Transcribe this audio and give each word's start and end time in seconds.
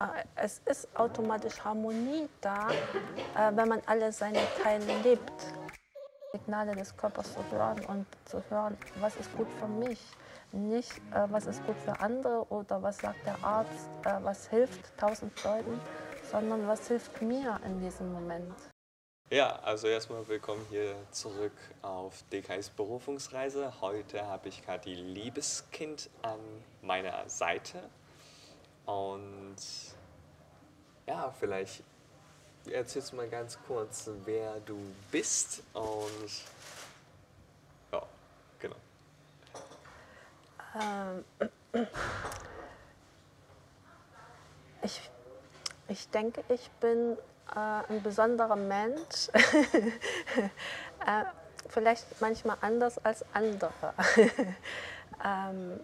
Äh, 0.00 0.24
es 0.36 0.60
ist 0.64 0.88
automatisch 0.96 1.58
Harmonie 1.64 2.28
da, 2.40 2.70
äh, 2.70 3.50
wenn 3.52 3.68
man 3.68 3.82
alle 3.86 4.12
seine 4.12 4.38
Teile 4.62 4.84
lebt. 5.02 5.32
Signale 6.30 6.76
des 6.76 6.96
Körpers 6.96 7.34
zu 7.34 7.42
hören 7.50 7.84
und 7.86 8.06
zu 8.26 8.40
hören, 8.48 8.76
was 9.00 9.16
ist 9.16 9.34
gut 9.36 9.48
für 9.58 9.66
mich. 9.66 10.00
Nicht, 10.52 10.98
äh, 11.12 11.26
was 11.30 11.46
ist 11.46 11.66
gut 11.66 11.76
für 11.84 11.98
andere 11.98 12.46
oder 12.48 12.80
was 12.80 12.98
sagt 12.98 13.26
der 13.26 13.42
Arzt, 13.42 13.88
was 14.22 14.46
hilft 14.48 14.96
tausend 14.96 15.32
Leuten, 15.42 15.80
sondern 16.30 16.68
was 16.68 16.86
hilft 16.86 17.20
mir 17.20 17.58
in 17.64 17.80
diesem 17.80 18.12
Moment. 18.12 18.54
Ja, 19.30 19.58
also 19.64 19.88
erstmal 19.88 20.26
willkommen 20.28 20.64
hier 20.70 20.94
zurück 21.10 21.52
auf 21.82 22.22
DKs 22.30 22.70
Berufungsreise. 22.70 23.80
Heute 23.80 24.24
habe 24.26 24.48
ich 24.48 24.62
die 24.84 24.94
Liebeskind 24.94 26.08
an 26.22 26.38
meiner 26.82 27.28
Seite. 27.28 27.82
Und 28.88 29.56
ja, 31.06 31.30
vielleicht 31.38 31.82
erzählst 32.70 33.12
du 33.12 33.16
mal 33.16 33.28
ganz 33.28 33.58
kurz, 33.66 34.08
wer 34.24 34.60
du 34.60 34.78
bist 35.10 35.62
und 35.74 36.30
ja, 37.92 38.02
genau. 38.58 38.76
Ähm, 40.80 41.24
ich, 44.80 45.10
ich 45.88 46.08
denke, 46.08 46.42
ich 46.48 46.70
bin 46.80 47.18
äh, 47.54 47.92
ein 47.92 48.02
besonderer 48.02 48.56
Mensch. 48.56 49.28
äh, 49.34 51.24
vielleicht 51.68 52.06
manchmal 52.22 52.56
anders 52.62 52.96
als 53.04 53.22
andere. 53.34 53.70
ähm, 55.22 55.78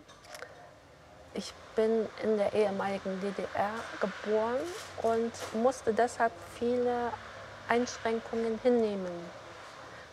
ich 1.34 1.52
bin 1.74 2.08
in 2.22 2.36
der 2.36 2.52
ehemaligen 2.52 3.20
DDR 3.20 3.72
geboren 4.00 4.60
und 5.02 5.32
musste 5.62 5.92
deshalb 5.92 6.32
viele 6.56 7.12
Einschränkungen 7.68 8.58
hinnehmen. 8.62 9.44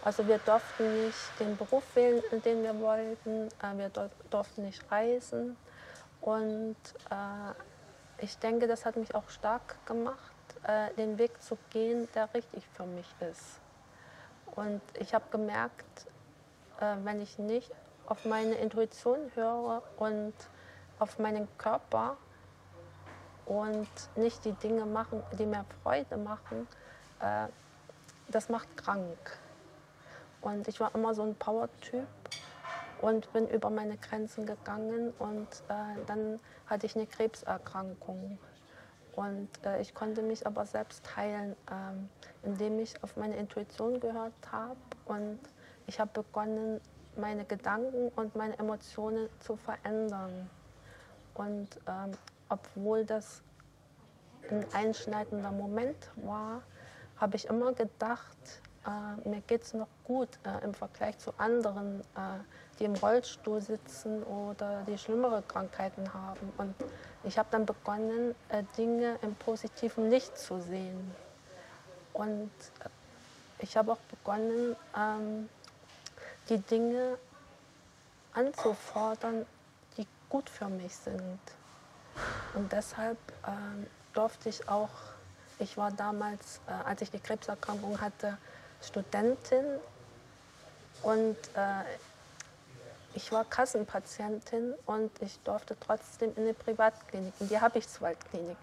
Also 0.03 0.27
wir 0.27 0.39
durften 0.39 1.05
nicht 1.05 1.39
den 1.39 1.55
Beruf 1.57 1.83
wählen, 1.93 2.23
den 2.43 2.63
wir 2.63 2.79
wollten, 2.79 3.49
äh, 3.61 3.77
wir 3.77 3.91
durften 4.31 4.63
nicht 4.63 4.83
reisen. 4.91 5.55
Und 6.21 6.75
äh, 7.11 8.23
ich 8.23 8.37
denke, 8.39 8.67
das 8.67 8.85
hat 8.85 8.95
mich 8.95 9.13
auch 9.13 9.29
stark 9.29 9.85
gemacht, 9.85 10.17
äh, 10.63 10.91
den 10.95 11.19
Weg 11.19 11.41
zu 11.41 11.57
gehen, 11.69 12.07
der 12.15 12.33
richtig 12.33 12.63
für 12.73 12.85
mich 12.85 13.07
ist. 13.19 13.59
Und 14.55 14.81
ich 14.99 15.13
habe 15.13 15.25
gemerkt, 15.31 16.07
wenn 17.03 17.21
ich 17.21 17.37
nicht 17.37 17.71
auf 18.07 18.25
meine 18.25 18.55
Intuition 18.55 19.31
höre 19.35 19.83
und 19.97 20.33
auf 21.01 21.17
meinen 21.17 21.47
Körper 21.57 22.15
und 23.45 23.89
nicht 24.15 24.45
die 24.45 24.53
Dinge 24.53 24.85
machen, 24.85 25.23
die 25.37 25.47
mir 25.47 25.65
Freude 25.81 26.15
machen, 26.15 26.67
äh, 27.19 27.47
das 28.29 28.49
macht 28.49 28.77
krank. 28.77 29.39
Und 30.41 30.67
ich 30.67 30.79
war 30.79 30.93
immer 30.93 31.13
so 31.15 31.23
ein 31.23 31.35
Power-Typ 31.35 32.07
und 33.01 33.33
bin 33.33 33.47
über 33.47 33.71
meine 33.71 33.97
Grenzen 33.97 34.45
gegangen 34.45 35.11
und 35.17 35.47
äh, 35.69 36.05
dann 36.05 36.39
hatte 36.67 36.85
ich 36.85 36.95
eine 36.95 37.07
Krebserkrankung. 37.07 38.37
Und 39.15 39.49
äh, 39.65 39.81
ich 39.81 39.95
konnte 39.95 40.21
mich 40.21 40.45
aber 40.45 40.65
selbst 40.67 41.15
heilen, 41.17 41.55
ähm, 41.71 42.09
indem 42.43 42.79
ich 42.79 43.03
auf 43.03 43.17
meine 43.17 43.35
Intuition 43.37 43.99
gehört 43.99 44.33
habe 44.51 44.77
und 45.05 45.39
ich 45.87 45.99
habe 45.99 46.11
begonnen, 46.13 46.79
meine 47.17 47.43
Gedanken 47.43 48.09
und 48.15 48.35
meine 48.35 48.57
Emotionen 48.57 49.27
zu 49.39 49.57
verändern. 49.57 50.49
Und 51.33 51.69
ähm, 51.87 52.11
obwohl 52.49 53.05
das 53.05 53.41
ein 54.49 54.65
einschneidender 54.73 55.51
Moment 55.51 56.09
war, 56.15 56.61
habe 57.17 57.35
ich 57.35 57.45
immer 57.45 57.73
gedacht, 57.73 58.61
äh, 58.85 59.29
mir 59.29 59.41
geht 59.41 59.63
es 59.63 59.73
noch 59.73 59.87
gut 60.03 60.29
äh, 60.43 60.63
im 60.63 60.73
Vergleich 60.73 61.17
zu 61.19 61.33
anderen, 61.37 62.01
äh, 62.01 62.39
die 62.79 62.85
im 62.85 62.95
Rollstuhl 62.95 63.61
sitzen 63.61 64.23
oder 64.23 64.83
die 64.87 64.97
schlimmere 64.97 65.43
Krankheiten 65.43 66.13
haben. 66.13 66.51
Und 66.57 66.73
ich 67.23 67.37
habe 67.37 67.47
dann 67.51 67.65
begonnen, 67.65 68.35
äh, 68.49 68.63
Dinge 68.77 69.17
im 69.21 69.35
positiven 69.35 70.09
Licht 70.09 70.37
zu 70.37 70.59
sehen. 70.59 71.13
Und 72.13 72.51
ich 73.59 73.77
habe 73.77 73.91
auch 73.91 73.99
begonnen, 74.09 74.75
ähm, 74.97 75.47
die 76.49 76.57
Dinge 76.57 77.17
anzufordern, 78.33 79.45
gut 80.31 80.49
für 80.49 80.67
mich 80.67 80.95
sind. 80.95 81.39
Und 82.53 82.71
deshalb 82.71 83.17
äh, 83.43 83.51
durfte 84.13 84.49
ich 84.49 84.67
auch, 84.67 84.89
ich 85.59 85.77
war 85.77 85.91
damals, 85.91 86.61
äh, 86.67 86.71
als 86.87 87.01
ich 87.01 87.11
die 87.11 87.19
Krebserkrankung 87.19 87.99
hatte, 87.99 88.37
Studentin 88.81 89.65
und 91.03 91.37
äh, 91.55 91.83
ich 93.13 93.31
war 93.31 93.43
Kassenpatientin 93.43 94.73
und 94.85 95.11
ich 95.21 95.37
durfte 95.39 95.75
trotzdem 95.79 96.31
in 96.37 96.43
eine 96.43 96.53
Privatklinik, 96.53 97.33
in 97.39 97.49
die 97.49 97.59
Habichtswaldklinik. 97.59 98.57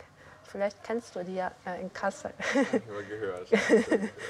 Vielleicht 0.44 0.82
kennst 0.82 1.14
du 1.14 1.22
die 1.22 1.34
ja 1.34 1.52
äh, 1.66 1.80
in 1.82 1.92
Kassel. 1.92 2.32
Ich 2.38 2.72
habe 2.72 3.04
gehört. 3.04 3.48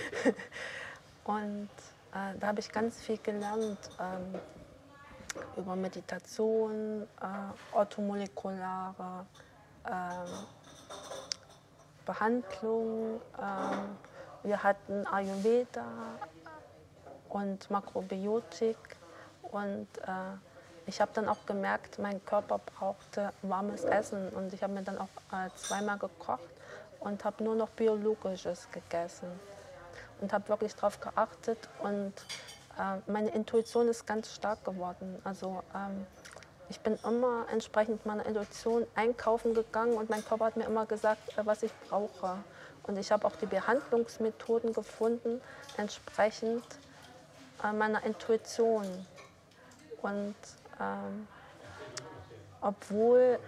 und 1.25 1.71
äh, 2.13 2.39
da 2.41 2.47
habe 2.49 2.59
ich 2.59 2.73
ganz 2.73 3.01
viel 3.01 3.19
gelernt. 3.19 3.79
Ähm, 4.01 4.41
über 5.57 5.77
Meditation, 5.77 7.03
äh, 7.21 7.77
orthomolekulare 7.77 9.27
äh, 9.85 9.91
Behandlung. 12.05 13.21
Äh, 13.37 14.47
wir 14.47 14.63
hatten 14.63 15.07
Ayurveda 15.07 15.85
und 17.29 17.71
Makrobiotik 17.71 18.77
und 19.43 19.89
äh, 19.99 20.37
ich 20.87 21.01
habe 21.03 21.11
dann 21.13 21.29
auch 21.29 21.45
gemerkt, 21.45 21.99
mein 21.99 22.25
Körper 22.25 22.59
brauchte 22.59 23.33
warmes 23.43 23.85
Essen 23.85 24.31
und 24.31 24.53
ich 24.55 24.63
habe 24.63 24.73
mir 24.73 24.83
dann 24.83 24.99
auch 24.99 25.09
äh, 25.33 25.51
zweimal 25.55 25.99
gekocht 25.99 26.49
und 27.01 27.25
habe 27.25 27.45
nur 27.45 27.55
noch 27.55 27.69
biologisches 27.71 28.69
gegessen 28.71 29.29
und 30.21 30.33
habe 30.33 30.49
wirklich 30.49 30.75
darauf 30.75 30.99
geachtet 31.01 31.69
und 31.83 32.15
äh, 32.79 33.11
meine 33.11 33.31
Intuition 33.31 33.89
ist 33.89 34.07
ganz 34.07 34.35
stark 34.35 34.65
geworden. 34.65 35.21
Also 35.25 35.63
ähm, 35.75 36.07
ich 36.69 36.81
bin 36.81 36.99
immer 37.05 37.47
entsprechend 37.51 38.05
meiner 38.07 38.27
Intuition 38.27 38.87
einkaufen 38.95 39.55
gegangen 39.55 39.95
und 39.95 40.11
mein 40.11 40.25
Körper 40.25 40.47
hat 40.47 40.57
mir 40.57 40.65
immer 40.65 40.87
gesagt, 40.87 41.37
äh, 41.37 41.45
was 41.45 41.63
ich 41.63 41.73
brauche. 41.89 42.39
Und 42.85 42.99
ich 42.99 43.13
habe 43.13 43.27
auch 43.27 43.37
die 43.37 43.47
Behandlungsmethoden 43.47 44.73
gefunden, 44.73 45.41
entsprechend 45.77 46.65
äh, 47.63 47.73
meiner 47.73 48.03
Intuition. 48.05 48.87
Und 50.01 50.37
ähm, 50.81 51.27
obwohl 52.61 53.39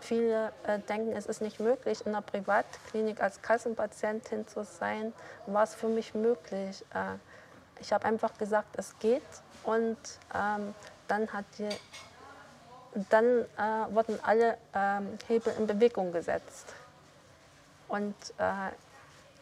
viele 0.00 0.52
äh, 0.66 0.78
denken, 0.80 1.12
es 1.12 1.26
ist 1.26 1.42
nicht 1.42 1.60
möglich, 1.60 2.00
in 2.06 2.14
einer 2.14 2.22
Privatklinik 2.22 3.22
als 3.22 3.42
Kassenpatientin 3.42 4.48
zu 4.48 4.64
sein, 4.64 5.12
war 5.46 5.64
es 5.64 5.74
für 5.74 5.88
mich 5.88 6.14
möglich. 6.14 6.84
Äh, 6.94 7.18
ich 7.80 7.92
habe 7.92 8.04
einfach 8.04 8.36
gesagt, 8.38 8.76
es 8.76 8.98
geht 8.98 9.22
und 9.64 9.96
ähm, 10.34 10.74
dann, 11.08 11.32
hat 11.32 11.44
die, 11.58 11.68
dann 13.08 13.24
äh, 13.26 13.94
wurden 13.94 14.18
alle 14.22 14.56
ähm, 14.74 15.18
Hebel 15.28 15.54
in 15.58 15.66
Bewegung 15.66 16.12
gesetzt. 16.12 16.74
Und 17.88 18.14
äh, 18.38 18.70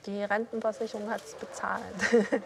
die 0.07 0.23
Rentenversicherung 0.23 1.11
hat 1.11 1.23
es 1.25 1.35
bezahlt. 1.35 1.83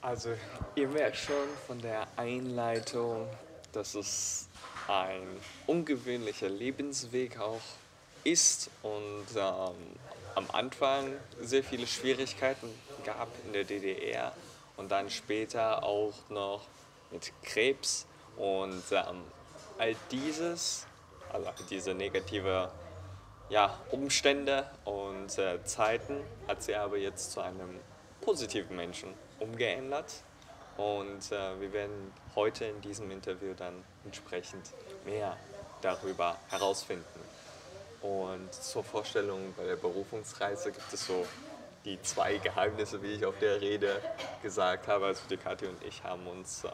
also 0.00 0.30
ihr 0.74 0.88
merkt 0.88 1.16
schon 1.16 1.48
von 1.66 1.80
der 1.80 2.06
Einleitung, 2.16 3.28
dass 3.72 3.94
es 3.94 4.48
ein 4.88 5.26
ungewöhnlicher 5.66 6.48
Lebensweg 6.48 7.38
auch 7.38 7.60
ist 8.22 8.70
und 8.82 9.26
ähm, 9.36 9.74
am 10.34 10.50
Anfang 10.52 11.12
sehr 11.40 11.62
viele 11.62 11.86
Schwierigkeiten 11.86 12.68
gab 13.04 13.28
in 13.44 13.52
der 13.52 13.64
DDR 13.64 14.32
und 14.76 14.90
dann 14.90 15.10
später 15.10 15.82
auch 15.82 16.14
noch 16.28 16.62
mit 17.10 17.32
Krebs 17.42 18.06
und 18.36 18.82
ähm, 18.90 19.22
all 19.78 19.94
dieses, 20.10 20.86
also 21.32 21.50
diese 21.70 21.94
negative 21.94 22.70
ja, 23.50 23.78
Umstände 23.90 24.68
und 24.84 25.38
äh, 25.38 25.62
Zeiten 25.64 26.20
hat 26.48 26.62
sie 26.62 26.74
aber 26.74 26.96
jetzt 26.96 27.32
zu 27.32 27.40
einem 27.40 27.78
positiven 28.20 28.76
Menschen 28.76 29.14
umgeändert 29.38 30.12
und 30.76 31.30
äh, 31.30 31.60
wir 31.60 31.72
werden 31.72 32.12
heute 32.34 32.64
in 32.64 32.80
diesem 32.80 33.10
Interview 33.10 33.54
dann 33.54 33.84
entsprechend 34.04 34.72
mehr 35.04 35.36
darüber 35.82 36.36
herausfinden. 36.48 37.04
Und 38.00 38.52
zur 38.52 38.82
Vorstellung 38.82 39.54
bei 39.56 39.64
der 39.64 39.76
Berufungsreise 39.76 40.72
gibt 40.72 40.92
es 40.92 41.06
so 41.06 41.26
die 41.84 42.00
zwei 42.02 42.38
Geheimnisse, 42.38 43.02
wie 43.02 43.12
ich 43.12 43.24
auf 43.24 43.38
der 43.38 43.60
Rede 43.60 44.00
gesagt 44.42 44.88
habe. 44.88 45.06
Also 45.06 45.22
die 45.28 45.36
Kathi 45.36 45.66
und 45.66 45.82
ich 45.84 46.02
haben 46.02 46.26
uns 46.26 46.64
äh, 46.64 46.70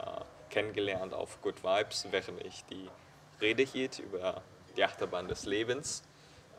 kennengelernt 0.49 1.13
auf 1.13 1.41
Good 1.41 1.63
Vibes, 1.63 2.07
während 2.11 2.43
ich 2.45 2.63
die 2.65 2.89
Rede 3.41 3.63
hielt 3.63 3.99
über 3.99 4.41
die 4.77 4.83
Achterbahn 4.83 5.27
des 5.27 5.45
Lebens. 5.45 6.03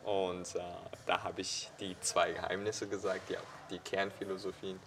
Und 0.04 0.54
äh, 0.54 0.60
da 1.06 1.22
habe 1.22 1.40
ich 1.40 1.70
die 1.81 1.99
zwei 2.00 2.32
Geheimnisse 2.32 2.88
gesagt, 2.88 3.31
die 3.31 3.37
die 3.70 3.78
Kernphilosophien 3.78 4.78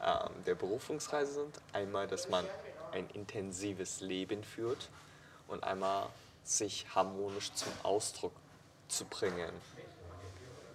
äh, 0.00 0.28
der 0.46 0.54
Berufungsreise 0.54 1.32
sind. 1.32 1.60
Einmal, 1.72 2.06
dass 2.06 2.28
man 2.28 2.44
ein 2.92 3.08
intensives 3.14 4.00
Leben 4.00 4.42
führt 4.44 4.88
und 5.48 5.62
einmal 5.64 6.06
sich 6.44 6.86
harmonisch 6.94 7.52
zum 7.52 7.72
Ausdruck 7.82 8.32
zu 8.88 9.04
bringen. 9.04 9.50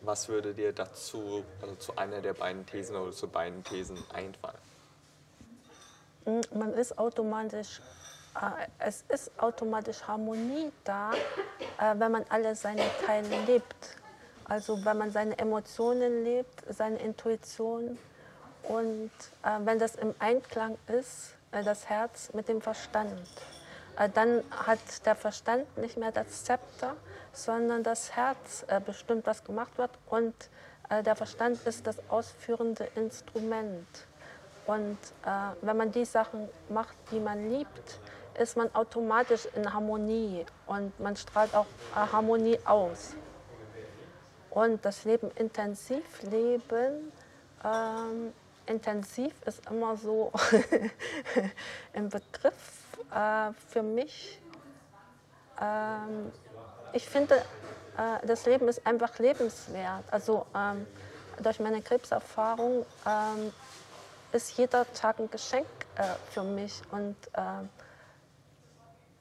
Was 0.01 0.29
würde 0.29 0.53
dir 0.53 0.73
dazu, 0.73 1.43
also 1.61 1.75
zu 1.75 1.95
einer 1.97 2.21
der 2.21 2.33
beiden 2.33 2.65
Thesen 2.65 2.95
oder 2.95 3.11
zu 3.11 3.27
beiden 3.27 3.63
Thesen 3.63 3.97
einfallen? 4.13 4.57
Hm, 6.25 6.41
man 6.53 6.73
ist 6.73 6.97
automatisch, 6.97 7.81
äh, 8.35 8.67
es 8.79 9.03
ist 9.09 9.31
automatisch 9.39 10.03
Harmonie 10.07 10.71
da, 10.83 11.13
äh, 11.13 11.95
wenn 11.97 12.11
man 12.11 12.25
alle 12.29 12.55
seine 12.55 12.83
Teile 13.05 13.29
lebt. 13.45 13.97
Also 14.45 14.83
wenn 14.85 14.97
man 14.97 15.11
seine 15.11 15.37
Emotionen 15.37 16.23
lebt, 16.23 16.63
seine 16.69 16.97
Intuition 16.99 17.97
und 18.63 19.11
äh, 19.43 19.59
wenn 19.65 19.79
das 19.79 19.95
im 19.95 20.13
Einklang 20.19 20.77
ist, 20.87 21.33
äh, 21.51 21.63
das 21.63 21.89
Herz 21.89 22.33
mit 22.33 22.47
dem 22.47 22.61
Verstand. 22.61 23.27
Äh, 23.97 24.09
dann 24.13 24.43
hat 24.51 25.05
der 25.05 25.15
Verstand 25.15 25.77
nicht 25.77 25.97
mehr 25.97 26.11
das 26.11 26.43
Zepter, 26.43 26.95
sondern 27.33 27.83
das 27.83 28.15
Herz 28.15 28.65
äh, 28.67 28.79
bestimmt, 28.79 29.25
was 29.25 29.43
gemacht 29.43 29.77
wird 29.77 29.91
und 30.07 30.33
äh, 30.89 31.03
der 31.03 31.15
Verstand 31.15 31.59
ist 31.65 31.85
das 31.87 31.97
ausführende 32.09 32.87
Instrument. 32.95 33.87
Und 34.65 34.97
wenn 35.61 35.77
man 35.77 35.93
die 35.93 36.03
Sachen 36.03 36.49
macht, 36.67 36.97
die 37.11 37.21
man 37.21 37.49
liebt, 37.49 37.99
ist 38.37 38.57
man 38.57 38.69
automatisch 38.75 39.47
in 39.55 39.73
Harmonie 39.73 40.45
und 40.65 40.99
man 40.99 41.15
strahlt 41.15 41.55
auch 41.55 41.67
Harmonie 41.95 42.59
aus. 42.65 43.15
Und 44.49 44.83
das 44.83 45.05
Leben 45.05 45.31
intensiv 45.35 46.03
leben, 46.23 47.13
ähm, 47.63 48.33
intensiv 48.65 49.33
ist 49.45 49.65
immer 49.71 49.95
so 49.95 50.33
ein 51.93 52.09
Begriff 52.09 52.86
äh, 53.13 53.51
für 53.69 53.83
mich. 53.83 54.39
Ähm, 55.61 56.31
ich 56.93 57.07
finde, 57.07 57.35
äh, 57.97 58.25
das 58.25 58.45
Leben 58.45 58.67
ist 58.67 58.85
einfach 58.85 59.17
lebenswert. 59.19 60.03
Also 60.11 60.45
ähm, 60.55 60.85
durch 61.41 61.59
meine 61.59 61.81
Krebserfahrung 61.81 62.85
ähm, 63.05 63.53
ist 64.31 64.57
jeder 64.57 64.91
Tag 64.93 65.19
ein 65.19 65.29
Geschenk 65.29 65.67
äh, 65.95 66.03
für 66.31 66.43
mich 66.43 66.81
und 66.91 67.15
äh, 67.33 67.65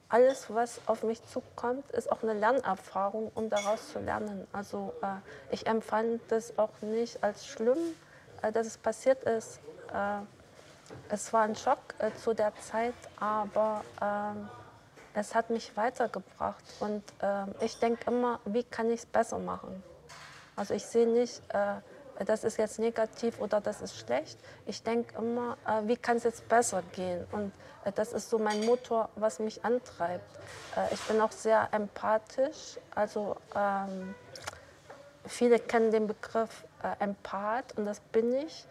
alles, 0.09 0.45
was 0.53 0.79
auf 0.85 1.03
mich 1.03 1.23
zukommt, 1.25 1.89
ist 1.91 2.09
auch 2.11 2.23
eine 2.23 2.33
Lernerfahrung, 2.33 3.29
um 3.35 3.49
daraus 3.49 3.91
zu 3.91 3.99
lernen. 3.99 4.47
Also 4.53 4.93
äh, 5.01 5.07
ich 5.53 5.67
empfand 5.67 6.21
das 6.29 6.57
auch 6.57 6.81
nicht 6.81 7.21
als 7.23 7.45
schlimm, 7.45 7.77
äh, 8.41 8.51
dass 8.51 8.67
es 8.67 8.77
passiert 8.77 9.23
ist. 9.23 9.59
Äh, 10.89 11.13
es 11.13 11.31
war 11.33 11.43
ein 11.43 11.55
Schock 11.55 11.95
äh, 11.99 12.11
zu 12.15 12.33
der 12.33 12.53
Zeit, 12.55 12.95
aber 13.19 13.83
ähm, 14.01 14.49
es 15.13 15.33
hat 15.33 15.49
mich 15.49 15.75
weitergebracht 15.75 16.63
und 16.79 17.03
ähm, 17.21 17.55
ich 17.61 17.79
denke 17.79 18.11
immer, 18.11 18.39
wie 18.45 18.63
kann 18.63 18.89
ich 18.89 19.01
es 19.01 19.05
besser 19.05 19.39
machen? 19.39 19.83
Also 20.55 20.73
ich 20.73 20.85
sehe 20.85 21.07
nicht, 21.07 21.41
äh, 21.53 21.75
das 22.25 22.43
ist 22.43 22.57
jetzt 22.57 22.79
negativ 22.79 23.39
oder 23.39 23.61
das 23.61 23.81
ist 23.81 23.97
schlecht. 23.97 24.39
Ich 24.65 24.81
denke 24.83 25.15
immer, 25.17 25.57
äh, 25.67 25.87
wie 25.87 25.97
kann 25.97 26.17
es 26.17 26.23
jetzt 26.23 26.47
besser 26.49 26.81
gehen? 26.93 27.25
Und 27.31 27.51
äh, 27.85 27.91
das 27.91 28.13
ist 28.13 28.29
so 28.29 28.39
mein 28.39 28.65
Motor, 28.65 29.09
was 29.15 29.39
mich 29.39 29.63
antreibt. 29.63 30.39
Äh, 30.75 30.93
ich 30.93 31.01
bin 31.01 31.21
auch 31.21 31.31
sehr 31.31 31.67
empathisch. 31.71 32.79
Also 32.95 33.37
ähm, 33.55 34.15
viele 35.25 35.59
kennen 35.59 35.91
den 35.91 36.07
Begriff 36.07 36.65
äh, 36.83 37.03
Empath 37.03 37.77
und 37.77 37.85
das 37.85 37.99
bin 37.99 38.33
ich. 38.33 38.65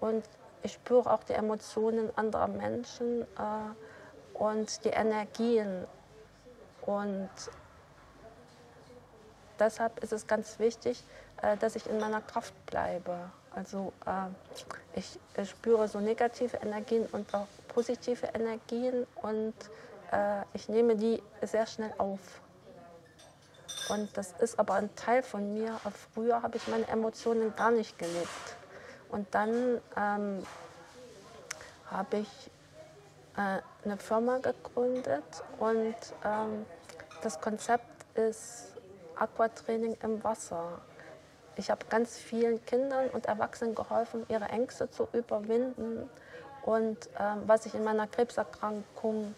Und 0.00 0.24
ich 0.62 0.72
spüre 0.74 1.10
auch 1.10 1.22
die 1.24 1.32
Emotionen 1.32 2.10
anderer 2.16 2.48
Menschen 2.48 3.22
äh, 3.22 4.36
und 4.38 4.84
die 4.84 4.90
Energien. 4.90 5.86
Und 6.82 7.30
deshalb 9.58 10.02
ist 10.02 10.12
es 10.12 10.26
ganz 10.26 10.58
wichtig, 10.58 11.02
äh, 11.42 11.56
dass 11.56 11.76
ich 11.76 11.88
in 11.88 11.98
meiner 11.98 12.20
Kraft 12.20 12.54
bleibe. 12.66 13.30
Also 13.54 13.92
äh, 14.06 14.28
ich, 14.94 15.18
ich, 15.36 15.50
spüre 15.50 15.88
so 15.88 16.00
negative 16.00 16.56
Energien 16.58 17.06
und 17.06 17.32
auch 17.34 17.46
positive 17.68 18.26
Energien 18.34 19.06
und 19.22 19.54
äh, 20.12 20.42
ich 20.54 20.68
nehme 20.68 20.96
die 20.96 21.22
sehr 21.42 21.66
schnell 21.66 21.92
auf. 21.98 22.20
Und 23.88 24.16
das 24.16 24.32
ist 24.38 24.58
aber 24.58 24.74
ein 24.74 24.94
Teil 24.94 25.22
von 25.22 25.52
mir. 25.52 25.80
Früher 26.14 26.42
habe 26.42 26.56
ich 26.58 26.68
meine 26.68 26.86
Emotionen 26.88 27.54
gar 27.56 27.72
nicht 27.72 27.98
gelebt. 27.98 28.59
Und 29.10 29.26
dann 29.34 29.80
ähm, 29.96 30.42
habe 31.90 32.18
ich 32.18 32.50
äh, 33.36 33.60
eine 33.84 33.96
Firma 33.96 34.38
gegründet 34.38 35.24
und 35.58 35.94
ähm, 36.24 36.66
das 37.22 37.40
Konzept 37.40 37.84
ist 38.16 38.68
Aquatraining 39.16 39.96
im 40.02 40.22
Wasser. 40.24 40.80
Ich 41.56 41.70
habe 41.70 41.84
ganz 41.90 42.16
vielen 42.16 42.64
Kindern 42.64 43.08
und 43.10 43.26
Erwachsenen 43.26 43.74
geholfen, 43.74 44.24
ihre 44.28 44.46
Ängste 44.46 44.90
zu 44.90 45.08
überwinden. 45.12 46.08
Und 46.62 47.06
äh, 47.06 47.36
was 47.46 47.66
ich 47.66 47.74
in 47.74 47.84
meiner 47.84 48.06
Krebserkrankung 48.06 49.34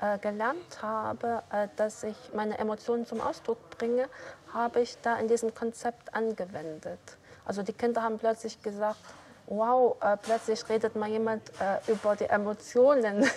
äh, 0.00 0.18
gelernt 0.18 0.82
habe, 0.82 1.42
äh, 1.50 1.68
dass 1.76 2.04
ich 2.04 2.16
meine 2.34 2.58
Emotionen 2.58 3.04
zum 3.04 3.20
Ausdruck 3.20 3.58
bringe, 3.70 4.08
habe 4.52 4.80
ich 4.80 4.96
da 5.02 5.16
in 5.16 5.28
diesem 5.28 5.54
Konzept 5.54 6.14
angewendet. 6.14 7.00
Also 7.48 7.62
die 7.62 7.72
Kinder 7.72 8.02
haben 8.02 8.18
plötzlich 8.18 8.62
gesagt, 8.62 8.98
wow, 9.46 9.96
äh, 10.02 10.18
plötzlich 10.18 10.68
redet 10.68 10.94
mal 10.96 11.08
jemand 11.08 11.48
äh, 11.60 11.90
über 11.90 12.14
die 12.14 12.26
Emotionen. 12.26 13.28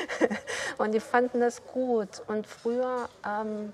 und 0.78 0.92
die 0.92 0.98
fanden 0.98 1.40
das 1.40 1.64
gut. 1.64 2.22
Und 2.26 2.48
früher 2.48 3.08
ähm, 3.24 3.72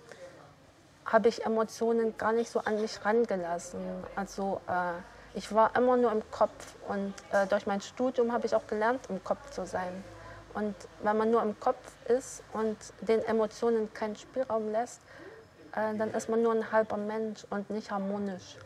habe 1.06 1.28
ich 1.30 1.46
Emotionen 1.46 2.16
gar 2.18 2.32
nicht 2.32 2.50
so 2.50 2.60
an 2.60 2.82
mich 2.82 3.02
rangelassen. 3.02 3.80
Also 4.14 4.60
äh, 4.68 4.92
ich 5.34 5.54
war 5.54 5.74
immer 5.74 5.96
nur 5.96 6.12
im 6.12 6.22
Kopf 6.30 6.74
und 6.88 7.14
äh, 7.32 7.46
durch 7.46 7.66
mein 7.66 7.80
Studium 7.80 8.30
habe 8.30 8.46
ich 8.46 8.54
auch 8.54 8.66
gelernt, 8.66 9.06
im 9.08 9.24
Kopf 9.24 9.50
zu 9.50 9.64
sein. 9.64 10.04
Und 10.52 10.74
wenn 11.02 11.16
man 11.16 11.30
nur 11.30 11.42
im 11.42 11.58
Kopf 11.58 11.78
ist 12.08 12.42
und 12.52 12.76
den 13.00 13.20
Emotionen 13.24 13.90
keinen 13.94 14.16
Spielraum 14.16 14.70
lässt, 14.70 15.00
äh, 15.74 15.96
dann 15.96 16.10
ist 16.12 16.28
man 16.28 16.42
nur 16.42 16.52
ein 16.52 16.70
halber 16.70 16.98
Mensch 16.98 17.46
und 17.48 17.70
nicht 17.70 17.90
harmonisch. 17.90 18.58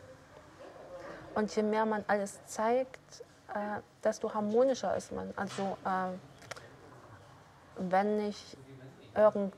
Und 1.36 1.54
je 1.54 1.62
mehr 1.62 1.84
man 1.84 2.02
alles 2.08 2.38
zeigt, 2.46 3.20
äh, 3.54 3.80
desto 4.02 4.32
harmonischer 4.32 4.96
ist 4.96 5.12
man. 5.12 5.34
Also 5.36 5.76
äh, 5.84 6.16
wenn 7.76 8.26
ich 8.26 8.56
irgendeinen 9.14 9.52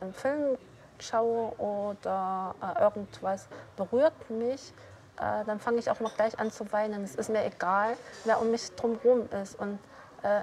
äh, 0.00 0.12
Film 0.12 0.58
schaue 0.98 1.52
oder 1.60 2.56
äh, 2.60 2.82
irgendwas 2.82 3.46
berührt 3.76 4.30
mich, 4.30 4.74
äh, 5.18 5.44
dann 5.44 5.60
fange 5.60 5.78
ich 5.78 5.88
auch 5.88 6.00
noch 6.00 6.16
gleich 6.16 6.36
an 6.40 6.50
zu 6.50 6.72
weinen. 6.72 7.04
Es 7.04 7.14
ist 7.14 7.30
mir 7.30 7.44
egal, 7.44 7.96
wer 8.24 8.40
um 8.40 8.50
mich 8.50 8.74
drumherum 8.74 9.28
ist. 9.42 9.58
Und 9.58 9.78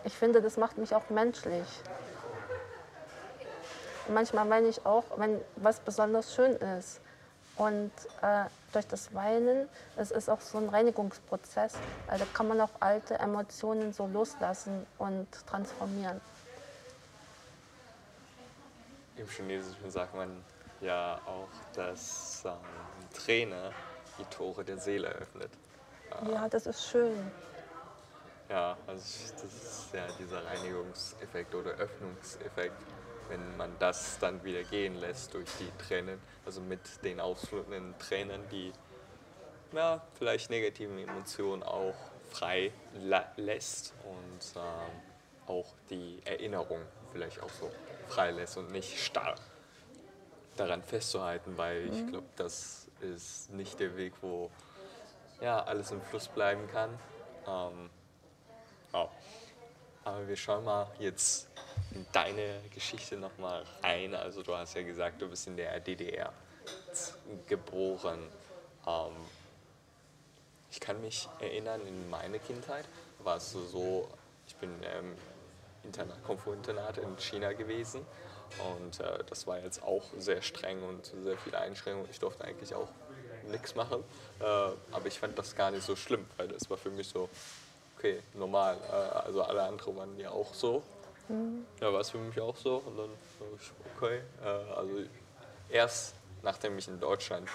ich 0.05 0.13
finde, 0.13 0.41
das 0.41 0.55
macht 0.55 0.77
mich 0.77 0.95
auch 0.95 1.09
menschlich. 1.09 1.67
Manchmal 4.07 4.49
weine 4.49 4.67
ich 4.67 4.85
auch, 4.85 5.03
wenn 5.17 5.41
was 5.57 5.81
besonders 5.81 6.33
schön 6.33 6.53
ist. 6.53 7.01
Und 7.57 7.91
äh, 8.21 8.45
durch 8.71 8.87
das 8.87 9.13
Weinen, 9.13 9.69
es 9.95 10.11
ist 10.11 10.29
auch 10.29 10.41
so 10.41 10.57
ein 10.57 10.69
Reinigungsprozess, 10.69 11.75
äh, 12.09 12.17
da 12.17 12.25
kann 12.33 12.47
man 12.47 12.59
auch 12.61 12.71
alte 12.79 13.19
Emotionen 13.19 13.93
so 13.93 14.07
loslassen 14.07 14.85
und 14.97 15.27
transformieren. 15.47 16.19
Im 19.15 19.27
Chinesischen 19.27 19.91
sagt 19.91 20.15
man 20.15 20.43
ja 20.81 21.19
auch, 21.27 21.47
dass 21.75 22.43
ähm, 22.45 22.53
Träne 23.13 23.71
die 24.17 24.25
Tore 24.25 24.63
der 24.63 24.79
Seele 24.79 25.09
öffnet. 25.09 25.51
Ja, 26.31 26.47
das 26.49 26.65
ist 26.65 26.87
schön. 26.87 27.31
Ja, 28.49 28.77
also 28.87 29.01
das 29.33 29.43
ist 29.43 29.93
ja 29.93 30.05
dieser 30.19 30.45
Reinigungseffekt 30.45 31.55
oder 31.55 31.71
Öffnungseffekt 31.71 32.75
wenn 33.33 33.57
man 33.57 33.71
das 33.79 34.19
dann 34.19 34.43
wieder 34.43 34.63
gehen 34.63 34.95
lässt 34.95 35.33
durch 35.33 35.49
die 35.59 35.69
Tränen, 35.83 36.19
also 36.45 36.61
mit 36.61 37.03
den 37.03 37.19
ausflutenden 37.19 37.97
Tränen, 37.97 38.41
die 38.49 38.71
ja, 39.71 40.01
vielleicht 40.13 40.51
negativen 40.51 40.99
Emotionen 40.99 41.63
auch 41.63 41.95
frei 42.29 42.71
lässt 43.37 43.93
und 44.03 44.61
äh, 44.61 45.49
auch 45.49 45.65
die 45.89 46.21
Erinnerung 46.25 46.81
vielleicht 47.11 47.41
auch 47.41 47.49
so 47.49 47.71
frei 48.07 48.31
lässt 48.31 48.57
und 48.57 48.71
nicht 48.71 48.99
starr 48.99 49.35
daran 50.55 50.83
festzuhalten, 50.83 51.57
weil 51.57 51.85
ich 51.85 52.01
mhm. 52.01 52.11
glaube, 52.11 52.27
das 52.35 52.87
ist 53.01 53.51
nicht 53.51 53.79
der 53.79 53.97
Weg, 53.97 54.13
wo 54.21 54.51
ja, 55.41 55.63
alles 55.63 55.89
im 55.89 56.01
Fluss 56.01 56.27
bleiben 56.27 56.67
kann. 56.71 56.91
Ähm, 57.47 57.89
oh. 58.93 59.09
Aber 60.05 60.27
wir 60.27 60.35
schauen 60.35 60.63
mal 60.65 60.87
jetzt 60.99 61.49
in 61.93 62.05
deine 62.11 62.61
Geschichte 62.73 63.17
nochmal 63.17 63.63
rein. 63.83 64.15
Also 64.15 64.43
du 64.43 64.55
hast 64.55 64.75
ja 64.75 64.83
gesagt, 64.83 65.21
du 65.21 65.29
bist 65.29 65.47
in 65.47 65.57
der 65.57 65.79
DDR 65.79 66.31
geboren. 67.47 68.19
Ähm, 68.87 69.13
ich 70.71 70.79
kann 70.79 70.99
mich 71.01 71.27
erinnern, 71.39 71.85
in 71.85 72.09
meiner 72.09 72.39
Kindheit 72.39 72.85
war 73.19 73.37
es 73.37 73.51
so, 73.51 74.09
ich 74.47 74.55
bin 74.55 74.69
ähm, 74.83 75.15
Internat, 75.83 76.97
in 76.97 77.17
China 77.19 77.53
gewesen 77.53 78.05
und 78.75 78.99
äh, 78.99 79.23
das 79.29 79.45
war 79.45 79.59
jetzt 79.59 79.83
auch 79.83 80.03
sehr 80.17 80.41
streng 80.41 80.81
und 80.83 81.05
sehr 81.23 81.37
viele 81.37 81.59
Einschränkungen. 81.59 82.09
Ich 82.09 82.19
durfte 82.19 82.45
eigentlich 82.45 82.73
auch 82.73 82.87
nichts 83.51 83.75
machen, 83.75 84.03
äh, 84.39 84.43
aber 84.43 85.07
ich 85.07 85.19
fand 85.19 85.37
das 85.37 85.55
gar 85.55 85.71
nicht 85.71 85.85
so 85.85 85.95
schlimm, 85.95 86.25
weil 86.37 86.47
das 86.47 86.69
war 86.69 86.77
für 86.77 86.89
mich 86.89 87.07
so, 87.07 87.29
okay, 87.97 88.21
normal. 88.33 88.77
Äh, 88.89 88.93
also 88.93 89.43
alle 89.43 89.63
anderen 89.63 89.95
waren 89.95 90.19
ja 90.19 90.31
auch 90.31 90.53
so. 90.53 90.81
Mhm. 91.29 91.65
Ja, 91.79 91.91
war 91.91 92.01
es 92.01 92.09
für 92.09 92.17
mich 92.17 92.39
auch 92.39 92.55
so 92.55 92.77
und 92.77 92.97
dann 92.97 93.09
war 93.09 93.47
ich, 93.59 93.71
okay. 93.95 94.21
Äh, 94.43 94.73
also 94.73 94.99
erst 95.69 96.15
nachdem 96.43 96.77
ich 96.77 96.87
in 96.87 96.99
Deutschland 96.99 97.47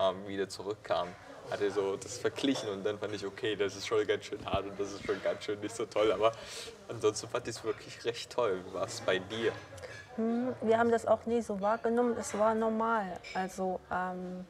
ähm, 0.00 0.26
wieder 0.26 0.48
zurückkam, 0.48 1.08
hatte 1.50 1.70
so 1.70 1.96
das 1.96 2.18
verglichen 2.18 2.68
und 2.68 2.84
dann 2.84 2.98
fand 2.98 3.14
ich, 3.14 3.26
okay, 3.26 3.56
das 3.56 3.76
ist 3.76 3.86
schon 3.86 4.06
ganz 4.06 4.24
schön 4.24 4.44
hart 4.46 4.64
und 4.64 4.78
das 4.78 4.92
ist 4.92 5.04
schon 5.04 5.20
ganz 5.22 5.44
schön 5.44 5.60
nicht 5.60 5.74
so 5.74 5.84
toll. 5.86 6.12
Aber 6.12 6.32
ansonsten 6.88 7.28
fand 7.28 7.48
ich 7.48 7.56
es 7.56 7.64
wirklich 7.64 8.04
recht 8.04 8.30
toll. 8.30 8.62
Wie 8.66 8.74
war 8.74 8.86
es 8.86 9.00
bei 9.00 9.18
dir? 9.18 9.52
Hm, 10.16 10.54
wir 10.62 10.78
haben 10.78 10.90
das 10.90 11.06
auch 11.06 11.26
nie 11.26 11.42
so 11.42 11.60
wahrgenommen. 11.60 12.16
Es 12.18 12.38
war 12.38 12.54
normal. 12.54 13.18
Also 13.34 13.80
ähm, 13.90 14.46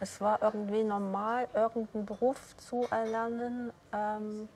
es 0.00 0.20
war 0.20 0.42
irgendwie 0.42 0.82
normal, 0.82 1.48
irgendeinen 1.54 2.06
Beruf 2.06 2.56
zu 2.56 2.86
erlernen. 2.90 3.72
Ähm, 3.92 4.48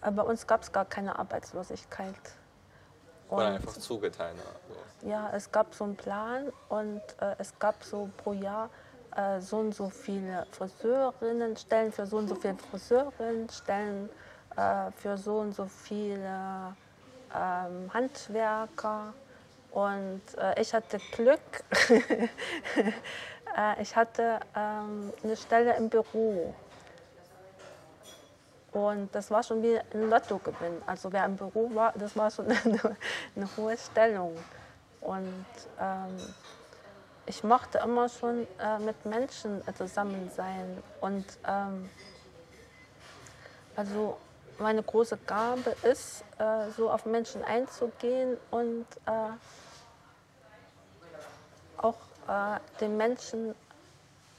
bei 0.00 0.22
uns 0.22 0.46
gab 0.46 0.62
es 0.62 0.72
gar 0.72 0.84
keine 0.84 1.18
Arbeitslosigkeit. 1.18 2.14
Und 3.28 3.38
Oder 3.38 3.46
einfach 3.54 3.72
zugeteilt. 3.72 4.36
So. 5.00 5.08
Ja, 5.08 5.30
es 5.32 5.50
gab 5.50 5.74
so 5.74 5.84
einen 5.84 5.96
Plan 5.96 6.52
und 6.68 7.02
äh, 7.20 7.34
es 7.38 7.58
gab 7.58 7.82
so 7.82 8.08
pro 8.16 8.32
Jahr 8.32 8.70
äh, 9.16 9.40
so 9.40 9.58
und 9.58 9.74
so 9.74 9.88
viele 9.88 10.46
Friseurinnen, 10.52 11.56
Stellen 11.56 11.92
für 11.92 12.06
so 12.06 12.18
und 12.18 12.28
so 12.28 12.34
viele 12.36 12.56
Friseurinnen, 12.70 13.48
Stellen 13.48 14.10
äh, 14.56 14.90
für 14.92 15.18
so 15.18 15.38
und 15.38 15.54
so 15.54 15.66
viele 15.66 16.76
ähm, 17.34 17.92
Handwerker. 17.92 19.12
Und 19.72 20.22
äh, 20.38 20.60
ich 20.60 20.72
hatte 20.72 20.98
Glück. 21.12 21.40
Äh, 23.56 23.80
ich 23.80 23.96
hatte 23.96 24.40
ähm, 24.54 25.12
eine 25.22 25.34
Stelle 25.34 25.76
im 25.76 25.88
Büro. 25.88 26.54
Und 28.76 29.08
das 29.14 29.30
war 29.30 29.42
schon 29.42 29.62
wie 29.62 29.78
ein 29.78 30.10
Lottogewinn. 30.10 30.82
Also 30.84 31.10
wer 31.10 31.24
im 31.24 31.34
Büro 31.34 31.74
war, 31.74 31.94
das 31.96 32.14
war 32.14 32.30
schon 32.30 32.44
eine, 32.64 32.96
eine 33.34 33.48
hohe 33.56 33.74
Stellung. 33.78 34.36
Und 35.00 35.46
ähm, 35.80 36.16
ich 37.24 37.42
mochte 37.42 37.78
immer 37.78 38.10
schon 38.10 38.46
äh, 38.58 38.78
mit 38.80 39.02
Menschen 39.06 39.62
zusammen 39.78 40.30
sein. 40.36 40.82
Und 41.00 41.24
ähm, 41.48 41.88
also 43.76 44.18
meine 44.58 44.82
große 44.82 45.16
Gabe 45.26 45.74
ist, 45.82 46.22
äh, 46.38 46.70
so 46.76 46.90
auf 46.90 47.06
Menschen 47.06 47.42
einzugehen 47.44 48.36
und 48.50 48.84
äh, 49.06 49.30
auch 51.78 51.96
äh, 52.28 52.60
den 52.78 52.98
Menschen 52.98 53.54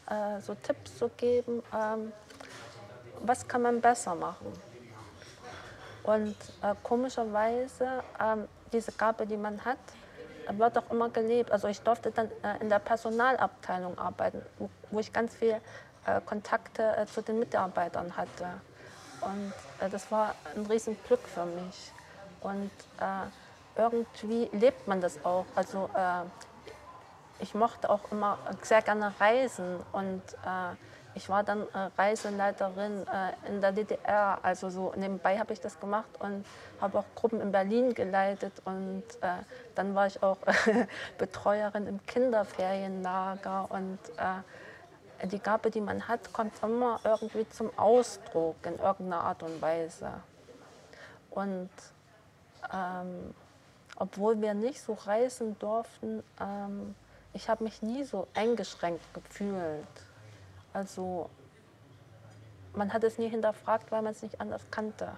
äh, 0.08 0.40
so 0.42 0.54
Tipps 0.54 0.96
zu 1.00 1.10
geben 1.10 1.64
ähm, 1.74 2.14
was 3.22 3.48
kann 3.48 3.62
man 3.62 3.82
besser 3.82 4.16
machen. 4.16 4.54
Und 6.04 6.36
äh, 6.62 6.74
komischerweise, 6.84 8.04
ähm, 8.20 8.48
diese 8.72 8.94
Gabe, 8.94 9.28
die 9.28 9.36
man 9.36 9.64
hat, 9.66 9.78
wird 10.50 10.78
auch 10.78 10.90
immer 10.90 11.10
gelebt. 11.10 11.52
Also 11.52 11.68
ich 11.68 11.82
durfte 11.82 12.12
dann 12.12 12.30
äh, 12.44 12.62
in 12.62 12.70
der 12.70 12.80
Personalabteilung 12.80 13.98
arbeiten, 13.98 14.42
wo, 14.58 14.70
wo 14.92 15.00
ich 15.00 15.12
ganz 15.12 15.36
viele 15.36 15.62
äh, 16.06 16.22
Kontakte 16.26 16.96
äh, 16.96 17.06
zu 17.06 17.22
den 17.22 17.40
Mitarbeitern 17.40 18.16
hatte. 18.16 18.48
Und 19.20 19.54
äh, 19.82 19.90
das 19.90 20.10
war 20.10 20.34
ein 20.56 20.66
Riesenglück 20.66 21.28
für 21.28 21.46
mich. 21.46 21.92
Und 22.42 22.72
äh, 23.02 23.82
irgendwie 23.82 24.50
lebt 24.54 24.88
man 24.88 25.02
das 25.02 25.24
auch. 25.24 25.46
Also 25.56 25.90
ich 27.40 27.54
mochte 27.54 27.92
auch 27.92 28.12
immer 28.12 28.40
sehr 28.64 28.82
gerne 28.82 29.14
reisen 29.20 29.80
und 29.92 30.24
ich 31.18 31.30
war 31.30 31.44
dann 31.44 31.64
äh, 31.74 31.90
Reiseleiterin 31.98 33.06
äh, 33.08 33.50
in 33.50 33.60
der 33.60 33.72
DDR, 33.72 34.38
also 34.44 34.70
so 34.70 34.94
nebenbei 34.96 35.40
habe 35.40 35.52
ich 35.52 35.60
das 35.60 35.80
gemacht 35.80 36.10
und 36.20 36.46
habe 36.80 37.00
auch 37.00 37.06
Gruppen 37.16 37.42
in 37.42 37.52
Berlin 37.52 37.96
geleitet 37.96 38.54
und 38.66 39.04
äh, 39.22 39.42
dann 39.74 39.96
war 39.96 40.06
ich 40.06 40.22
auch 40.22 40.38
Betreuerin 41.18 41.88
im 41.88 42.06
Kinderferienlager 42.06 43.66
und 43.70 43.98
äh, 44.18 45.28
die 45.28 45.40
Gabe, 45.40 45.72
die 45.72 45.82
man 45.82 46.08
hat, 46.08 46.32
kommt 46.32 46.54
immer 46.62 47.00
irgendwie 47.04 47.50
zum 47.50 47.72
Ausdruck 47.80 48.58
in 48.64 48.78
irgendeiner 48.78 49.24
Art 49.24 49.42
und 49.42 49.60
Weise. 49.60 50.12
Und 51.32 51.72
ähm, 52.72 53.34
obwohl 53.96 54.40
wir 54.40 54.54
nicht 54.54 54.80
so 54.80 54.94
reisen 54.94 55.58
durften, 55.58 56.22
ähm, 56.40 56.94
ich 57.34 57.50
habe 57.50 57.64
mich 57.64 57.82
nie 57.82 58.04
so 58.04 58.28
eingeschränkt 58.36 59.04
gefühlt. 59.16 60.07
Also 60.78 61.28
man 62.76 62.94
hat 62.94 63.04
es 63.04 63.18
nie 63.18 63.28
hinterfragt, 63.28 63.92
weil 63.92 64.04
man 64.04 64.12
es 64.12 64.22
nicht 64.22 64.40
anders 64.40 64.62
kannte. 64.70 65.10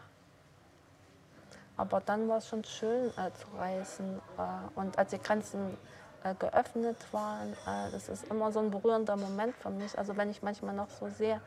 Aber 1.75 1.99
dann 1.99 2.29
war 2.29 2.37
es 2.37 2.47
schon 2.47 2.63
schön 2.63 3.09
äh, 3.17 3.29
zu 3.33 3.57
reisen. 3.57 4.21
Äh, 4.37 4.79
und 4.79 4.97
als 4.97 5.11
die 5.11 5.21
Grenzen 5.21 5.77
äh, 6.23 6.33
geöffnet 6.35 6.95
waren, 7.11 7.51
äh, 7.51 7.91
das 7.91 8.07
ist 8.07 8.25
immer 8.29 8.53
so 8.53 8.59
ein 8.59 8.71
berührender 8.71 9.17
Moment 9.17 9.53
für 9.57 9.69
mich. 9.69 9.97
Also 9.97 10.15
wenn 10.15 10.29
ich 10.29 10.41
manchmal 10.41 10.73
noch 10.73 10.89
so 10.91 11.09
sehe, 11.09 11.41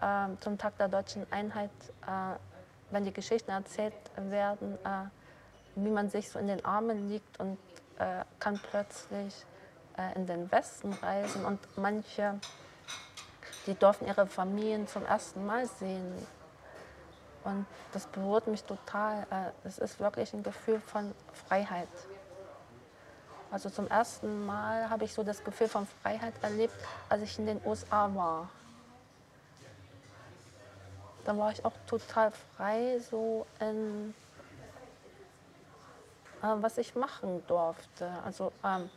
ähm, 0.00 0.38
zum 0.40 0.56
Tag 0.56 0.78
der 0.78 0.86
deutschen 0.86 1.26
Einheit, 1.32 1.70
äh, 2.06 2.36
wenn 2.92 3.04
die 3.04 3.12
Geschichten 3.12 3.50
erzählt 3.50 3.94
werden, 4.16 4.78
äh, 4.84 5.08
wie 5.74 5.90
man 5.90 6.08
sich 6.08 6.30
so 6.30 6.38
in 6.38 6.46
den 6.46 6.64
Armen 6.64 7.08
liegt 7.08 7.40
und 7.40 7.58
kann 8.38 8.58
plötzlich 8.70 9.44
in 10.14 10.26
den 10.26 10.50
Westen 10.50 10.94
reisen 11.02 11.44
und 11.44 11.58
manche 11.76 12.40
die 13.66 13.74
durften 13.74 14.06
ihre 14.06 14.26
Familien 14.26 14.86
zum 14.88 15.04
ersten 15.04 15.44
Mal 15.46 15.66
sehen. 15.66 16.14
Und 17.44 17.66
das 17.92 18.06
berührt 18.06 18.46
mich 18.46 18.64
total. 18.64 19.26
Äh, 19.30 19.66
es 19.66 19.78
ist 19.78 20.00
wirklich 20.00 20.32
ein 20.34 20.42
Gefühl 20.42 20.80
von 20.80 21.14
Freiheit. 21.48 21.88
Also 23.50 23.68
zum 23.70 23.88
ersten 23.88 24.46
Mal 24.46 24.88
habe 24.90 25.04
ich 25.04 25.12
so 25.12 25.24
das 25.24 25.42
Gefühl 25.42 25.68
von 25.68 25.86
Freiheit 26.02 26.34
erlebt, 26.42 26.74
als 27.08 27.22
ich 27.22 27.38
in 27.38 27.46
den 27.46 27.60
USA 27.64 28.14
war. 28.14 28.48
Da 31.24 31.36
war 31.36 31.50
ich 31.50 31.64
auch 31.64 31.72
total 31.86 32.32
frei, 32.56 32.98
so 32.98 33.46
in 33.58 34.14
äh, 36.42 36.46
was 36.62 36.78
ich 36.78 36.94
machen 36.94 37.42
durfte. 37.46 38.10
Also 38.24 38.52
ähm, 38.64 38.88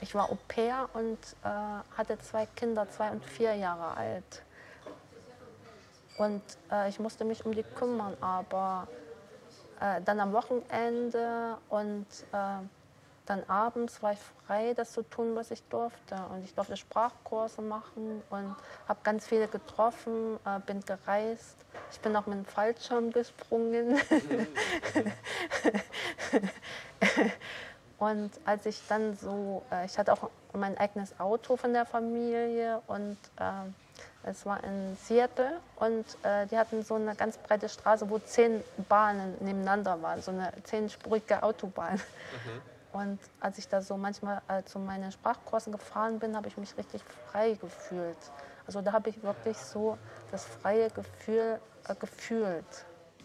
ich 0.00 0.14
war 0.14 0.30
Au 0.30 0.38
pair 0.48 0.88
und 0.94 1.18
äh, 1.44 1.48
hatte 1.96 2.18
zwei 2.18 2.46
Kinder, 2.46 2.88
zwei 2.90 3.10
und 3.10 3.24
vier 3.24 3.54
Jahre 3.54 3.96
alt. 3.96 4.42
Und 6.18 6.42
äh, 6.70 6.88
ich 6.88 6.98
musste 6.98 7.24
mich 7.24 7.44
um 7.44 7.52
die 7.52 7.62
kümmern, 7.62 8.16
aber 8.20 8.88
äh, 9.80 10.00
dann 10.02 10.20
am 10.20 10.32
Wochenende 10.32 11.56
und 11.68 12.06
äh, 12.32 12.64
dann 13.26 13.44
abends 13.46 14.02
war 14.02 14.12
ich 14.14 14.18
frei, 14.46 14.72
das 14.74 14.92
zu 14.92 15.02
tun, 15.02 15.36
was 15.36 15.50
ich 15.50 15.62
durfte. 15.64 16.16
Und 16.32 16.44
ich 16.44 16.54
durfte 16.54 16.76
Sprachkurse 16.76 17.60
machen 17.60 18.22
und 18.30 18.56
habe 18.88 19.00
ganz 19.02 19.26
viele 19.26 19.48
getroffen, 19.48 20.38
äh, 20.46 20.58
bin 20.60 20.80
gereist. 20.80 21.56
Ich 21.92 22.00
bin 22.00 22.16
auch 22.16 22.26
mit 22.26 22.38
dem 22.38 22.46
Fallschirm 22.46 23.12
gesprungen. 23.12 24.00
Und 27.98 28.30
als 28.44 28.64
ich 28.66 28.80
dann 28.88 29.16
so, 29.16 29.62
äh, 29.72 29.84
ich 29.84 29.98
hatte 29.98 30.12
auch 30.12 30.30
mein 30.52 30.78
eigenes 30.78 31.18
Auto 31.18 31.56
von 31.56 31.72
der 31.72 31.84
Familie 31.84 32.80
und 32.86 33.18
äh, 33.38 33.70
es 34.22 34.46
war 34.46 34.62
in 34.62 34.96
Seattle 34.96 35.60
und 35.76 36.04
äh, 36.22 36.46
die 36.46 36.56
hatten 36.56 36.82
so 36.84 36.94
eine 36.94 37.14
ganz 37.14 37.38
breite 37.38 37.68
Straße, 37.68 38.08
wo 38.08 38.18
zehn 38.18 38.62
Bahnen 38.88 39.36
nebeneinander 39.40 40.00
waren, 40.00 40.22
so 40.22 40.30
eine 40.30 40.52
zehnspurige 40.64 41.42
Autobahn. 41.42 41.94
Mhm. 41.94 42.62
Und 43.00 43.18
als 43.40 43.58
ich 43.58 43.68
da 43.68 43.82
so 43.82 43.96
manchmal 43.96 44.42
äh, 44.48 44.62
zu 44.62 44.78
meinen 44.78 45.12
Sprachkursen 45.12 45.72
gefahren 45.72 46.18
bin, 46.18 46.36
habe 46.36 46.48
ich 46.48 46.56
mich 46.56 46.76
richtig 46.76 47.02
frei 47.30 47.54
gefühlt. 47.60 48.16
Also 48.66 48.80
da 48.80 48.92
habe 48.92 49.10
ich 49.10 49.22
wirklich 49.22 49.58
so 49.58 49.98
das 50.30 50.44
freie 50.44 50.90
Gefühl 50.90 51.60
äh, 51.88 51.94
gefühlt. 51.94 52.64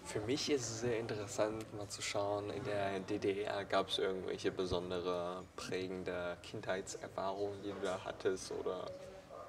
Für 0.05 0.19
mich 0.21 0.49
ist 0.51 0.69
es 0.69 0.79
sehr 0.81 0.99
interessant, 0.99 1.65
mal 1.77 1.87
zu 1.87 2.01
schauen, 2.01 2.49
in 2.49 2.63
der 2.65 2.99
DDR 2.99 3.63
gab 3.65 3.87
es 3.87 3.97
irgendwelche 3.99 4.51
besondere 4.51 5.43
prägende 5.55 6.37
Kindheitserfahrungen, 6.43 7.61
die 7.63 7.69
du 7.69 7.79
da 7.81 7.99
hattest 8.03 8.51
oder 8.51 8.85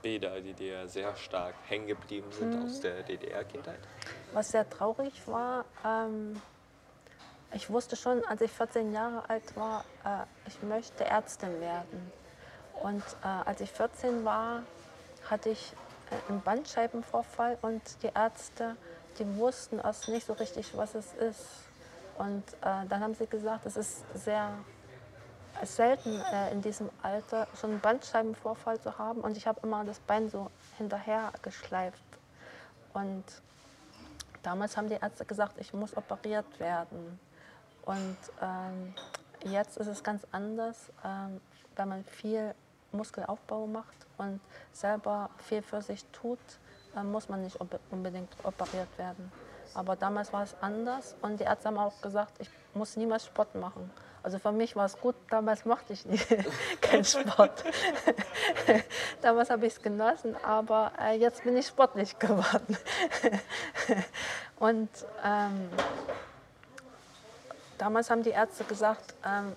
Bilder, 0.01 0.41
die 0.41 0.53
dir 0.53 0.87
sehr 0.87 1.17
stark 1.17 1.55
hängen 1.67 1.87
geblieben 1.87 2.31
sind 2.31 2.55
mhm. 2.55 2.67
aus 2.67 2.81
der 2.81 3.03
DDR-Kindheit? 3.03 3.81
Was 4.33 4.51
sehr 4.51 4.69
traurig 4.69 5.27
war, 5.27 5.65
ähm, 5.85 6.41
ich 7.55 7.71
wusste 7.71 7.97
schon, 7.97 8.25
als 8.25 8.41
ich 8.41 8.51
14 8.51 8.93
Jahre 8.93 9.29
alt 9.31 9.57
war, 9.57 9.85
äh, 10.05 10.25
ich 10.49 10.63
möchte 10.63 11.05
Ärztin 11.05 11.61
werden. 11.61 12.13
Und 12.83 13.03
äh, 13.23 13.27
als 13.27 13.61
ich 13.61 13.71
14 13.71 14.25
war, 14.25 14.65
hatte 15.31 15.51
ich 15.51 15.73
äh, 16.11 16.31
einen 16.31 16.43
Bandscheibenvorfall 16.43 17.57
und 17.63 17.81
die 18.03 18.11
Ärzte, 18.15 18.77
die 19.19 19.37
wussten 19.37 19.79
erst 19.79 20.09
nicht 20.09 20.27
so 20.27 20.33
richtig, 20.35 20.77
was 20.77 20.95
es 20.95 21.13
ist. 21.15 21.47
Und 22.19 22.45
äh, 22.63 22.87
dann 22.89 23.01
haben 23.01 23.15
sie 23.15 23.27
gesagt, 23.27 23.67
es 23.67 23.77
ist 23.77 24.05
sehr 24.15 24.53
selten 25.63 26.21
äh, 26.33 26.53
in 26.53 26.63
diesem 26.63 26.91
Alter 27.03 27.47
schon 27.59 27.73
einen 27.73 27.81
Bandscheibenvorfall 27.81 28.81
zu 28.81 28.99
haben. 28.99 29.21
Und 29.21 29.37
ich 29.37 29.47
habe 29.47 29.61
immer 29.63 29.85
das 29.85 30.01
Bein 30.01 30.29
so 30.29 30.51
hinterher 30.79 31.33
geschleift. 31.43 32.03
Und 32.93 33.25
damals 34.43 34.77
haben 34.77 34.89
die 34.89 34.95
Ärzte 34.95 35.25
gesagt, 35.25 35.59
ich 35.59 35.73
muss 35.73 35.97
operiert 35.97 36.59
werden. 36.59 37.19
Und 37.85 38.17
ähm, 38.41 38.95
jetzt 39.45 39.77
ist 39.77 39.87
es 39.87 40.03
ganz 40.03 40.27
anders, 40.33 40.91
ähm, 41.05 41.41
wenn 41.77 41.89
man 41.89 42.05
viel 42.05 42.55
Muskelaufbau 42.93 43.67
macht 43.67 44.07
und 44.17 44.41
selber 44.73 45.31
viel 45.39 45.63
für 45.63 45.83
sich 45.83 46.05
tut, 46.13 46.39
muss 47.03 47.29
man 47.29 47.43
nicht 47.43 47.59
unbedingt 47.91 48.33
operiert 48.45 48.89
werden. 48.99 49.33
Aber 49.75 49.97
damals 49.97 50.33
war 50.33 50.45
es 50.45 50.55
anders 50.61 51.17
und 51.21 51.41
die 51.41 51.45
Ärzte 51.45 51.69
haben 51.69 51.79
auch 51.79 52.01
gesagt, 52.01 52.35
ich 52.39 52.49
muss 52.75 52.97
niemals 52.97 53.27
Sport 53.27 53.55
machen. 53.57 53.91
Also 54.23 54.39
für 54.39 54.53
mich 54.53 54.75
war 54.75 54.87
es 54.87 54.99
gut, 54.99 55.17
damals 55.29 55.65
mochte 55.65 55.93
ich 55.93 56.07
nicht 56.07 56.27
keinen 56.81 57.05
Sport. 57.05 57.65
damals 59.21 59.51
habe 59.51 59.67
ich 59.67 59.75
es 59.75 59.83
genossen, 59.83 60.37
aber 60.45 60.93
äh, 61.01 61.19
jetzt 61.19 61.45
bin 61.45 61.57
ich 61.57 61.67
sportlich 61.67 62.19
geworden. 62.19 62.77
und 64.59 64.89
ähm, 65.25 65.69
damals 67.77 68.09
haben 68.11 68.23
die 68.23 68.31
Ärzte 68.31 68.65
gesagt, 68.65 69.15
ähm, 69.27 69.57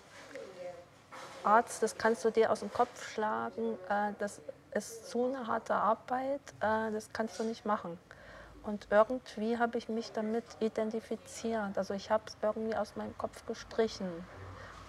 Arzt, 1.44 1.82
das 1.82 1.98
kannst 1.98 2.26
du 2.26 2.32
dir 2.32 2.52
aus 2.52 2.60
dem 2.60 2.74
Kopf 2.74 3.14
schlagen, 3.14 3.78
äh, 3.88 4.12
das 4.20 4.42
ist 4.74 5.10
zu 5.10 5.26
eine 5.26 5.48
harte 5.48 5.76
Arbeit, 5.76 6.42
äh, 6.60 6.92
das 6.92 7.10
kannst 7.14 7.40
du 7.40 7.44
nicht 7.44 7.66
machen. 7.66 7.98
Und 8.64 8.88
irgendwie 8.92 9.58
habe 9.58 9.78
ich 9.78 9.88
mich 9.88 10.12
damit 10.12 10.44
identifiziert. 10.60 11.78
Also 11.78 11.94
ich 11.94 12.12
habe 12.12 12.24
es 12.28 12.36
irgendwie 12.42 12.76
aus 12.76 12.96
meinem 12.96 13.18
Kopf 13.18 13.46
gestrichen. 13.46 14.10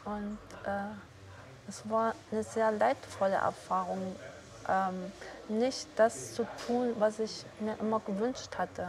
Und 0.04 0.38
äh, 0.64 1.68
es 1.68 1.88
war 1.88 2.14
eine 2.32 2.42
sehr 2.42 2.72
leidvolle 2.72 3.36
Erfahrung, 3.36 4.16
ähm, 4.68 5.12
nicht 5.48 5.86
das 5.96 6.34
zu 6.34 6.46
tun, 6.66 6.94
was 6.98 7.20
ich 7.20 7.44
mir 7.60 7.76
immer 7.78 8.00
gewünscht 8.00 8.58
hatte. 8.58 8.88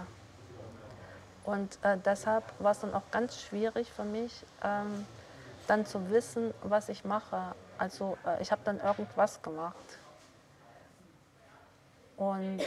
Und 1.43 1.77
äh, 1.84 1.98
deshalb 2.03 2.43
war 2.60 2.72
es 2.72 2.79
dann 2.79 2.93
auch 2.93 3.10
ganz 3.12 3.41
schwierig 3.41 3.91
für 3.91 4.03
mich, 4.03 4.43
ähm, 4.63 5.05
dann 5.67 5.86
zu 5.86 6.10
wissen, 6.10 6.53
was 6.63 6.89
ich 6.89 7.05
mache. 7.05 7.53
Also 7.77 8.17
äh, 8.25 8.41
ich 8.41 8.51
habe 8.51 8.62
dann 8.65 8.79
irgendwas 8.79 9.41
gemacht. 9.41 9.75
Und 12.19 12.61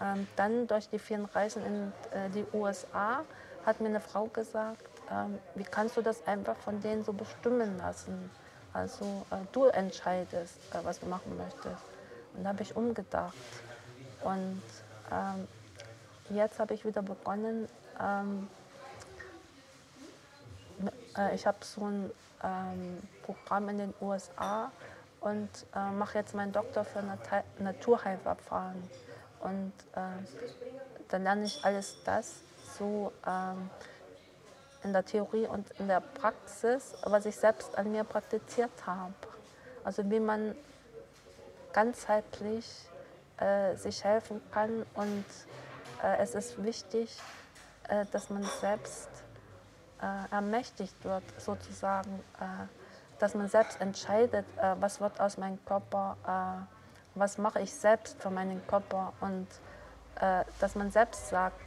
ähm, 0.00 0.26
dann 0.34 0.66
durch 0.66 0.90
die 0.90 0.98
vielen 0.98 1.24
Reisen 1.26 1.64
in 1.64 1.92
äh, 2.10 2.28
die 2.30 2.44
USA 2.52 3.24
hat 3.64 3.80
mir 3.80 3.88
eine 3.88 4.00
Frau 4.00 4.26
gesagt, 4.26 4.82
ähm, 5.10 5.38
wie 5.54 5.62
kannst 5.62 5.96
du 5.96 6.02
das 6.02 6.26
einfach 6.26 6.56
von 6.56 6.80
denen 6.80 7.04
so 7.04 7.12
bestimmen 7.12 7.78
lassen? 7.78 8.30
Also 8.72 9.24
äh, 9.30 9.36
du 9.52 9.66
entscheidest, 9.66 10.58
äh, 10.74 10.78
was 10.82 10.98
du 11.00 11.06
machen 11.06 11.36
möchtest. 11.36 11.84
Und 12.34 12.42
da 12.42 12.50
habe 12.50 12.62
ich 12.62 12.74
umgedacht. 12.74 13.34
Und 14.22 14.62
ähm, 15.12 15.48
jetzt 16.30 16.58
habe 16.58 16.74
ich 16.74 16.84
wieder 16.84 17.02
begonnen, 17.02 17.68
ähm, 18.00 18.48
äh, 21.16 21.34
ich 21.34 21.46
habe 21.46 21.58
so 21.62 21.86
ein 21.86 22.10
ähm, 22.42 22.98
Programm 23.22 23.68
in 23.68 23.78
den 23.78 23.94
USA 24.00 24.72
und 25.26 25.50
äh, 25.74 25.90
mache 25.90 26.18
jetzt 26.18 26.34
meinen 26.34 26.52
Doktor 26.52 26.84
für 26.84 27.02
Nat 27.02 27.44
Naturheilverfahren. 27.58 28.80
Und 29.40 29.72
äh, 29.94 30.00
dann 31.08 31.24
lerne 31.24 31.44
ich 31.44 31.64
alles 31.64 31.96
das 32.04 32.42
so 32.78 33.12
ähm, 33.26 33.68
in 34.84 34.92
der 34.92 35.04
Theorie 35.04 35.46
und 35.46 35.68
in 35.80 35.88
der 35.88 36.00
Praxis, 36.00 36.94
was 37.02 37.26
ich 37.26 37.36
selbst 37.36 37.76
an 37.76 37.90
mir 37.90 38.04
praktiziert 38.04 38.86
habe. 38.86 39.14
Also 39.82 40.08
wie 40.08 40.20
man 40.20 40.54
ganzheitlich 41.72 42.88
äh, 43.38 43.74
sich 43.74 44.04
helfen 44.04 44.40
kann 44.52 44.86
und 44.94 45.24
äh, 46.04 46.18
es 46.18 46.36
ist 46.36 46.62
wichtig, 46.62 47.18
äh, 47.88 48.04
dass 48.12 48.30
man 48.30 48.44
selbst 48.60 49.08
äh, 50.00 50.32
ermächtigt 50.32 51.04
wird, 51.04 51.24
sozusagen, 51.38 52.22
dass 53.18 53.34
man 53.34 53.48
selbst 53.48 53.80
entscheidet, 53.80 54.44
äh, 54.58 54.74
was 54.80 55.00
wird 55.00 55.20
aus 55.20 55.38
meinem 55.38 55.64
Körper, 55.64 56.16
was 57.14 57.38
mache 57.38 57.60
ich 57.60 57.72
selbst 57.72 58.20
für 58.20 58.30
meinen 58.30 58.66
Körper 58.66 59.12
und 59.20 59.46
dass 60.60 60.74
man 60.74 60.90
selbst 60.90 61.28
sagt, 61.28 61.60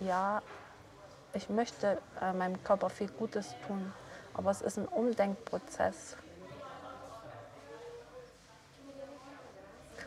ja, 0.00 0.42
ich 1.32 1.48
möchte 1.48 1.98
meinem 2.34 2.62
Körper 2.62 2.88
viel 2.90 3.08
Gutes 3.08 3.54
tun, 3.66 3.92
aber 4.34 4.50
es 4.50 4.62
ist 4.62 4.78
ein 4.78 4.86
Umdenkprozess. 4.86 6.16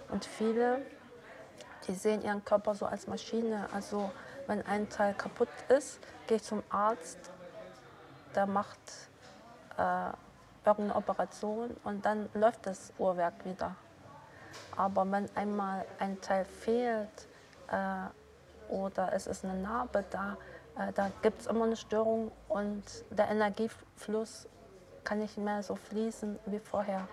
Und 0.09 0.25
viele, 0.25 0.81
die 1.87 1.93
sehen 1.93 2.23
ihren 2.23 2.43
Körper 2.45 2.75
so 2.75 2.85
als 2.85 3.07
Maschine. 3.07 3.67
Also 3.73 4.11
wenn 4.47 4.65
ein 4.65 4.89
Teil 4.89 5.13
kaputt 5.13 5.49
ist, 5.69 5.99
gehe 6.27 6.37
ich 6.37 6.43
zum 6.43 6.63
Arzt, 6.69 7.19
der 8.35 8.45
macht 8.45 8.79
äh, 9.77 10.11
irgendeine 10.67 10.95
Operation 10.95 11.75
und 11.83 12.05
dann 12.05 12.29
läuft 12.33 12.65
das 12.65 12.93
Uhrwerk 12.97 13.45
wieder. 13.45 13.75
Aber 14.75 15.09
wenn 15.11 15.29
einmal 15.35 15.85
ein 15.99 16.19
Teil 16.21 16.45
fehlt 16.45 17.27
äh, 17.69 18.73
oder 18.73 19.13
es 19.13 19.27
ist 19.27 19.45
eine 19.45 19.59
Narbe 19.59 20.03
da, 20.09 20.37
äh, 20.77 20.91
da 20.93 21.09
gibt 21.21 21.41
es 21.41 21.47
immer 21.47 21.65
eine 21.65 21.75
Störung 21.75 22.31
und 22.49 22.83
der 23.09 23.29
Energiefluss 23.29 24.47
kann 25.03 25.19
nicht 25.19 25.37
mehr 25.37 25.63
so 25.63 25.75
fließen 25.75 26.37
wie 26.45 26.59
vorher. 26.59 27.07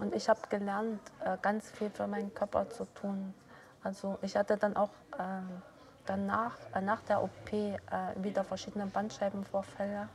Und 0.00 0.14
ich 0.14 0.28
habe 0.28 0.40
gelernt, 0.48 1.00
äh, 1.24 1.36
ganz 1.40 1.70
viel 1.70 1.90
für 1.90 2.06
meinen 2.06 2.34
Körper 2.34 2.68
zu 2.68 2.84
tun. 2.86 3.34
Also 3.82 4.18
ich 4.22 4.36
hatte 4.36 4.56
dann 4.56 4.76
auch 4.76 4.90
ähm, 5.18 5.62
danach, 6.06 6.56
äh, 6.74 6.80
nach 6.80 7.00
der 7.02 7.22
OP 7.22 7.52
äh, 7.52 7.76
wieder 8.16 8.44
verschiedene 8.44 8.86
Bandscheibenvorfälle. 8.86 10.08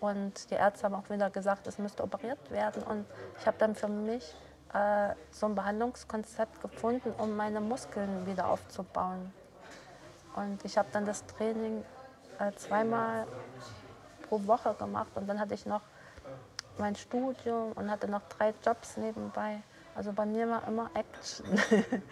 Und 0.00 0.50
die 0.50 0.54
Ärzte 0.54 0.84
haben 0.84 0.94
auch 0.94 1.08
wieder 1.08 1.30
gesagt, 1.30 1.66
es 1.66 1.78
müsste 1.78 2.02
operiert 2.02 2.50
werden. 2.50 2.82
Und 2.82 3.06
ich 3.38 3.46
habe 3.46 3.56
dann 3.58 3.74
für 3.74 3.88
mich 3.88 4.34
äh, 4.72 5.14
so 5.30 5.46
ein 5.46 5.54
Behandlungskonzept 5.54 6.60
gefunden, 6.60 7.12
um 7.18 7.36
meine 7.36 7.60
Muskeln 7.60 8.26
wieder 8.26 8.48
aufzubauen. 8.48 9.32
Und 10.36 10.64
ich 10.64 10.76
habe 10.76 10.88
dann 10.92 11.06
das 11.06 11.24
Training 11.26 11.84
äh, 12.38 12.52
zweimal 12.56 13.26
pro 14.28 14.44
Woche 14.46 14.74
gemacht. 14.74 15.12
Und 15.14 15.28
dann 15.28 15.38
hatte 15.38 15.54
ich 15.54 15.64
noch 15.64 15.82
mein 16.78 16.96
Studium 16.96 17.72
und 17.72 17.90
hatte 17.90 18.08
noch 18.08 18.22
drei 18.28 18.52
Jobs 18.64 18.96
nebenbei. 18.96 19.62
Also 19.94 20.12
bei 20.12 20.26
mir 20.26 20.48
war 20.48 20.66
immer 20.66 20.90
Action. 20.94 21.46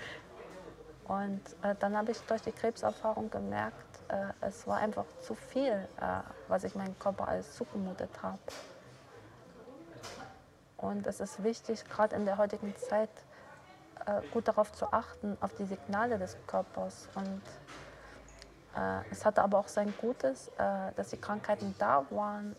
Und 1.13 1.43
äh, 1.63 1.75
dann 1.79 1.95
habe 1.95 2.13
ich 2.13 2.21
durch 2.23 2.41
die 2.41 2.53
Krebserfahrung 2.53 3.29
gemerkt, 3.29 4.01
äh, 4.09 4.33
es 4.41 4.67
war 4.67 4.79
einfach 4.79 5.05
zu 5.21 5.35
viel, 5.35 5.87
äh, 6.01 6.21
was 6.49 6.65
ich 6.65 6.75
meinem 6.75 6.99
Körper 6.99 7.29
alles 7.29 7.55
zugemutet 7.55 8.09
habe. 8.23 8.39
Und 10.79 11.07
es 11.07 11.21
ist 11.21 11.45
wichtig, 11.45 11.85
gerade 11.85 12.17
in 12.17 12.25
der 12.25 12.39
heutigen 12.39 12.75
Zeit, 12.77 13.11
äh, 14.07 14.23
gut 14.33 14.49
darauf 14.49 14.73
zu 14.73 14.91
achten, 14.91 15.37
auf 15.43 15.53
die 15.55 15.67
Signale 15.67 16.19
des 16.19 16.39
Körpers. 16.47 17.11
Und 17.15 17.43
äh, 18.75 19.03
es 19.11 19.27
hatte 19.27 19.43
aber 19.43 19.59
auch 19.59 19.69
sein 19.69 19.93
Gutes, 20.01 20.49
äh, 20.57 20.93
dass 20.97 21.11
die 21.11 21.19
Krankheiten 21.19 21.75
da 21.79 22.07
waren, 22.09 22.57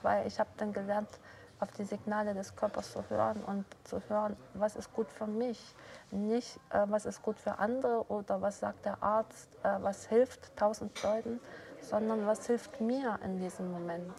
weil 0.00 0.26
ich 0.26 0.40
habe 0.40 0.48
dann 0.56 0.72
gelernt, 0.72 1.10
auf 1.62 1.70
die 1.72 1.84
Signale 1.84 2.34
des 2.34 2.56
Körpers 2.56 2.92
zu 2.92 3.08
hören 3.08 3.42
und 3.44 3.64
zu 3.84 4.02
hören, 4.08 4.36
was 4.54 4.74
ist 4.74 4.92
gut 4.92 5.10
für 5.10 5.28
mich. 5.28 5.58
Nicht, 6.10 6.58
äh, 6.70 6.84
was 6.88 7.06
ist 7.06 7.22
gut 7.22 7.38
für 7.38 7.58
andere 7.58 8.04
oder 8.08 8.42
was 8.42 8.58
sagt 8.58 8.84
der 8.84 9.02
Arzt, 9.02 9.48
äh, 9.62 9.76
was 9.80 10.06
hilft 10.06 10.54
tausend 10.56 11.00
Leuten, 11.02 11.40
sondern 11.80 12.26
was 12.26 12.46
hilft 12.46 12.80
mir 12.80 13.18
in 13.24 13.38
diesem 13.38 13.70
Moment. 13.70 14.12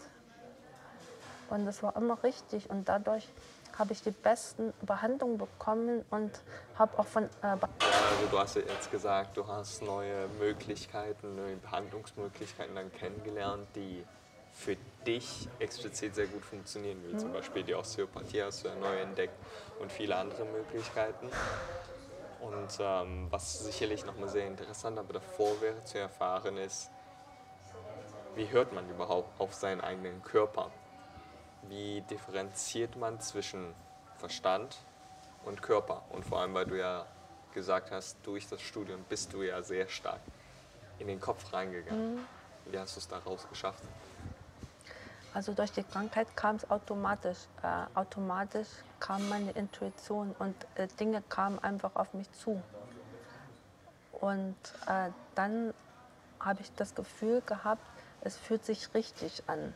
Und 1.50 1.66
das 1.66 1.84
war 1.84 1.96
immer 1.98 2.24
richtig 2.24 2.70
und 2.70 2.88
dadurch 2.88 3.30
habe 3.78 3.92
ich 3.92 4.02
die 4.02 4.12
besten 4.12 4.72
Behandlungen 4.82 5.38
bekommen 5.38 6.06
und 6.12 6.32
habe 6.78 6.98
auch 6.98 7.06
von... 7.06 7.26
Äh, 7.42 7.48
also 7.48 8.28
du 8.32 8.40
hast 8.40 8.56
ja 8.56 8.62
jetzt 8.62 8.90
gesagt, 8.90 9.36
du 9.36 9.46
hast 9.46 9.82
neue 9.82 10.28
Möglichkeiten, 10.40 11.36
neue 11.36 11.58
Behandlungsmöglichkeiten 11.58 12.76
dann 12.76 12.92
kennengelernt, 12.94 13.68
die 13.76 14.06
für 14.54 14.78
dich 15.06 15.50
explizit 15.60 16.16
sehr 16.16 16.28
gut 16.28 16.46
funktionieren, 16.46 17.04
wie 17.06 17.14
mhm. 17.14 17.20
zum 17.20 17.34
Beispiel 17.34 17.64
die 17.64 17.76
Osteopathie 17.76 18.44
hast 18.44 18.64
du 18.64 18.70
ja 18.70 18.76
neu 18.76 19.00
entdeckt 19.00 19.36
und 19.80 19.92
viele 19.92 20.16
andere 20.16 20.46
Möglichkeiten. 20.46 21.30
Und 22.40 22.78
ähm, 22.80 23.28
was 23.30 23.66
sicherlich 23.66 24.06
nochmal 24.06 24.30
sehr 24.30 24.48
interessant, 24.48 25.00
aber 25.00 25.14
davor 25.14 25.60
wäre 25.62 25.84
zu 25.84 25.98
erfahren, 25.98 26.58
ist, 26.58 26.92
wie 28.36 28.50
hört 28.50 28.74
man 28.74 28.90
überhaupt 28.90 29.40
auf 29.40 29.54
seinen 29.54 29.82
eigenen 29.82 30.22
Körper? 30.24 30.72
Wie 31.64 32.02
differenziert 32.02 32.96
man 32.98 33.22
zwischen 33.22 33.74
Verstand 34.18 34.78
und 35.46 35.62
Körper? 35.62 36.04
Und 36.10 36.26
vor 36.26 36.40
allem, 36.40 36.54
weil 36.54 36.66
du 36.66 36.78
ja 36.78 37.06
gesagt 37.54 37.92
hast, 37.92 38.18
durch 38.24 38.48
das 38.48 38.62
Studium 38.62 39.06
bist 39.08 39.34
du 39.34 39.44
ja 39.44 39.62
sehr 39.62 39.88
stark 39.88 40.22
in 41.00 41.08
den 41.08 41.22
Kopf 41.22 41.54
reingegangen. 41.54 42.16
Mhm. 42.16 42.20
Wie 42.66 42.80
hast 42.80 42.96
du 42.96 43.00
es 43.00 43.08
daraus 43.08 43.48
geschafft? 43.50 43.84
Also 45.34 45.54
durch 45.54 45.72
die 45.72 45.84
Krankheit 45.84 46.36
kam 46.36 46.58
es 46.58 46.70
automatisch. 46.70 47.40
Äh, 47.64 47.98
automatisch 47.98 48.68
kam 49.00 49.28
meine 49.30 49.52
Intuition 49.52 50.36
und 50.38 50.56
äh, 50.76 50.88
Dinge 51.00 51.24
kamen 51.28 51.60
einfach 51.60 51.96
auf 51.96 52.14
mich 52.14 52.32
zu. 52.34 52.62
Und 54.12 54.56
äh, 54.88 55.10
dann 55.36 55.74
habe 56.40 56.62
ich 56.62 56.72
das 56.76 56.94
Gefühl 56.94 57.42
gehabt, 57.42 57.82
es 58.22 58.38
fühlt 58.38 58.64
sich 58.64 58.94
richtig 58.94 59.44
an. 59.48 59.74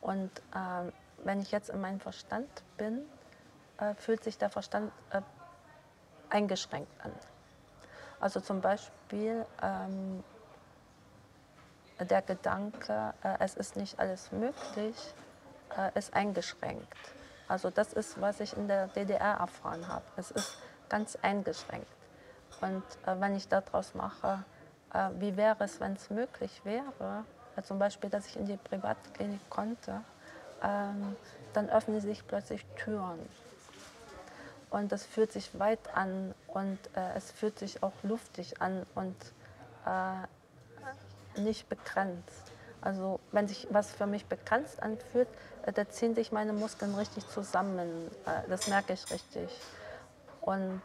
Und 0.00 0.30
äh, 0.54 0.90
wenn 1.22 1.40
ich 1.40 1.52
jetzt 1.52 1.70
in 1.70 1.80
meinem 1.80 2.00
Verstand 2.00 2.48
bin, 2.76 3.02
äh, 3.78 3.94
fühlt 3.94 4.24
sich 4.24 4.38
der 4.38 4.50
Verstand 4.50 4.90
äh, 5.10 5.20
eingeschränkt 6.30 6.90
an. 7.04 7.12
Also 8.20 8.40
zum 8.40 8.60
Beispiel 8.60 9.44
ähm, 9.62 10.24
der 12.00 12.22
Gedanke, 12.22 13.14
äh, 13.22 13.36
es 13.40 13.54
ist 13.54 13.76
nicht 13.76 13.98
alles 13.98 14.32
möglich, 14.32 14.96
äh, 15.76 15.96
ist 15.98 16.14
eingeschränkt. 16.14 16.96
Also 17.48 17.70
das 17.70 17.92
ist, 17.92 18.20
was 18.20 18.40
ich 18.40 18.56
in 18.56 18.68
der 18.68 18.88
DDR 18.88 19.36
erfahren 19.38 19.86
habe. 19.86 20.04
Es 20.16 20.30
ist 20.30 20.58
ganz 20.88 21.16
eingeschränkt. 21.22 21.86
Und 22.60 22.82
äh, 23.06 23.20
wenn 23.20 23.36
ich 23.36 23.48
daraus 23.48 23.94
mache, 23.94 24.44
wie 25.18 25.36
wäre 25.36 25.64
es, 25.64 25.80
wenn 25.80 25.94
es 25.94 26.08
möglich 26.08 26.60
wäre, 26.62 27.24
zum 27.64 27.80
Beispiel, 27.80 28.08
dass 28.08 28.28
ich 28.28 28.36
in 28.36 28.46
die 28.46 28.56
Privatklinik 28.56 29.40
konnte, 29.50 30.02
ähm, 30.62 31.16
dann 31.52 31.68
öffnen 31.68 32.00
sich 32.00 32.24
plötzlich 32.24 32.64
Türen. 32.76 33.18
Und 34.70 34.92
es 34.92 35.04
fühlt 35.04 35.32
sich 35.32 35.58
weit 35.58 35.80
an 35.96 36.32
und 36.46 36.78
es 37.16 37.32
fühlt 37.32 37.58
sich 37.58 37.82
auch 37.82 37.92
luftig 38.04 38.62
an 38.62 38.86
und 38.94 39.16
nicht 41.38 41.68
begrenzt. 41.68 42.52
Also 42.80 43.18
wenn 43.32 43.48
sich 43.48 43.66
was 43.70 43.90
für 43.90 44.06
mich 44.06 44.26
begrenzt 44.26 44.82
anfühlt, 44.82 45.28
äh, 45.64 45.72
da 45.72 45.88
ziehen 45.88 46.14
sich 46.14 46.32
meine 46.32 46.52
Muskeln 46.52 46.94
richtig 46.94 47.26
zusammen. 47.28 48.10
Äh, 48.26 48.48
das 48.48 48.68
merke 48.68 48.92
ich 48.92 49.10
richtig. 49.10 49.48
Und 50.42 50.82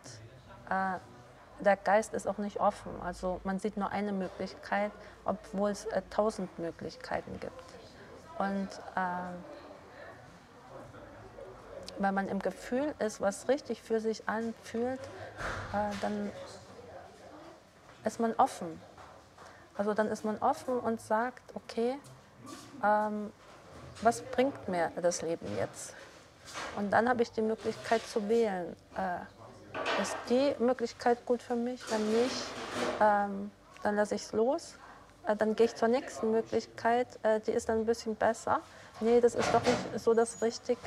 äh, 0.69 0.97
der 1.59 1.75
Geist 1.75 2.13
ist 2.13 2.27
auch 2.27 2.37
nicht 2.37 2.59
offen. 2.59 2.91
Also 3.03 3.41
man 3.43 3.59
sieht 3.59 3.75
nur 3.75 3.91
eine 3.91 4.13
Möglichkeit, 4.13 4.91
obwohl 5.25 5.71
es 5.71 5.85
äh, 5.85 6.01
tausend 6.09 6.57
Möglichkeiten 6.57 7.37
gibt. 7.39 7.53
Und 8.37 8.69
äh, 8.95 9.33
wenn 11.97 12.13
man 12.13 12.29
im 12.29 12.39
Gefühl 12.39 12.95
ist, 12.99 13.19
was 13.19 13.49
richtig 13.49 13.81
für 13.81 13.99
sich 13.99 14.27
anfühlt, 14.27 15.01
äh, 15.73 15.91
dann 15.99 16.31
ist 18.05 18.19
man 18.21 18.33
offen. 18.35 18.81
Also 19.79 19.93
dann 19.93 20.09
ist 20.09 20.25
man 20.25 20.37
offen 20.39 20.77
und 20.77 20.99
sagt, 20.99 21.41
okay, 21.55 21.95
ähm, 22.83 23.31
was 24.01 24.21
bringt 24.21 24.67
mir 24.67 24.91
das 25.01 25.21
Leben 25.21 25.45
jetzt? 25.57 25.93
Und 26.75 26.91
dann 26.91 27.07
habe 27.07 27.23
ich 27.23 27.31
die 27.31 27.41
Möglichkeit 27.41 28.01
zu 28.05 28.27
wählen. 28.27 28.75
Äh, 28.97 30.01
ist 30.01 30.17
die 30.27 30.53
Möglichkeit 30.61 31.25
gut 31.25 31.41
für 31.41 31.55
mich? 31.55 31.79
Wenn 31.89 32.11
nicht, 32.11 32.43
ähm, 32.99 33.51
dann 33.81 33.95
lasse 33.95 34.15
ich 34.15 34.23
es 34.23 34.33
los. 34.33 34.75
Äh, 35.25 35.37
dann 35.37 35.55
gehe 35.55 35.67
ich 35.67 35.75
zur 35.75 35.87
nächsten 35.87 36.31
Möglichkeit, 36.31 37.07
äh, 37.23 37.39
die 37.39 37.51
ist 37.51 37.69
dann 37.69 37.77
ein 37.77 37.85
bisschen 37.85 38.15
besser. 38.15 38.59
Nee, 38.99 39.21
das 39.21 39.33
ist 39.33 39.53
doch 39.53 39.63
nicht 39.63 39.77
so 39.95 40.13
das 40.13 40.41
Richtige. 40.41 40.77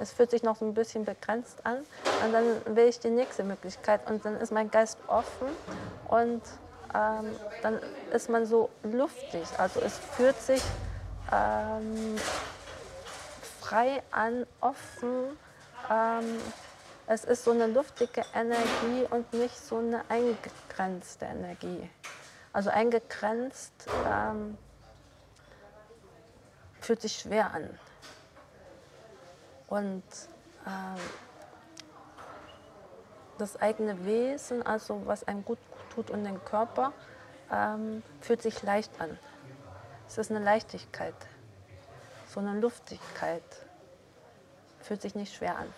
Es 0.00 0.12
fühlt 0.12 0.32
sich 0.32 0.42
noch 0.42 0.56
so 0.56 0.66
ein 0.66 0.74
bisschen 0.74 1.06
begrenzt 1.06 1.64
an. 1.64 1.78
Und 2.22 2.32
dann 2.34 2.76
wähle 2.76 2.88
ich 2.88 3.00
die 3.00 3.08
nächste 3.08 3.42
Möglichkeit. 3.42 4.06
Und 4.06 4.22
dann 4.26 4.36
ist 4.36 4.52
mein 4.52 4.70
Geist 4.70 4.98
offen 5.06 5.48
und 6.08 6.42
ähm, 6.94 7.36
dann 7.62 7.80
ist 8.12 8.28
man 8.28 8.46
so 8.46 8.70
luftig. 8.82 9.46
Also 9.58 9.80
es 9.80 9.98
fühlt 9.98 10.40
sich 10.40 10.62
ähm, 11.32 12.16
frei 13.60 14.02
an, 14.10 14.46
offen. 14.60 15.36
Ähm, 15.90 16.38
es 17.06 17.24
ist 17.24 17.44
so 17.44 17.52
eine 17.52 17.66
luftige 17.66 18.22
Energie 18.34 19.06
und 19.10 19.32
nicht 19.32 19.58
so 19.58 19.78
eine 19.78 20.02
eingegrenzte 20.08 21.24
Energie. 21.24 21.88
Also 22.52 22.70
eingegrenzt 22.70 23.86
ähm, 24.06 24.56
fühlt 26.80 27.02
sich 27.02 27.18
schwer 27.18 27.52
an. 27.52 27.78
Und 29.68 30.02
ähm, 30.66 31.00
das 33.38 33.56
eigene 33.60 34.04
Wesen, 34.04 34.62
also 34.62 35.02
was 35.04 35.26
einem 35.28 35.44
gut 35.44 35.58
tut 35.88 36.10
und 36.10 36.24
den 36.24 36.42
Körper, 36.44 36.92
ähm, 37.52 38.02
fühlt 38.20 38.42
sich 38.42 38.62
leicht 38.62 39.00
an. 39.00 39.18
Es 40.08 40.18
ist 40.18 40.30
eine 40.30 40.44
Leichtigkeit, 40.44 41.14
so 42.28 42.40
eine 42.40 42.58
Luftigkeit. 42.58 43.42
Fühlt 44.80 45.02
sich 45.02 45.14
nicht 45.14 45.34
schwer 45.34 45.56
an. 45.56 45.72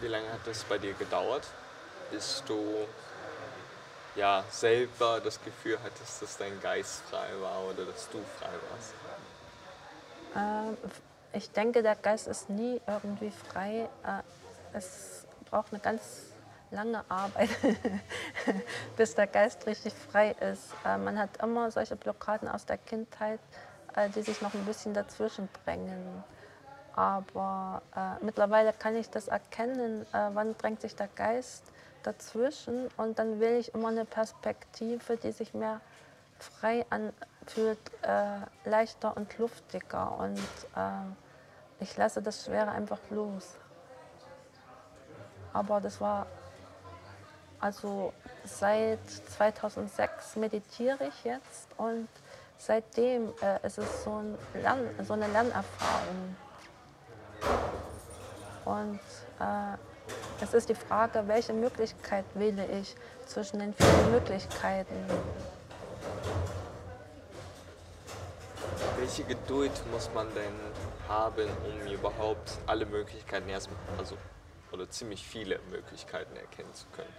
Wie 0.00 0.08
lange 0.08 0.32
hat 0.32 0.46
es 0.46 0.64
bei 0.64 0.78
dir 0.78 0.94
gedauert, 0.94 1.46
bis 2.10 2.42
du 2.46 2.86
ja, 4.16 4.44
selber 4.50 5.20
das 5.20 5.42
Gefühl 5.44 5.78
hattest, 5.82 6.22
dass 6.22 6.36
dein 6.36 6.60
Geist 6.60 7.02
frei 7.10 7.28
war 7.40 7.62
oder 7.64 7.84
dass 7.84 8.08
du 8.10 8.18
frei 8.38 8.50
warst? 8.70 8.94
Ähm, 10.36 10.76
ich 11.32 11.50
denke, 11.52 11.82
der 11.82 11.96
Geist 11.96 12.26
ist 12.26 12.50
nie 12.50 12.80
irgendwie 12.86 13.30
frei. 13.30 13.88
Äh, 14.04 14.22
es 14.76 15.26
braucht 15.50 15.72
eine 15.72 15.80
ganz 15.80 16.29
lange 16.70 17.04
Arbeit, 17.08 17.50
bis 18.96 19.14
der 19.14 19.26
Geist 19.26 19.66
richtig 19.66 19.92
frei 19.94 20.36
ist. 20.40 20.74
Äh, 20.84 20.98
man 20.98 21.18
hat 21.18 21.42
immer 21.42 21.70
solche 21.70 21.96
Blockaden 21.96 22.48
aus 22.48 22.66
der 22.66 22.78
Kindheit, 22.78 23.40
äh, 23.94 24.08
die 24.10 24.22
sich 24.22 24.40
noch 24.40 24.54
ein 24.54 24.64
bisschen 24.64 24.94
dazwischen 24.94 25.48
drängen. 25.64 26.24
Aber 26.94 27.82
äh, 27.96 28.24
mittlerweile 28.24 28.72
kann 28.72 28.96
ich 28.96 29.10
das 29.10 29.28
erkennen, 29.28 30.02
äh, 30.12 30.30
wann 30.32 30.56
drängt 30.58 30.80
sich 30.80 30.96
der 30.96 31.08
Geist 31.08 31.64
dazwischen 32.02 32.88
und 32.96 33.18
dann 33.18 33.40
will 33.40 33.56
ich 33.58 33.74
immer 33.74 33.88
eine 33.88 34.04
Perspektive, 34.04 35.16
die 35.16 35.32
sich 35.32 35.54
mehr 35.54 35.80
frei 36.38 36.86
anfühlt, 36.90 37.78
äh, 38.02 38.40
leichter 38.68 39.16
und 39.16 39.36
luftiger 39.38 40.18
und 40.18 40.38
äh, 40.76 41.82
ich 41.82 41.96
lasse 41.96 42.22
das 42.22 42.44
Schwere 42.44 42.70
einfach 42.70 42.98
los. 43.10 43.56
Aber 45.52 45.80
das 45.80 46.00
war 46.00 46.26
also 47.60 48.12
seit 48.44 48.98
2006 49.36 50.36
meditiere 50.36 51.08
ich 51.08 51.24
jetzt 51.24 51.68
und 51.76 52.08
seitdem 52.56 53.32
äh, 53.42 53.66
ist 53.66 53.78
es 53.78 54.04
so, 54.04 54.16
ein 54.16 54.38
Lern, 54.54 54.88
so 55.04 55.12
eine 55.12 55.26
Lernerfahrung. 55.28 56.36
Und 58.64 59.00
äh, 59.40 59.76
es 60.40 60.54
ist 60.54 60.68
die 60.68 60.74
Frage, 60.74 61.22
welche 61.26 61.52
Möglichkeit 61.52 62.24
wähle 62.34 62.66
ich 62.66 62.94
zwischen 63.26 63.58
den 63.58 63.74
vielen 63.74 64.10
Möglichkeiten. 64.12 64.94
Welche 68.98 69.24
Geduld 69.24 69.72
muss 69.92 70.10
man 70.14 70.26
denn 70.34 70.52
haben, 71.08 71.48
um 71.64 71.92
überhaupt 71.92 72.58
alle 72.66 72.86
Möglichkeiten 72.86 73.48
erstmal, 73.48 73.78
also 73.98 74.16
oder 74.72 74.88
ziemlich 74.88 75.26
viele 75.26 75.58
Möglichkeiten 75.70 76.36
erkennen 76.36 76.72
zu 76.74 76.86
können? 76.92 77.12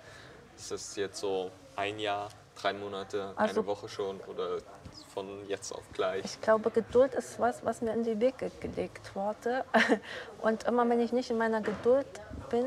Ist 0.57 0.71
das 0.71 0.95
jetzt 0.95 1.19
so 1.19 1.51
ein 1.75 1.99
Jahr, 1.99 2.29
drei 2.55 2.73
Monate, 2.73 3.33
also, 3.35 3.59
eine 3.59 3.67
Woche 3.67 3.89
schon 3.89 4.19
oder 4.21 4.57
von 5.13 5.47
jetzt 5.47 5.71
auf 5.71 5.83
gleich? 5.93 6.23
Ich 6.25 6.41
glaube, 6.41 6.71
Geduld 6.71 7.13
ist 7.13 7.39
was, 7.39 7.63
was 7.65 7.81
mir 7.81 7.93
in 7.93 8.03
die 8.03 8.19
Wege 8.19 8.51
gelegt 8.59 9.15
wurde. 9.15 9.65
Und 10.41 10.63
immer 10.63 10.87
wenn 10.89 10.99
ich 10.99 11.11
nicht 11.11 11.29
in 11.31 11.37
meiner 11.37 11.61
Geduld 11.61 12.07
bin, 12.49 12.65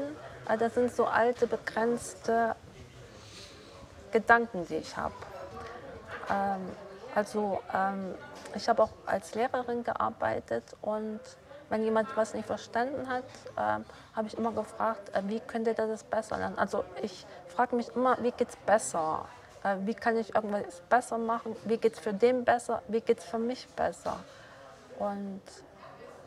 äh, 0.49 0.59
das 0.59 0.75
sind 0.75 0.95
so 0.95 1.05
alte, 1.05 1.47
begrenzte 1.47 2.57
Gedanken, 4.13 4.67
die 4.67 4.77
ich 4.77 4.97
habe. 4.97 5.15
Ähm, 6.31 6.69
also 7.15 7.61
ähm, 7.73 8.15
ich 8.55 8.69
habe 8.69 8.83
auch 8.83 8.91
als 9.07 9.35
Lehrerin 9.35 9.85
gearbeitet 9.85 10.65
und 10.83 11.21
wenn 11.69 11.85
jemand 11.85 12.17
was 12.17 12.35
nicht 12.35 12.47
verstanden 12.47 13.09
hat, 13.09 13.25
äh, 13.57 13.83
habe 14.15 14.29
ich 14.29 14.37
immer 14.37 14.53
gefragt, 14.53 15.15
äh, 15.15 15.23
wie 15.27 15.41
könnte 15.41 15.75
der 15.75 15.87
das 15.87 16.05
besser 16.05 16.39
lernen. 16.39 16.59
Also 16.59 16.85
ich 17.03 17.27
frage 17.49 17.77
mich 17.77 17.89
immer, 17.95 18.17
wie 18.23 18.31
geht 18.31 18.49
es 18.49 18.57
besser? 18.57 19.27
Äh, 19.63 19.77
wie 19.81 19.95
kann 19.95 20.17
ich 20.17 20.35
irgendwas 20.35 20.83
besser 20.89 21.19
machen? 21.19 21.57
Wie 21.65 21.79
geht 21.79 21.95
es 21.95 21.99
für 21.99 22.15
den 22.15 22.45
besser? 22.45 22.83
Wie 22.89 23.01
geht 23.01 23.19
es 23.19 23.25
für 23.25 23.39
mich 23.39 23.67
besser? 23.69 24.19
Und 24.99 25.43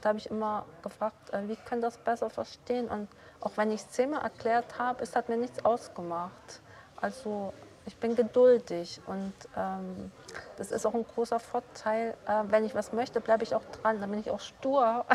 da 0.01 0.09
habe 0.09 0.19
ich 0.19 0.29
immer 0.29 0.65
gefragt, 0.83 1.33
äh, 1.33 1.47
wie 1.47 1.55
können 1.55 1.81
das 1.81 1.97
besser 1.97 2.29
verstehen. 2.29 2.87
Und 2.89 3.07
auch 3.39 3.51
wenn 3.55 3.71
ich 3.71 3.81
es 3.81 3.89
zehnmal 3.89 4.21
erklärt 4.23 4.77
habe, 4.77 5.03
es 5.03 5.15
hat 5.15 5.29
mir 5.29 5.37
nichts 5.37 5.63
ausgemacht. 5.63 6.61
Also 6.99 7.53
ich 7.85 7.95
bin 7.95 8.15
geduldig 8.15 8.99
und 9.05 9.33
ähm, 9.55 10.11
das 10.57 10.71
ist 10.71 10.85
auch 10.85 10.93
ein 10.93 11.05
großer 11.05 11.39
Vorteil. 11.39 12.15
Äh, 12.27 12.43
wenn 12.47 12.65
ich 12.65 12.75
was 12.75 12.91
möchte, 12.91 13.21
bleibe 13.21 13.43
ich 13.43 13.55
auch 13.55 13.63
dran. 13.81 14.01
Dann 14.01 14.11
bin 14.11 14.19
ich 14.19 14.29
auch 14.29 14.41
stur 14.41 15.05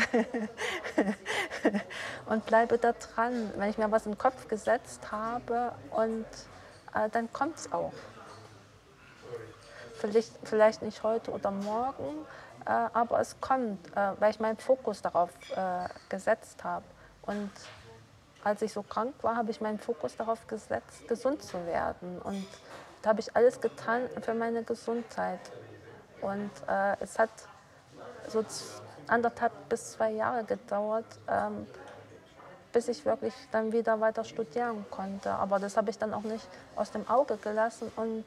und 2.25 2.45
bleibe 2.45 2.77
da 2.77 2.93
dran. 2.93 3.51
Wenn 3.55 3.69
ich 3.69 3.77
mir 3.77 3.91
was 3.91 4.03
den 4.03 4.17
Kopf 4.17 4.47
gesetzt 4.47 5.11
habe 5.11 5.73
und 5.91 6.25
äh, 6.93 7.09
dann 7.09 7.31
kommt 7.31 7.57
es 7.57 7.71
auch. 7.71 7.93
Vielleicht, 9.95 10.31
vielleicht 10.43 10.81
nicht 10.81 11.03
heute 11.03 11.31
oder 11.31 11.51
morgen, 11.51 12.25
äh, 12.65 12.69
aber 12.69 13.19
es 13.19 13.39
kommt, 13.39 13.87
äh, 13.95 14.11
weil 14.19 14.31
ich 14.31 14.39
meinen 14.39 14.57
Fokus 14.57 15.01
darauf 15.01 15.29
äh, 15.55 15.87
gesetzt 16.09 16.63
habe. 16.63 16.85
Und 17.21 17.51
als 18.43 18.61
ich 18.61 18.73
so 18.73 18.83
krank 18.83 19.15
war, 19.21 19.37
habe 19.37 19.51
ich 19.51 19.61
meinen 19.61 19.79
Fokus 19.79 20.17
darauf 20.17 20.45
gesetzt, 20.47 21.07
gesund 21.07 21.41
zu 21.41 21.65
werden. 21.65 22.19
Und 22.21 22.45
da 23.01 23.09
habe 23.09 23.21
ich 23.21 23.35
alles 23.35 23.61
getan 23.61 24.09
für 24.21 24.33
meine 24.33 24.63
Gesundheit. 24.63 25.39
Und 26.21 26.51
äh, 26.67 26.97
es 26.99 27.17
hat 27.19 27.29
so 28.27 28.43
anderthalb 29.07 29.51
bis 29.69 29.93
zwei 29.93 30.11
Jahre 30.11 30.43
gedauert, 30.43 31.05
ähm, 31.27 31.67
bis 32.71 32.87
ich 32.87 33.05
wirklich 33.05 33.33
dann 33.51 33.71
wieder 33.71 33.99
weiter 33.99 34.23
studieren 34.23 34.85
konnte. 34.89 35.31
Aber 35.31 35.59
das 35.59 35.77
habe 35.77 35.89
ich 35.89 35.97
dann 35.97 36.13
auch 36.13 36.23
nicht 36.23 36.47
aus 36.75 36.91
dem 36.91 37.07
Auge 37.07 37.37
gelassen 37.37 37.91
und 37.95 38.25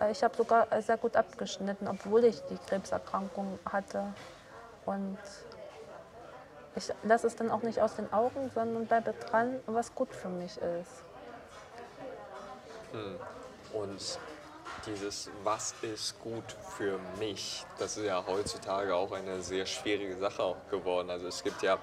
äh, 0.00 0.10
ich 0.10 0.22
habe 0.22 0.34
sogar 0.36 0.66
sehr 0.82 0.96
gut 0.96 1.16
abgeschnitten, 1.16 1.86
obwohl 1.88 2.24
ich 2.24 2.40
die 2.50 2.56
Krebserkrankung 2.56 3.58
hatte. 3.70 4.04
Und 4.86 5.18
ich 6.74 6.92
lasse 7.02 7.26
es 7.26 7.36
dann 7.36 7.50
auch 7.50 7.62
nicht 7.62 7.80
aus 7.80 7.96
den 7.96 8.12
Augen, 8.12 8.50
sondern 8.54 8.86
bleibe 8.86 9.12
dran, 9.12 9.60
was 9.66 9.94
gut 9.94 10.14
für 10.14 10.28
mich 10.28 10.56
ist. 10.56 11.04
Hm. 12.92 13.18
Und 13.72 14.18
dieses 14.86 15.30
Was 15.44 15.74
ist 15.82 16.18
gut 16.20 16.44
für 16.76 16.98
mich, 17.18 17.64
das 17.78 17.96
ist 17.96 18.06
ja 18.06 18.24
heutzutage 18.26 18.94
auch 18.94 19.12
eine 19.12 19.42
sehr 19.42 19.66
schwierige 19.66 20.16
Sache 20.16 20.56
geworden. 20.70 21.10
Also 21.10 21.26
es 21.28 21.42
gibt 21.42 21.62
ja 21.62 21.78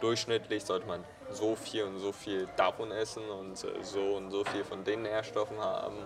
durchschnittlich 0.00 0.64
sollte 0.64 0.86
man 0.86 1.04
so 1.30 1.56
viel 1.56 1.84
und 1.84 1.98
so 1.98 2.12
viel 2.12 2.48
davon 2.56 2.90
essen 2.90 3.22
und 3.30 3.56
so 3.56 4.16
und 4.16 4.30
so 4.30 4.44
viel 4.44 4.64
von 4.64 4.84
den 4.84 5.02
Nährstoffen 5.02 5.58
haben. 5.58 5.96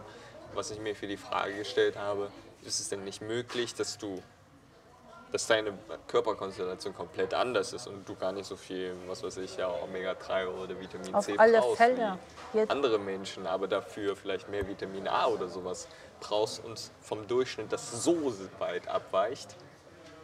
Was 0.55 0.71
ich 0.71 0.79
mir 0.79 0.95
für 0.95 1.07
die 1.07 1.17
Frage 1.17 1.55
gestellt 1.55 1.97
habe, 1.97 2.31
ist 2.63 2.81
es 2.81 2.89
denn 2.89 3.05
nicht 3.05 3.21
möglich, 3.21 3.75
dass 3.75 3.99
du 3.99 4.23
dass 5.33 5.47
deine 5.47 5.73
Körperkonstellation 6.07 6.95
komplett 6.95 7.35
anders 7.35 7.73
ist 7.73 7.87
und 7.87 8.09
du 8.09 8.15
gar 8.17 8.33
nicht 8.33 8.47
so 8.47 8.57
viel, 8.57 8.95
was 9.07 9.23
weiß 9.23 9.37
ich, 9.39 9.57
ja, 9.57 9.69
Omega-3 9.69 10.47
oder 10.47 10.79
Vitamin 10.81 11.15
Auf 11.15 11.27
C 11.27 11.35
alle 11.37 11.59
brauchst 11.61 11.77
Fälle. 11.77 12.19
wie 12.53 12.61
andere 12.69 12.99
Menschen, 12.99 13.47
aber 13.47 13.69
dafür 13.69 14.17
vielleicht 14.17 14.49
mehr 14.49 14.67
Vitamin 14.67 15.07
A 15.07 15.27
oder 15.27 15.49
sowas 15.49 15.87
brauchst 16.21 16.65
und 16.65 16.81
vom 17.03 17.27
Durchschnitt 17.29 17.73
das 17.73 18.03
so 18.03 18.33
weit 18.59 18.89
abweicht. 18.89 19.55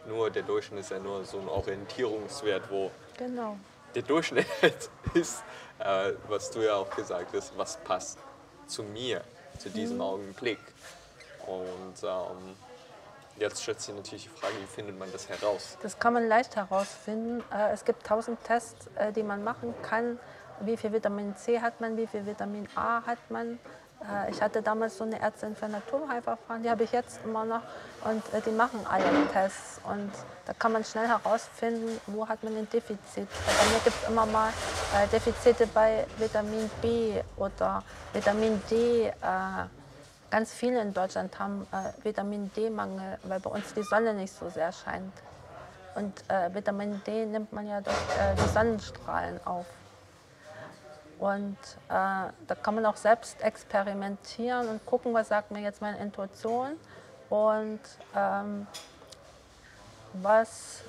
Nur 0.06 0.30
der 0.30 0.42
Durchschnitt 0.42 0.80
ist 0.80 0.90
ja 0.90 0.98
nur 0.98 1.24
so 1.24 1.38
ein 1.38 1.48
Orientierungswert, 1.48 2.70
wo 2.70 2.90
Genau. 3.18 3.56
der 3.94 4.02
Durchschnitt 4.02 4.46
ist, 5.14 5.42
äh, 5.78 6.12
was 6.28 6.50
du 6.50 6.60
ja 6.60 6.76
auch 6.76 6.90
gesagt 6.90 7.34
hast, 7.34 7.56
was 7.56 7.76
passt 7.78 8.18
zu 8.66 8.82
mir, 8.82 9.22
zu 9.58 9.68
diesem 9.70 10.00
Augenblick. 10.00 10.58
Und 11.46 12.02
ähm, 12.02 12.56
jetzt 13.38 13.62
stellt 13.62 13.80
sich 13.80 13.94
natürlich 13.94 14.24
die 14.24 14.28
Frage, 14.40 14.54
wie 14.60 14.66
findet 14.66 14.98
man 14.98 15.10
das 15.12 15.28
heraus? 15.28 15.76
Das 15.82 15.98
kann 15.98 16.12
man 16.14 16.28
leicht 16.28 16.56
herausfinden. 16.56 17.42
Äh, 17.52 17.72
Es 17.72 17.84
gibt 17.84 18.06
tausend 18.06 18.42
Tests, 18.44 18.88
äh, 18.96 19.12
die 19.12 19.22
man 19.22 19.42
machen 19.44 19.74
kann. 19.82 20.18
Wie 20.60 20.76
viel 20.76 20.92
Vitamin 20.92 21.36
C 21.36 21.60
hat 21.60 21.80
man, 21.80 21.96
wie 21.96 22.06
viel 22.06 22.24
Vitamin 22.26 22.68
A 22.76 23.02
hat 23.04 23.18
man. 23.30 23.58
Äh, 24.00 24.30
Ich 24.30 24.40
hatte 24.40 24.62
damals 24.62 24.96
so 24.98 25.04
eine 25.04 25.20
Ärztin 25.20 25.56
für 25.56 25.68
Naturheilverfahren, 25.68 26.62
die 26.62 26.70
habe 26.70 26.84
ich 26.84 26.92
jetzt 26.92 27.20
immer 27.24 27.44
noch. 27.44 27.62
Und 28.04 28.22
die 28.46 28.50
machen 28.50 28.80
alle 28.88 29.04
Tests. 29.32 29.80
Und 29.84 30.12
da 30.46 30.52
kann 30.52 30.72
man 30.72 30.84
schnell 30.84 31.08
herausfinden, 31.08 32.00
wo 32.06 32.28
hat 32.28 32.42
man 32.44 32.56
ein 32.56 32.68
Defizit. 32.68 33.28
Bei 33.46 33.64
mir 33.72 33.80
gibt 33.82 33.96
es 34.02 34.08
immer 34.08 34.26
mal 34.26 34.52
Defizite 35.10 35.66
bei 35.68 36.06
Vitamin 36.18 36.70
B 36.82 37.20
oder 37.36 37.82
Vitamin 38.12 38.62
D. 38.70 39.10
Ganz 40.34 40.52
viele 40.52 40.80
in 40.80 40.92
Deutschland 40.92 41.38
haben 41.38 41.64
äh, 41.70 42.04
Vitamin 42.04 42.50
D-Mangel, 42.56 43.18
weil 43.22 43.38
bei 43.38 43.50
uns 43.50 43.72
die 43.72 43.84
Sonne 43.84 44.14
nicht 44.14 44.36
so 44.36 44.48
sehr 44.48 44.72
scheint. 44.72 45.12
Und 45.94 46.28
äh, 46.28 46.52
Vitamin 46.52 47.00
D 47.06 47.24
nimmt 47.24 47.52
man 47.52 47.68
ja 47.68 47.80
durch 47.80 47.96
äh, 48.18 48.34
die 48.34 48.48
Sonnenstrahlen 48.52 49.38
auf. 49.46 49.64
Und 51.20 51.56
äh, 51.88 52.32
da 52.48 52.54
kann 52.60 52.74
man 52.74 52.84
auch 52.84 52.96
selbst 52.96 53.40
experimentieren 53.42 54.66
und 54.66 54.84
gucken, 54.84 55.14
was 55.14 55.28
sagt 55.28 55.52
mir 55.52 55.60
jetzt 55.60 55.80
meine 55.80 55.98
Intuition 55.98 56.72
und 57.30 57.78
ähm, 58.16 58.66
was, 60.14 60.80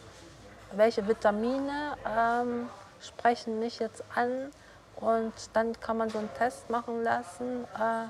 welche 0.71 1.07
Vitamine 1.07 1.97
ähm, 2.17 2.67
sprechen 2.99 3.59
mich 3.59 3.77
jetzt 3.77 4.03
an. 4.15 4.49
Und 4.95 5.33
dann 5.53 5.79
kann 5.79 5.97
man 5.97 6.09
so 6.09 6.17
einen 6.17 6.33
Test 6.33 6.67
machen 6.71 7.03
lassen. 7.03 7.65
Äh, 7.75 8.07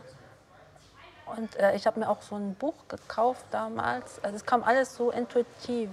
und 1.26 1.56
äh, 1.58 1.76
ich 1.76 1.88
habe 1.88 2.00
mir 2.00 2.10
auch 2.10 2.22
so 2.22 2.36
ein 2.36 2.56
Buch 2.56 2.88
gekauft 2.88 3.46
damals. 3.52 4.24
Also 4.24 4.36
es 4.36 4.46
kam 4.46 4.64
alles 4.64 4.96
so 4.96 5.12
intuitiv. 5.12 5.90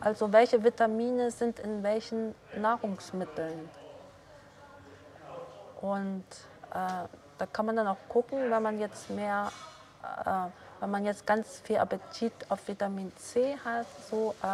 Also 0.00 0.32
welche 0.32 0.62
Vitamine 0.62 1.30
sind 1.30 1.58
in 1.58 1.82
welchen 1.82 2.34
Nahrungsmitteln. 2.56 3.68
Und 5.80 6.24
äh, 6.72 7.08
da 7.38 7.46
kann 7.52 7.66
man 7.66 7.76
dann 7.76 7.86
auch 7.86 7.96
gucken, 8.08 8.50
wenn 8.50 8.62
man 8.62 8.78
jetzt 8.78 9.08
mehr, 9.10 9.50
äh, 10.02 10.30
wenn 10.80 10.90
man 10.90 11.04
jetzt 11.04 11.26
ganz 11.26 11.60
viel 11.60 11.78
Appetit 11.78 12.32
auf 12.48 12.66
Vitamin 12.68 13.12
C 13.16 13.56
hat, 13.64 13.86
so, 14.10 14.34
äh, 14.42 14.46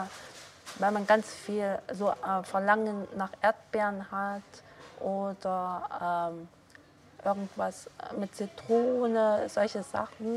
wenn 0.79 0.95
man 0.95 1.07
ganz 1.07 1.33
viel 1.33 1.79
so 1.93 2.11
äh, 2.11 2.43
Verlangen 2.45 3.09
nach 3.17 3.31
Erdbeeren 3.43 4.11
hat 4.11 4.43
oder 5.01 6.31
ähm, 6.33 6.49
irgendwas 7.25 7.89
mit 8.17 8.35
Zitrone, 8.35 9.49
solche 9.49 9.83
Sachen. 9.83 10.37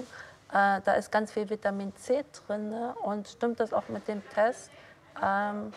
Äh, 0.52 0.82
da 0.84 0.93
ist 0.93 1.12
ganz 1.12 1.32
viel 1.32 1.50
Vitamin 1.50 1.96
C 1.96 2.24
drin. 2.46 2.69
Ne? 2.69 2.93
Und 3.04 3.28
stimmt 3.28 3.60
das 3.60 3.74
auch 3.74 3.88
mit 3.89 4.08
dem 4.08 4.22
Test? 4.30 4.69
Ähm, 5.22 5.74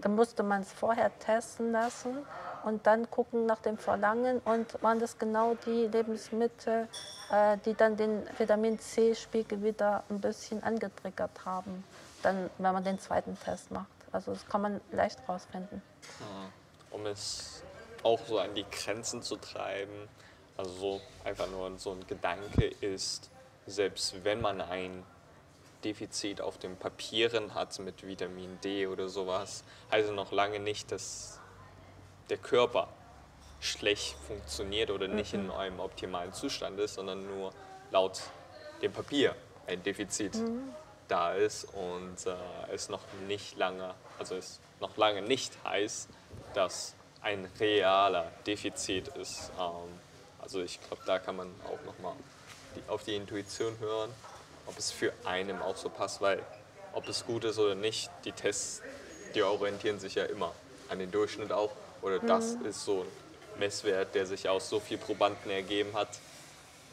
dann 0.00 0.14
musste 0.14 0.42
man 0.42 0.62
es 0.62 0.72
vorher 0.72 1.16
testen 1.18 1.72
lassen 1.72 2.18
und 2.64 2.86
dann 2.86 3.10
gucken 3.10 3.46
nach 3.46 3.60
dem 3.60 3.78
Verlangen 3.78 4.40
und 4.40 4.82
waren 4.82 4.98
das 4.98 5.18
genau 5.18 5.54
die 5.66 5.86
Lebensmittel, 5.86 6.88
äh, 7.30 7.58
die 7.64 7.74
dann 7.74 7.96
den 7.96 8.22
Vitamin 8.38 8.78
C-Spiegel 8.78 9.62
wieder 9.62 10.02
ein 10.10 10.20
bisschen 10.20 10.62
angetriggert 10.62 11.44
haben, 11.44 11.84
dann, 12.22 12.50
wenn 12.58 12.72
man 12.72 12.84
den 12.84 12.98
zweiten 12.98 13.38
Test 13.38 13.70
macht. 13.70 13.86
Also 14.10 14.32
das 14.32 14.46
kann 14.48 14.62
man 14.62 14.80
leicht 14.92 15.20
rausfinden. 15.28 15.82
um 16.90 17.06
es 17.06 17.62
auch 18.04 18.20
so 18.26 18.38
an 18.38 18.54
die 18.54 18.64
Grenzen 18.70 19.22
zu 19.22 19.36
treiben. 19.36 20.08
Also 20.56 20.70
so 20.70 21.00
einfach 21.24 21.48
nur 21.48 21.78
so 21.78 21.90
ein 21.90 22.06
Gedanke 22.06 22.66
ist, 22.80 23.30
selbst 23.66 24.24
wenn 24.24 24.40
man 24.40 24.60
ein 24.60 25.02
Defizit 25.82 26.40
auf 26.40 26.58
den 26.58 26.76
Papieren 26.76 27.54
hat 27.54 27.78
mit 27.80 28.06
Vitamin 28.06 28.58
D 28.62 28.86
oder 28.86 29.08
sowas, 29.08 29.64
heißt 29.90 30.08
es 30.08 30.14
noch 30.14 30.32
lange 30.32 30.60
nicht, 30.60 30.92
dass 30.92 31.40
der 32.30 32.38
Körper 32.38 32.88
schlecht 33.60 34.16
funktioniert 34.26 34.90
oder 34.90 35.08
nicht 35.08 35.34
in 35.34 35.50
einem 35.50 35.80
optimalen 35.80 36.32
Zustand 36.32 36.78
ist, 36.78 36.94
sondern 36.94 37.26
nur 37.26 37.52
laut 37.90 38.20
dem 38.80 38.92
Papier 38.92 39.34
ein 39.66 39.82
Defizit 39.82 40.38
da 41.08 41.32
ist 41.34 41.64
und 41.64 42.26
äh, 42.26 42.34
es 42.72 42.88
noch 42.88 43.00
nicht 43.26 43.56
lange, 43.56 43.94
also 44.18 44.36
es 44.36 44.60
noch 44.80 44.96
lange 44.96 45.22
nicht 45.22 45.52
heißt, 45.64 46.08
dass 46.54 46.94
ein 47.24 47.48
realer 47.58 48.30
Defizit 48.46 49.08
ist. 49.08 49.50
Ähm, 49.58 50.00
also 50.40 50.62
ich 50.62 50.78
glaube, 50.86 51.02
da 51.06 51.18
kann 51.18 51.36
man 51.36 51.48
auch 51.64 51.84
nochmal 51.84 52.14
auf 52.86 53.02
die 53.04 53.16
Intuition 53.16 53.78
hören, 53.78 54.10
ob 54.66 54.78
es 54.78 54.90
für 54.90 55.12
einen 55.24 55.60
auch 55.60 55.76
so 55.76 55.88
passt, 55.88 56.20
weil 56.20 56.42
ob 56.92 57.08
es 57.08 57.24
gut 57.24 57.44
ist 57.44 57.58
oder 57.58 57.74
nicht, 57.74 58.10
die 58.24 58.32
Tests, 58.32 58.82
die 59.34 59.42
orientieren 59.42 59.98
sich 59.98 60.14
ja 60.14 60.24
immer 60.24 60.52
an 60.88 60.98
den 60.98 61.10
Durchschnitt 61.10 61.50
auch. 61.50 61.72
Oder 62.02 62.18
das 62.18 62.52
ist 62.64 62.84
so 62.84 63.00
ein 63.00 63.58
Messwert, 63.58 64.14
der 64.14 64.26
sich 64.26 64.48
aus 64.48 64.68
so 64.68 64.78
viel 64.78 64.98
Probanden 64.98 65.50
ergeben 65.50 65.94
hat. 65.94 66.08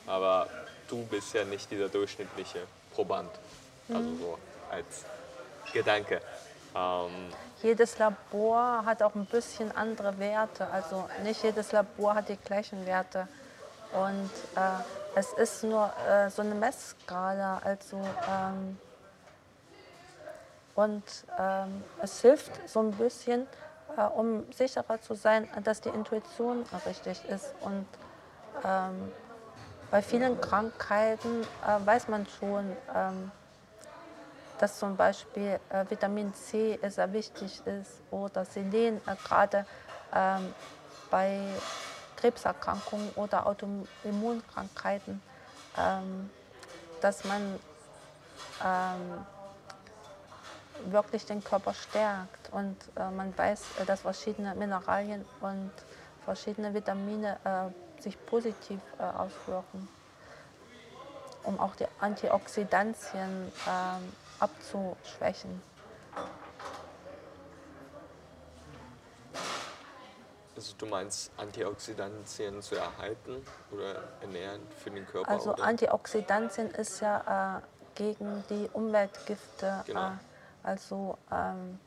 Aber 0.07 0.47
du 0.87 1.03
bist 1.05 1.33
ja 1.33 1.43
nicht 1.43 1.69
dieser 1.69 1.89
durchschnittliche 1.89 2.59
Proband. 2.95 3.31
Also 3.89 4.15
so 4.15 4.37
als 4.69 5.05
Gedanke. 5.73 6.21
Ähm, 6.75 7.11
Jedes 7.61 7.99
Labor 7.99 8.83
hat 8.85 9.03
auch 9.03 9.15
ein 9.15 9.25
bisschen 9.25 9.71
andere 9.75 10.17
Werte. 10.17 10.67
Also 10.67 11.07
nicht 11.23 11.43
jedes 11.43 11.71
Labor 11.71 12.15
hat 12.15 12.29
die 12.29 12.37
gleichen 12.37 12.85
Werte. 12.85 13.27
Und 13.93 14.31
äh, 14.55 15.15
es 15.15 15.33
ist 15.33 15.63
nur 15.63 15.91
äh, 16.07 16.29
so 16.29 16.41
eine 16.41 16.55
Messskala. 16.55 17.61
Also 17.63 17.97
ähm, 17.97 18.77
Und 20.75 21.03
ähm, 21.37 21.83
es 22.01 22.21
hilft 22.21 22.67
so 22.69 22.79
ein 22.79 22.91
bisschen, 22.93 23.45
äh, 23.97 24.03
um 24.03 24.45
sicherer 24.53 25.01
zu 25.01 25.15
sein, 25.15 25.47
dass 25.63 25.81
die 25.81 25.89
Intuition 25.89 26.65
richtig 26.85 27.23
ist. 27.25 27.53
Und 27.61 27.85
ähm, 28.63 29.11
bei 29.91 30.01
vielen 30.01 30.39
Krankheiten 30.39 31.41
äh, 31.67 31.85
weiß 31.85 32.07
man 32.07 32.25
schon, 32.25 32.75
ähm, 32.95 33.31
dass 34.61 34.77
zum 34.77 34.95
Beispiel 34.95 35.59
äh, 35.69 35.89
Vitamin 35.89 36.33
C 36.35 36.79
sehr 36.87 37.11
wichtig 37.11 37.65
ist 37.65 37.99
oder 38.11 38.45
Selen, 38.45 38.97
äh, 39.07 39.15
gerade 39.23 39.65
ähm, 40.13 40.53
bei 41.09 41.39
Krebserkrankungen 42.17 43.09
oder 43.15 43.47
Autoimmunkrankheiten, 43.47 45.19
ähm, 45.77 46.29
dass 47.01 47.23
man 47.23 47.59
ähm, 48.63 49.25
wirklich 50.91 51.25
den 51.25 51.43
Körper 51.43 51.73
stärkt 51.73 52.51
und 52.51 52.77
äh, 52.95 53.09
man 53.09 53.35
weiß, 53.35 53.63
äh, 53.79 53.85
dass 53.85 54.01
verschiedene 54.01 54.53
Mineralien 54.53 55.25
und 55.39 55.71
verschiedene 56.23 56.71
Vitamine 56.75 57.37
äh, 57.43 58.01
sich 58.01 58.23
positiv 58.27 58.79
äh, 58.99 59.03
auswirken, 59.03 59.87
um 61.41 61.59
auch 61.59 61.75
die 61.75 61.87
Antioxidantien 61.99 63.51
ähm, 63.67 64.13
abzuschwächen. 64.41 65.61
Also 70.55 70.75
du 70.77 70.85
meinst 70.85 71.31
Antioxidantien 71.37 72.61
zu 72.61 72.75
erhalten 72.75 73.43
oder 73.71 74.03
ernähren 74.21 74.61
für 74.77 74.91
den 74.91 75.07
Körper? 75.07 75.31
Also 75.31 75.53
oder? 75.53 75.63
Antioxidantien 75.63 76.69
ist 76.71 76.99
ja 76.99 77.57
äh, 77.57 77.61
gegen 77.95 78.43
die 78.49 78.69
Umweltgifte. 78.73 79.83
Genau. 79.87 80.07
Äh, 80.09 80.11
also 80.63 81.17
ähm, 81.31 81.79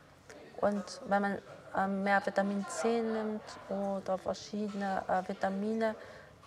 und 0.60 1.00
wenn 1.06 1.22
man 1.22 1.38
äh, 1.76 1.86
mehr 1.86 2.24
Vitamin 2.24 2.66
C 2.68 3.00
nimmt 3.02 3.42
oder 3.68 4.18
verschiedene 4.18 5.02
äh, 5.08 5.28
Vitamine, 5.28 5.94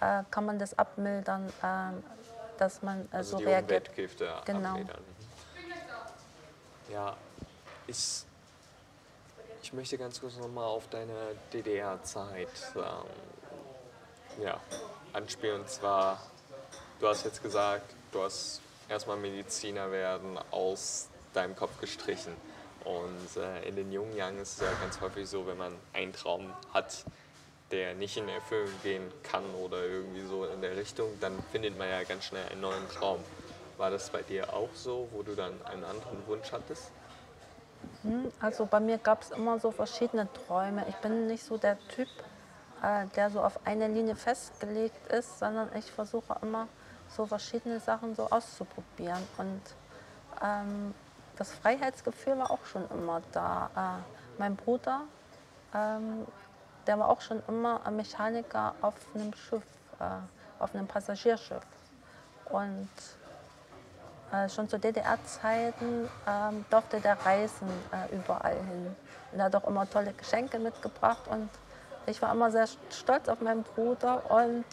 äh, 0.02 0.24
kann 0.30 0.46
man 0.46 0.60
das 0.60 0.78
abmildern, 0.78 1.52
ähm, 1.64 2.04
dass 2.58 2.82
man 2.82 3.08
also 3.12 3.32
so 3.32 3.38
die 3.38 3.46
reagiert. 3.46 3.88
Umweltgifte 3.90 4.34
Genau. 4.46 4.70
abmildern. 4.70 5.04
Ja, 6.92 7.18
ich, 7.86 8.24
ich 9.62 9.74
möchte 9.74 9.98
ganz 9.98 10.22
kurz 10.22 10.38
nochmal 10.38 10.66
auf 10.66 10.88
deine 10.90 11.36
DDR-Zeit 11.52 12.48
ähm, 12.76 14.44
ja, 14.44 14.62
anspielen. 15.12 15.62
Und 15.62 15.70
zwar, 15.70 16.22
du 17.00 17.08
hast 17.08 17.26
jetzt 17.26 17.44
gesagt, 17.44 17.94
du 18.14 18.24
hast 18.24 18.62
erstmal 18.88 19.18
Mediziner 19.18 19.92
werden 19.92 20.40
aus 20.52 21.10
deinem 21.34 21.56
Kopf 21.56 21.80
gestrichen. 21.82 22.34
Und 22.86 23.42
äh, 23.42 23.68
in 23.68 23.76
den 23.76 23.92
jungen 23.92 24.16
Jahren 24.16 24.38
ist 24.40 24.54
es 24.54 24.60
ja 24.62 24.72
ganz 24.80 25.02
häufig 25.02 25.28
so, 25.28 25.46
wenn 25.46 25.58
man 25.58 25.76
einen 25.92 26.14
Traum 26.14 26.54
hat, 26.74 27.04
der 27.72 27.96
nicht 27.96 28.16
in 28.16 28.30
Erfüllung 28.30 28.72
gehen 28.82 29.12
kann 29.24 29.44
oder 29.56 29.84
irgendwie 29.84 30.26
so 30.26 30.46
in 30.46 30.62
der 30.62 30.78
Richtung, 30.78 31.10
dann 31.20 31.38
findet 31.52 31.78
man 31.78 31.90
ja 31.90 32.04
ganz 32.04 32.24
schnell 32.24 32.48
einen 32.50 32.62
neuen 32.62 32.88
Traum. 32.90 33.20
War 33.78 33.92
das 33.92 34.10
bei 34.10 34.24
dir 34.24 34.52
auch 34.54 34.70
so, 34.74 35.08
wo 35.12 35.22
du 35.22 35.36
dann 35.36 35.54
einen 35.66 35.84
anderen 35.84 36.26
Wunsch 36.28 36.52
hattest? 36.52 36.92
Hm, 38.02 38.32
Also 38.40 38.66
bei 38.66 38.80
mir 38.80 38.98
gab 38.98 39.22
es 39.22 39.32
immer 39.32 39.60
so 39.60 39.72
verschiedene 39.72 40.28
Träume. 40.34 40.86
Ich 40.90 40.96
bin 40.96 41.28
nicht 41.28 41.44
so 41.44 41.58
der 41.58 41.78
Typ, 41.90 42.08
äh, 42.82 43.06
der 43.16 43.30
so 43.30 43.42
auf 43.42 43.66
eine 43.66 43.88
Linie 43.88 44.16
festgelegt 44.16 45.12
ist, 45.12 45.40
sondern 45.40 45.70
ich 45.76 45.92
versuche 45.92 46.36
immer 46.42 46.68
so 47.10 47.26
verschiedene 47.26 47.80
Sachen 47.80 48.16
so 48.16 48.30
auszuprobieren. 48.30 49.24
Und 49.38 49.62
ähm, 50.44 50.94
das 51.38 51.52
Freiheitsgefühl 51.54 52.38
war 52.38 52.50
auch 52.50 52.66
schon 52.66 52.90
immer 52.90 53.22
da. 53.32 53.70
Äh, 53.76 54.40
mein 54.40 54.56
Bruder, 54.56 55.02
ähm, 55.74 56.26
der 56.88 56.98
war 56.98 57.10
auch 57.10 57.22
schon 57.22 57.44
immer 57.48 57.86
ein 57.86 57.96
Mechaniker 57.96 58.74
auf 58.82 58.96
einem 59.14 59.34
Schiff, 59.34 59.64
äh, 60.00 60.04
auf 60.60 60.74
einem 60.74 60.88
Passagierschiff. 60.88 61.66
Und 62.50 62.90
äh, 64.32 64.50
schon 64.50 64.68
zu 64.68 64.78
DDR-Zeiten 64.78 66.10
ähm, 66.28 66.66
durfte 66.70 67.00
der 67.00 67.18
reisen 67.26 67.70
äh, 67.92 68.16
überall 68.16 68.56
hin. 68.56 68.96
Und 69.32 69.40
er 69.40 69.46
hat 69.46 69.56
auch 69.56 69.68
immer 69.68 69.90
tolle 69.90 70.14
Geschenke 70.14 70.60
mitgebracht 70.60 71.28
und 71.30 71.50
ich 72.08 72.22
war 72.22 72.32
immer 72.32 72.50
sehr 72.52 72.68
stolz 72.90 73.28
auf 73.28 73.42
meinen 73.42 73.64
Bruder 73.64 74.32
und 74.32 74.66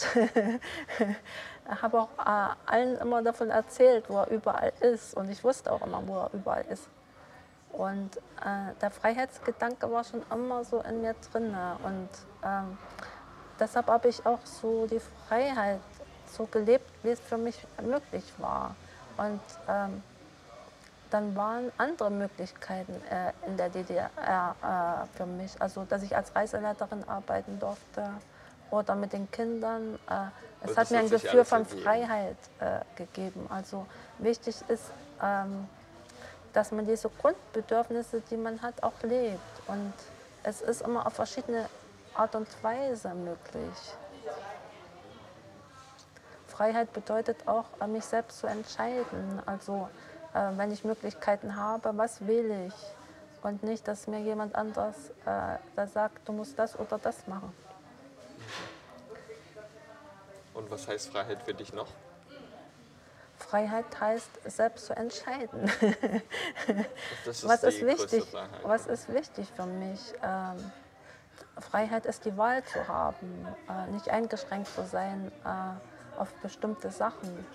habe 1.82 2.00
auch 2.00 2.08
äh, 2.18 2.54
allen 2.66 2.96
immer 2.98 3.22
davon 3.22 3.50
erzählt, 3.50 4.08
wo 4.08 4.18
er 4.18 4.30
überall 4.30 4.72
ist. 4.80 5.14
Und 5.14 5.28
ich 5.30 5.42
wusste 5.42 5.72
auch 5.72 5.84
immer, 5.84 6.06
wo 6.06 6.18
er 6.20 6.30
überall 6.32 6.64
ist. 6.70 6.88
Und 7.72 8.16
äh, 8.16 8.72
der 8.80 8.90
Freiheitsgedanke 8.90 9.90
war 9.90 10.04
schon 10.04 10.22
immer 10.30 10.64
so 10.64 10.80
in 10.82 11.00
mir 11.00 11.16
drin. 11.32 11.56
Und 11.82 12.08
ähm, 12.44 12.78
deshalb 13.58 13.88
habe 13.88 14.08
ich 14.08 14.24
auch 14.24 14.44
so 14.44 14.86
die 14.86 15.00
Freiheit 15.26 15.80
so 16.26 16.46
gelebt, 16.46 16.88
wie 17.02 17.10
es 17.10 17.20
für 17.20 17.36
mich 17.36 17.66
möglich 17.82 18.32
war. 18.38 18.76
Und 19.16 19.40
ähm, 19.68 20.02
dann 21.10 21.36
waren 21.36 21.70
andere 21.78 22.10
Möglichkeiten 22.10 22.94
äh, 23.10 23.32
in 23.46 23.56
der 23.56 23.68
DDR 23.68 24.10
äh, 24.16 25.16
für 25.16 25.26
mich. 25.26 25.52
Also, 25.60 25.84
dass 25.84 26.02
ich 26.02 26.16
als 26.16 26.34
Reiseleiterin 26.34 27.04
arbeiten 27.08 27.58
durfte 27.60 28.10
oder 28.70 28.94
mit 28.94 29.12
den 29.12 29.30
Kindern. 29.30 29.94
Äh, 30.08 30.26
es 30.62 30.70
Also 30.70 30.80
hat 30.80 30.90
mir 30.90 30.98
ein 30.98 31.10
Gefühl 31.10 31.44
von. 31.44 31.66
Freiheit 31.66 32.36
äh, 32.58 32.80
gegeben. 32.96 33.46
Also 33.48 33.86
wichtig 34.18 34.56
ist, 34.68 34.90
ähm, 35.22 35.68
dass 36.52 36.72
man 36.72 36.86
diese 36.86 37.10
Grundbedürfnisse, 37.10 38.22
die 38.30 38.36
man 38.36 38.60
hat, 38.62 38.82
auch 38.82 39.00
lebt. 39.02 39.40
Und 39.68 39.92
es 40.42 40.62
ist 40.62 40.82
immer 40.82 41.06
auf 41.06 41.14
verschiedene 41.14 41.68
Art 42.14 42.34
und 42.34 42.48
Weise 42.62 43.14
möglich. 43.14 43.94
Freiheit 46.56 46.92
bedeutet 46.92 47.48
auch, 47.48 47.64
äh, 47.80 47.86
mich 47.86 48.04
selbst 48.04 48.38
zu 48.38 48.46
entscheiden. 48.46 49.42
Also 49.44 49.88
äh, 50.34 50.50
wenn 50.56 50.70
ich 50.70 50.84
Möglichkeiten 50.84 51.56
habe, 51.56 51.96
was 51.96 52.26
will 52.26 52.68
ich? 52.68 52.74
Und 53.42 53.62
nicht, 53.62 53.86
dass 53.88 54.06
mir 54.06 54.20
jemand 54.20 54.54
anderes 54.54 55.10
äh, 55.26 55.58
da 55.76 55.86
sagt, 55.86 56.26
du 56.28 56.32
musst 56.32 56.58
das 56.58 56.78
oder 56.78 56.98
das 56.98 57.26
machen. 57.26 57.52
Und 60.54 60.70
was 60.70 60.86
heißt 60.86 61.10
Freiheit 61.10 61.42
für 61.42 61.54
dich 61.54 61.72
noch? 61.72 61.88
Freiheit 63.36 64.00
heißt, 64.00 64.30
selbst 64.46 64.86
zu 64.86 64.96
entscheiden. 64.96 65.70
Das 67.24 67.38
ist 67.38 67.48
was 67.48 67.64
ist 67.64 67.84
wichtig? 67.84 68.24
Was 68.62 68.86
ist 68.86 69.12
wichtig 69.12 69.48
für 69.54 69.66
mich? 69.66 70.14
Ähm, 70.22 70.72
Freiheit 71.58 72.06
ist 72.06 72.24
die 72.24 72.36
Wahl 72.36 72.62
zu 72.64 72.86
haben, 72.86 73.46
äh, 73.68 73.90
nicht 73.90 74.08
eingeschränkt 74.08 74.68
zu 74.68 74.84
sein 74.86 75.32
äh, 75.44 75.93
auf 76.18 76.32
bestimmte 76.34 76.90
Sachen. 76.90 77.46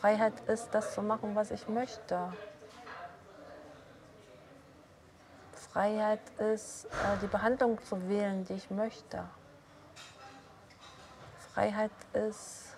Freiheit 0.00 0.34
ist, 0.48 0.68
das 0.72 0.94
zu 0.94 1.02
machen, 1.02 1.34
was 1.34 1.50
ich 1.50 1.68
möchte. 1.68 2.32
Freiheit 5.72 6.20
ist, 6.38 6.86
äh, 6.86 7.18
die 7.22 7.26
Behandlung 7.26 7.82
zu 7.82 8.08
wählen, 8.08 8.44
die 8.44 8.54
ich 8.54 8.70
möchte. 8.70 9.24
Freiheit 11.52 11.90
ist, 12.12 12.76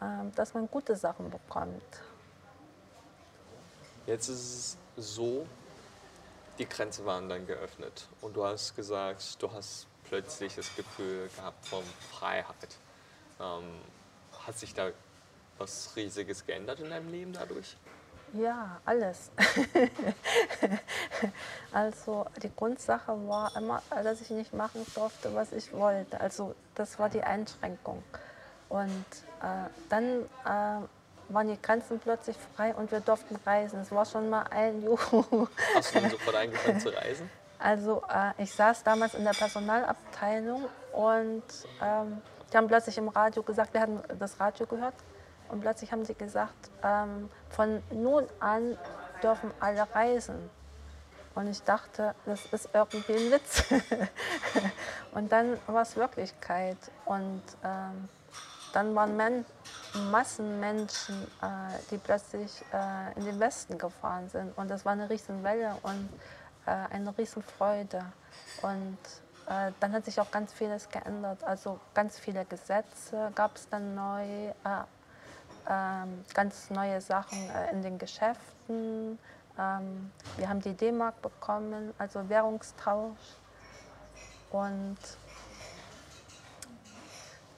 ähm, 0.00 0.32
dass 0.34 0.54
man 0.54 0.68
gute 0.70 0.96
Sachen 0.96 1.30
bekommt. 1.30 1.82
Jetzt 4.06 4.28
ist 4.28 4.78
es 4.96 5.12
so, 5.12 5.46
die 6.58 6.68
Grenzen 6.68 7.06
waren 7.06 7.28
dann 7.28 7.46
geöffnet 7.46 8.06
und 8.20 8.36
du 8.36 8.44
hast 8.44 8.76
gesagt, 8.76 9.42
du 9.42 9.50
hast 9.50 9.86
plötzlich 10.08 10.54
das 10.54 10.74
Gefühl 10.76 11.28
gehabt 11.36 11.66
von 11.66 11.82
Freiheit. 12.12 12.76
Ähm, 13.40 13.80
hat 14.46 14.58
sich 14.58 14.74
da 14.74 14.90
was 15.58 15.94
Riesiges 15.96 16.44
geändert 16.44 16.80
in 16.80 16.90
deinem 16.90 17.10
Leben 17.10 17.32
dadurch? 17.32 17.76
Ja, 18.32 18.80
alles. 18.84 19.30
also 21.72 22.26
die 22.42 22.50
Grundsache 22.54 23.12
war 23.28 23.56
immer, 23.56 23.80
dass 23.90 24.20
ich 24.20 24.30
nicht 24.30 24.52
machen 24.52 24.84
durfte, 24.94 25.32
was 25.34 25.52
ich 25.52 25.72
wollte. 25.72 26.20
Also 26.20 26.54
das 26.74 26.98
war 26.98 27.08
die 27.08 27.22
Einschränkung. 27.22 28.02
Und 28.68 29.04
äh, 29.40 29.70
dann 29.88 30.22
äh, 30.44 30.86
waren 31.28 31.48
die 31.48 31.62
Grenzen 31.62 32.00
plötzlich 32.00 32.36
frei 32.56 32.74
und 32.74 32.90
wir 32.90 33.00
durften 33.00 33.36
reisen. 33.46 33.80
Es 33.80 33.92
war 33.92 34.04
schon 34.04 34.28
mal 34.28 34.42
ein 34.50 34.82
Juhu. 34.82 35.46
Hast 35.74 35.94
du 35.94 36.00
dann 36.00 36.10
sofort 36.10 36.34
angefangen 36.34 36.80
zu 36.80 36.88
reisen? 36.88 37.30
Also 37.64 38.02
äh, 38.12 38.42
ich 38.42 38.52
saß 38.52 38.82
damals 38.82 39.14
in 39.14 39.24
der 39.24 39.30
Personalabteilung 39.30 40.66
und 40.92 41.42
ähm, 41.80 42.20
die 42.52 42.58
haben 42.58 42.68
plötzlich 42.68 42.98
im 42.98 43.08
Radio 43.08 43.42
gesagt, 43.42 43.72
wir 43.72 43.80
hatten 43.80 44.02
das 44.18 44.38
Radio 44.38 44.66
gehört 44.66 44.92
und 45.48 45.62
plötzlich 45.62 45.90
haben 45.90 46.04
sie 46.04 46.12
gesagt, 46.12 46.70
ähm, 46.82 47.30
von 47.48 47.82
nun 47.90 48.26
an 48.38 48.76
dürfen 49.22 49.50
alle 49.60 49.86
reisen. 49.94 50.50
Und 51.34 51.48
ich 51.48 51.62
dachte, 51.62 52.14
das 52.26 52.44
ist 52.52 52.68
irgendwie 52.74 53.14
ein 53.14 53.32
Witz. 53.32 53.64
und 55.14 55.32
dann 55.32 55.56
war 55.66 55.82
es 55.82 55.96
Wirklichkeit. 55.96 56.76
Und 57.06 57.42
ähm, 57.64 58.10
dann 58.74 58.94
waren 58.94 59.16
Men 59.16 59.46
Massenmenschen, 60.10 61.22
äh, 61.40 61.78
die 61.90 61.96
plötzlich 61.96 62.62
äh, 62.74 63.18
in 63.18 63.24
den 63.24 63.40
Westen 63.40 63.78
gefahren 63.78 64.28
sind. 64.28 64.56
Und 64.58 64.68
das 64.70 64.84
war 64.84 64.92
eine 64.92 65.08
Riesenwelle 65.08 65.76
und 65.82 66.08
äh, 66.12 66.43
eine 66.70 67.16
Riesenfreude. 67.16 68.04
Und 68.62 68.98
äh, 69.46 69.72
dann 69.80 69.92
hat 69.92 70.04
sich 70.04 70.20
auch 70.20 70.30
ganz 70.30 70.52
vieles 70.52 70.88
geändert. 70.88 71.44
Also 71.44 71.78
ganz 71.92 72.18
viele 72.18 72.44
Gesetze 72.44 73.30
gab 73.34 73.56
es 73.56 73.68
dann 73.68 73.94
neu, 73.94 74.24
äh, 74.24 74.52
ähm, 75.68 76.24
ganz 76.32 76.70
neue 76.70 77.00
Sachen 77.00 77.38
äh, 77.50 77.70
in 77.70 77.82
den 77.82 77.98
Geschäften. 77.98 79.18
Ähm, 79.58 80.10
wir 80.36 80.48
haben 80.48 80.60
die 80.60 80.74
D-Mark 80.74 81.20
bekommen, 81.20 81.92
also 81.98 82.28
Währungstausch. 82.28 83.36
Und 84.50 84.98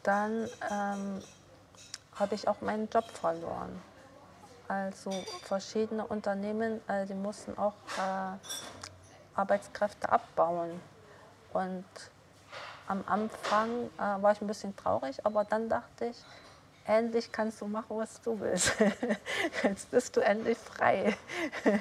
dann 0.02 0.48
ähm, 0.70 1.22
habe 2.14 2.34
ich 2.34 2.48
auch 2.48 2.60
meinen 2.60 2.88
Job 2.88 3.04
verloren. 3.10 3.80
Also 4.68 5.10
verschiedene 5.42 6.04
Unternehmen, 6.04 6.80
äh, 6.88 7.06
die 7.06 7.14
mussten 7.14 7.56
auch 7.56 7.74
äh, 7.98 8.36
Arbeitskräfte 9.36 10.10
abbauen. 10.10 10.80
Und 11.52 11.84
am 12.88 13.04
Anfang 13.06 13.68
äh, 13.96 14.22
war 14.22 14.32
ich 14.32 14.40
ein 14.40 14.46
bisschen 14.46 14.76
traurig, 14.76 15.24
aber 15.24 15.44
dann 15.44 15.68
dachte 15.68 16.06
ich, 16.06 16.24
endlich 16.86 17.32
kannst 17.32 17.60
du 17.60 17.66
machen, 17.66 17.96
was 17.96 18.20
du 18.22 18.38
willst. 18.38 18.74
Jetzt 19.62 19.90
bist 19.90 20.16
du 20.16 20.20
endlich 20.20 20.58
frei. 20.58 21.16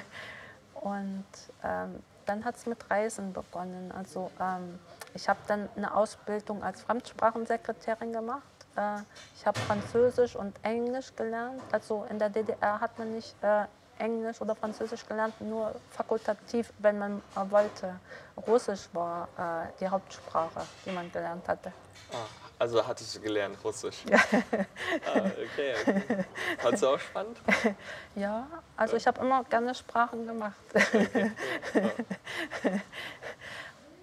Und 0.74 1.24
ähm, 1.62 2.02
dann 2.26 2.44
hat 2.44 2.56
es 2.56 2.66
mit 2.66 2.90
Reisen 2.90 3.32
begonnen. 3.32 3.92
Also 3.92 4.30
ähm, 4.40 4.78
ich 5.14 5.28
habe 5.28 5.38
dann 5.46 5.68
eine 5.76 5.94
Ausbildung 5.94 6.62
als 6.62 6.82
Fremdsprachensekretärin 6.82 8.12
gemacht. 8.12 8.42
Äh, 8.76 8.98
ich 9.36 9.46
habe 9.46 9.58
Französisch 9.60 10.36
und 10.36 10.54
Englisch 10.62 11.14
gelernt. 11.16 11.62
Also 11.72 12.04
in 12.10 12.18
der 12.18 12.30
DDR 12.30 12.80
hat 12.80 12.98
man 12.98 13.12
nicht 13.12 13.36
äh, 13.42 13.64
Englisch 13.98 14.40
oder 14.40 14.54
Französisch 14.54 15.06
gelernt, 15.06 15.40
nur 15.40 15.74
fakultativ, 15.90 16.72
wenn 16.78 16.98
man 16.98 17.22
wollte. 17.50 17.98
Russisch 18.46 18.88
war 18.92 19.28
äh, 19.38 19.68
die 19.80 19.88
Hauptsprache, 19.88 20.62
die 20.84 20.90
man 20.90 21.10
gelernt 21.10 21.46
hatte. 21.48 21.72
Ah, 22.12 22.26
also 22.58 22.86
hattest 22.86 23.16
du 23.16 23.20
gelernt 23.20 23.56
Russisch? 23.64 24.04
Ja. 24.08 24.18
ah, 24.18 25.20
okay, 25.26 25.74
okay. 25.80 26.24
Fandest 26.58 26.82
du 26.82 26.88
auch 26.88 27.00
spannend? 27.00 27.38
Ja, 28.14 28.46
also 28.76 28.96
ich 28.96 29.06
habe 29.06 29.20
immer 29.20 29.44
gerne 29.44 29.74
Sprachen 29.74 30.26
gemacht. 30.26 30.56
Okay. 30.74 31.32
Ja. 31.74 32.80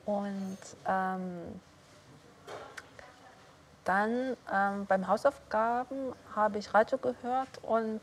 Und 0.06 0.58
ähm, 0.86 1.62
dann 3.86 4.38
ähm, 4.52 4.86
beim 4.86 5.08
Hausaufgaben 5.08 6.14
habe 6.36 6.58
ich 6.58 6.74
Radio 6.74 6.98
gehört 6.98 7.50
und 7.62 8.02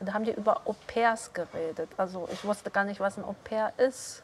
da 0.00 0.12
haben 0.12 0.24
die 0.24 0.32
über 0.32 0.62
Au 0.66 0.74
pairs 0.86 1.32
geredet. 1.32 1.88
Also 1.96 2.28
ich 2.32 2.44
wusste 2.44 2.70
gar 2.70 2.84
nicht, 2.84 3.00
was 3.00 3.16
ein 3.16 3.24
Au 3.24 3.34
pair 3.44 3.72
ist. 3.78 4.22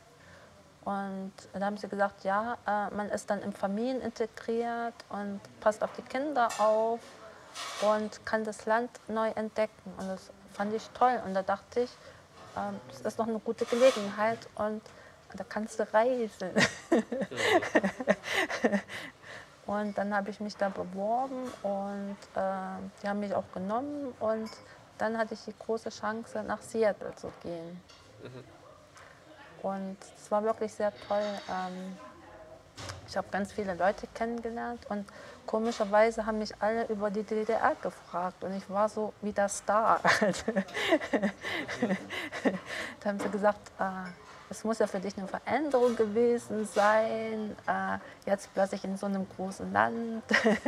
Und 0.85 1.33
da 1.53 1.61
haben 1.61 1.77
sie 1.77 1.89
gesagt, 1.89 2.25
ja, 2.25 2.57
äh, 2.67 2.95
man 2.95 3.09
ist 3.09 3.31
dann 3.31 3.41
in 3.43 3.53
Familien 3.53 4.01
integriert 4.01 4.95
und 5.11 5.41
passt 5.61 5.83
auf 5.83 5.91
die 5.97 6.03
Kinder 6.03 6.49
auf 6.59 7.01
und 7.83 8.27
kann 8.27 8.45
das 8.45 8.67
Land 8.67 8.91
neu 9.07 9.29
entdecken. 9.31 9.93
Und 9.99 10.09
das 10.09 10.31
fand 10.53 10.75
ich 10.75 10.89
toll. 10.91 11.21
Und 11.25 11.35
da 11.35 11.43
dachte 11.43 11.81
ich, 11.81 11.91
ähm, 12.57 12.81
das 12.89 13.01
ist 13.01 13.19
doch 13.19 13.29
eine 13.29 13.39
gute 13.39 13.65
Gelegenheit 13.65 14.39
und 14.57 14.83
da 15.35 15.45
kannst 15.45 15.79
du 15.79 15.93
reisen. 15.93 16.51
und 19.67 19.97
dann 19.97 20.15
habe 20.15 20.31
ich 20.31 20.41
mich 20.41 20.57
da 20.57 20.69
beworben 20.69 21.51
und 21.63 22.17
äh, 22.35 22.91
die 23.03 23.09
haben 23.09 23.21
mich 23.21 23.35
auch 23.35 23.51
genommen 23.55 24.13
und 24.21 24.51
dann 25.03 25.19
hatte 25.19 25.35
ich 25.35 25.45
die 25.45 25.55
große 25.59 25.91
Chance, 25.91 26.45
nach 26.45 26.63
Seattle 26.63 27.13
zu 27.17 27.33
gehen. 27.43 27.81
Mhm. 28.23 28.45
Und 29.65 29.97
es 30.17 30.31
war 30.31 30.45
wirklich 30.45 30.73
sehr 30.73 30.93
toll. 31.09 31.25
Ähm, 31.51 31.97
ich 33.09 33.17
habe 33.17 33.27
ganz 33.33 33.53
viele 33.53 33.75
Leute 33.75 34.07
kennengelernt 34.15 34.87
und 34.89 35.05
komischerweise 35.45 36.25
haben 36.25 36.39
mich 36.39 36.55
alle 36.61 36.87
über 36.87 37.11
die 37.11 37.25
DDR 37.25 37.75
gefragt 37.83 38.45
und 38.45 38.57
ich 38.57 38.71
war 38.71 38.89
so 38.89 39.13
wie 39.23 39.33
der 39.33 39.49
Star. 39.49 40.01
da 43.01 43.09
haben 43.09 43.19
sie 43.19 43.29
gesagt, 43.29 43.73
äh, 43.81 44.05
es 44.53 44.65
muss 44.65 44.79
ja 44.79 44.87
für 44.87 45.01
dich 45.01 45.17
eine 45.17 45.27
Veränderung 45.27 45.97
gewesen 45.97 46.67
sein, 46.67 47.57
äh, 47.67 47.99
jetzt 48.27 48.53
plötzlich 48.53 48.85
in 48.85 48.99
so 48.99 49.07
einem 49.07 49.27
großen 49.27 49.73
Land. 49.73 50.23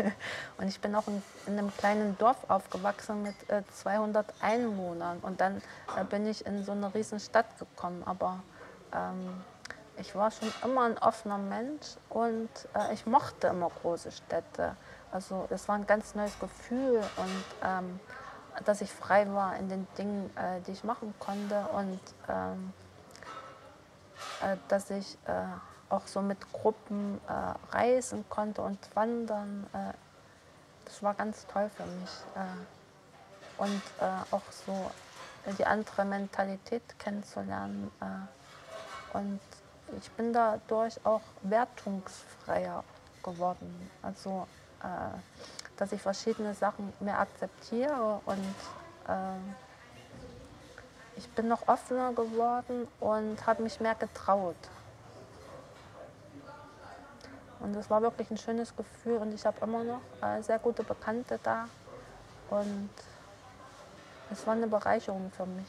und 0.59 0.69
ich 0.69 0.81
bin 0.81 0.95
auch 0.95 1.07
in, 1.07 1.23
in, 1.47 1.59
einem 1.59 1.71
kleinen 1.77 2.17
Dorf 2.17 2.39
aufgewachsen 2.49 3.23
mit 3.23 3.35
äh, 3.49 3.63
200 3.73 4.27
Einwohnern 4.41 5.19
und 5.21 5.41
dann 5.41 5.61
äh, 5.99 6.05
bin 6.05 6.27
ich 6.27 6.47
in 6.47 6.65
so 6.65 6.73
eine 6.73 6.95
riesen 6.95 7.21
Stadt 7.21 7.59
gekommen. 7.59 8.03
Aber 8.07 8.43
ähm, 8.95 9.43
ich 9.99 10.15
war 10.15 10.31
schon 10.31 10.51
immer 10.65 10.85
ein 10.85 10.97
offener 10.99 11.39
Mensch 11.39 11.97
und 12.09 12.49
äh, 12.75 12.95
ich 12.95 13.05
mochte 13.05 13.49
immer 13.49 13.71
große 13.83 14.13
Städte. 14.13 14.77
Also 15.13 15.47
es 15.51 15.69
war 15.69 15.75
ein 15.75 15.87
ganz 15.87 16.15
neues 16.15 16.39
Gefühl 16.41 17.03
und 17.17 17.45
ähm, 17.63 18.01
dass 18.65 18.81
ich 18.81 18.91
frei 18.91 19.31
war 19.31 19.57
in 19.57 19.69
den 19.69 19.87
Dingen, 19.99 20.31
äh, 20.37 20.63
die 20.67 20.73
ich 20.73 20.85
machen 20.85 21.13
konnte 21.19 21.67
und 21.75 22.01
ähm, 22.31 22.73
äh, 22.81 22.84
dass 24.69 24.91
ich 24.91 25.17
äh, 25.27 25.45
auch 25.89 26.07
so 26.07 26.23
mit 26.23 26.53
Gruppen 26.53 27.21
äh, 27.29 27.77
reisen 27.77 28.25
konnte 28.29 28.63
und 28.63 28.79
wandern. 28.95 29.67
das 30.85 31.03
war 31.03 31.15
ganz 31.15 31.47
toll 31.47 31.71
für 31.75 31.85
mich. 31.85 32.11
und 33.57 33.83
auch 34.31 34.43
so 34.51 34.91
die 35.59 35.65
andere 35.65 36.05
Mentalität 36.05 36.99
kennenzulernen. 36.99 37.91
und 39.13 39.41
ich 39.99 40.11
bin 40.13 40.33
dadurch 40.33 40.99
auch 41.05 41.23
wertungsfreier 41.43 42.83
geworden. 43.23 43.91
Also, 44.03 44.47
dass 45.77 45.93
ich 45.93 46.03
verschiedene 46.03 46.55
Sachen 46.55 46.93
mehr 47.01 47.21
akzeptiere 47.21 48.21
und 48.27 48.55
ich 51.17 51.29
bin 51.31 51.49
noch 51.49 51.67
offener 51.69 52.13
geworden 52.13 52.89
und 53.01 53.47
habe 53.47 53.63
mich 53.63 53.81
mehr 53.81 53.95
getraut. 53.95 54.57
Und 57.61 57.75
es 57.77 57.89
war 57.89 58.03
wirklich 58.03 58.31
ein 58.31 58.37
schönes 58.37 58.75
Gefühl 58.77 59.17
und 59.17 59.33
ich 59.33 59.47
habe 59.47 59.57
immer 59.63 59.83
noch 59.85 60.01
äh, 60.21 60.43
sehr 60.43 60.59
gute 60.59 60.83
Bekannte 60.83 61.39
da. 61.43 61.69
Und 62.51 62.91
es 64.31 64.47
war 64.47 64.55
eine 64.55 64.67
Bereicherung 64.67 65.31
für 65.35 65.47
mich. 65.47 65.67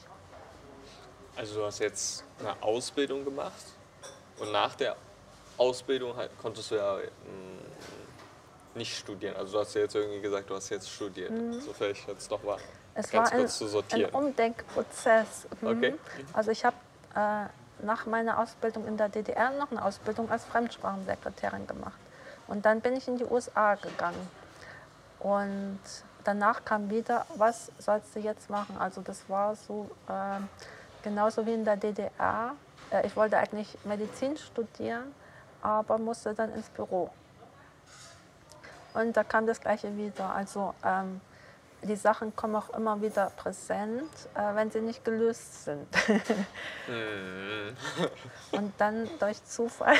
Also 1.37 1.59
du 1.59 1.65
hast 1.65 1.79
jetzt 1.79 2.23
eine 2.39 2.61
Ausbildung 2.61 3.23
gemacht 3.23 3.73
und 4.39 4.51
nach 4.51 4.75
der 4.75 4.95
Ausbildung 5.57 6.15
halt, 6.15 6.31
konntest 6.41 6.71
du 6.71 6.75
ja 6.75 6.95
mm, 6.95 7.94
nicht 8.75 8.97
studieren. 8.97 9.35
Also 9.35 9.53
du 9.53 9.59
hast 9.59 9.73
ja 9.73 9.81
jetzt 9.81 9.95
irgendwie 9.95 10.21
gesagt, 10.21 10.49
du 10.49 10.55
hast 10.55 10.69
jetzt 10.69 10.89
studiert, 10.89 11.31
mhm. 11.31 11.59
sofern 11.61 11.91
ich 11.91 12.05
jetzt 12.07 12.29
noch 12.29 12.43
war. 12.43 12.57
Es 12.93 13.09
Ganz 13.11 13.31
war 13.31 13.99
ein, 13.99 14.05
ein 14.05 14.09
Umdenkprozess. 14.13 15.47
Mhm. 15.61 15.67
Okay. 15.67 15.93
Also 16.33 16.51
ich 16.51 16.63
habe 16.63 16.75
äh, 17.15 17.45
nach 17.85 18.05
meiner 18.05 18.39
Ausbildung 18.39 18.87
in 18.87 18.97
der 18.97 19.09
DDR 19.09 19.51
noch 19.51 19.71
eine 19.71 19.83
Ausbildung 19.83 20.29
als 20.29 20.45
Fremdsprachensekretärin 20.45 21.67
gemacht. 21.67 21.99
Und 22.47 22.65
dann 22.65 22.81
bin 22.81 22.95
ich 22.95 23.07
in 23.07 23.17
die 23.17 23.25
USA 23.25 23.75
gegangen. 23.75 24.29
Und 25.19 25.79
danach 26.23 26.63
kam 26.63 26.89
wieder, 26.89 27.25
was 27.35 27.71
sollst 27.79 28.15
du 28.15 28.19
jetzt 28.19 28.49
machen? 28.49 28.77
Also 28.77 29.01
das 29.01 29.27
war 29.29 29.55
so 29.55 29.89
äh, 30.07 30.39
genauso 31.03 31.45
wie 31.45 31.53
in 31.53 31.65
der 31.65 31.77
DDR. 31.77 32.55
Äh, 32.91 33.07
ich 33.07 33.15
wollte 33.15 33.37
eigentlich 33.37 33.77
Medizin 33.83 34.37
studieren, 34.37 35.13
aber 35.61 35.97
musste 35.97 36.33
dann 36.33 36.53
ins 36.53 36.69
Büro. 36.69 37.09
Und 38.95 39.15
da 39.15 39.23
kam 39.23 39.45
das 39.45 39.61
Gleiche 39.61 39.95
wieder. 39.97 40.33
Also 40.33 40.73
ähm, 40.83 41.21
die 41.83 41.95
Sachen 41.95 42.35
kommen 42.35 42.55
auch 42.55 42.69
immer 42.71 43.01
wieder 43.01 43.31
präsent, 43.35 44.09
äh, 44.33 44.55
wenn 44.55 44.71
sie 44.71 44.81
nicht 44.81 45.03
gelöst 45.05 45.65
sind. 45.65 45.87
Mhm. 46.87 47.75
und 48.51 48.73
dann 48.77 49.09
durch 49.19 49.43
Zufall 49.43 49.95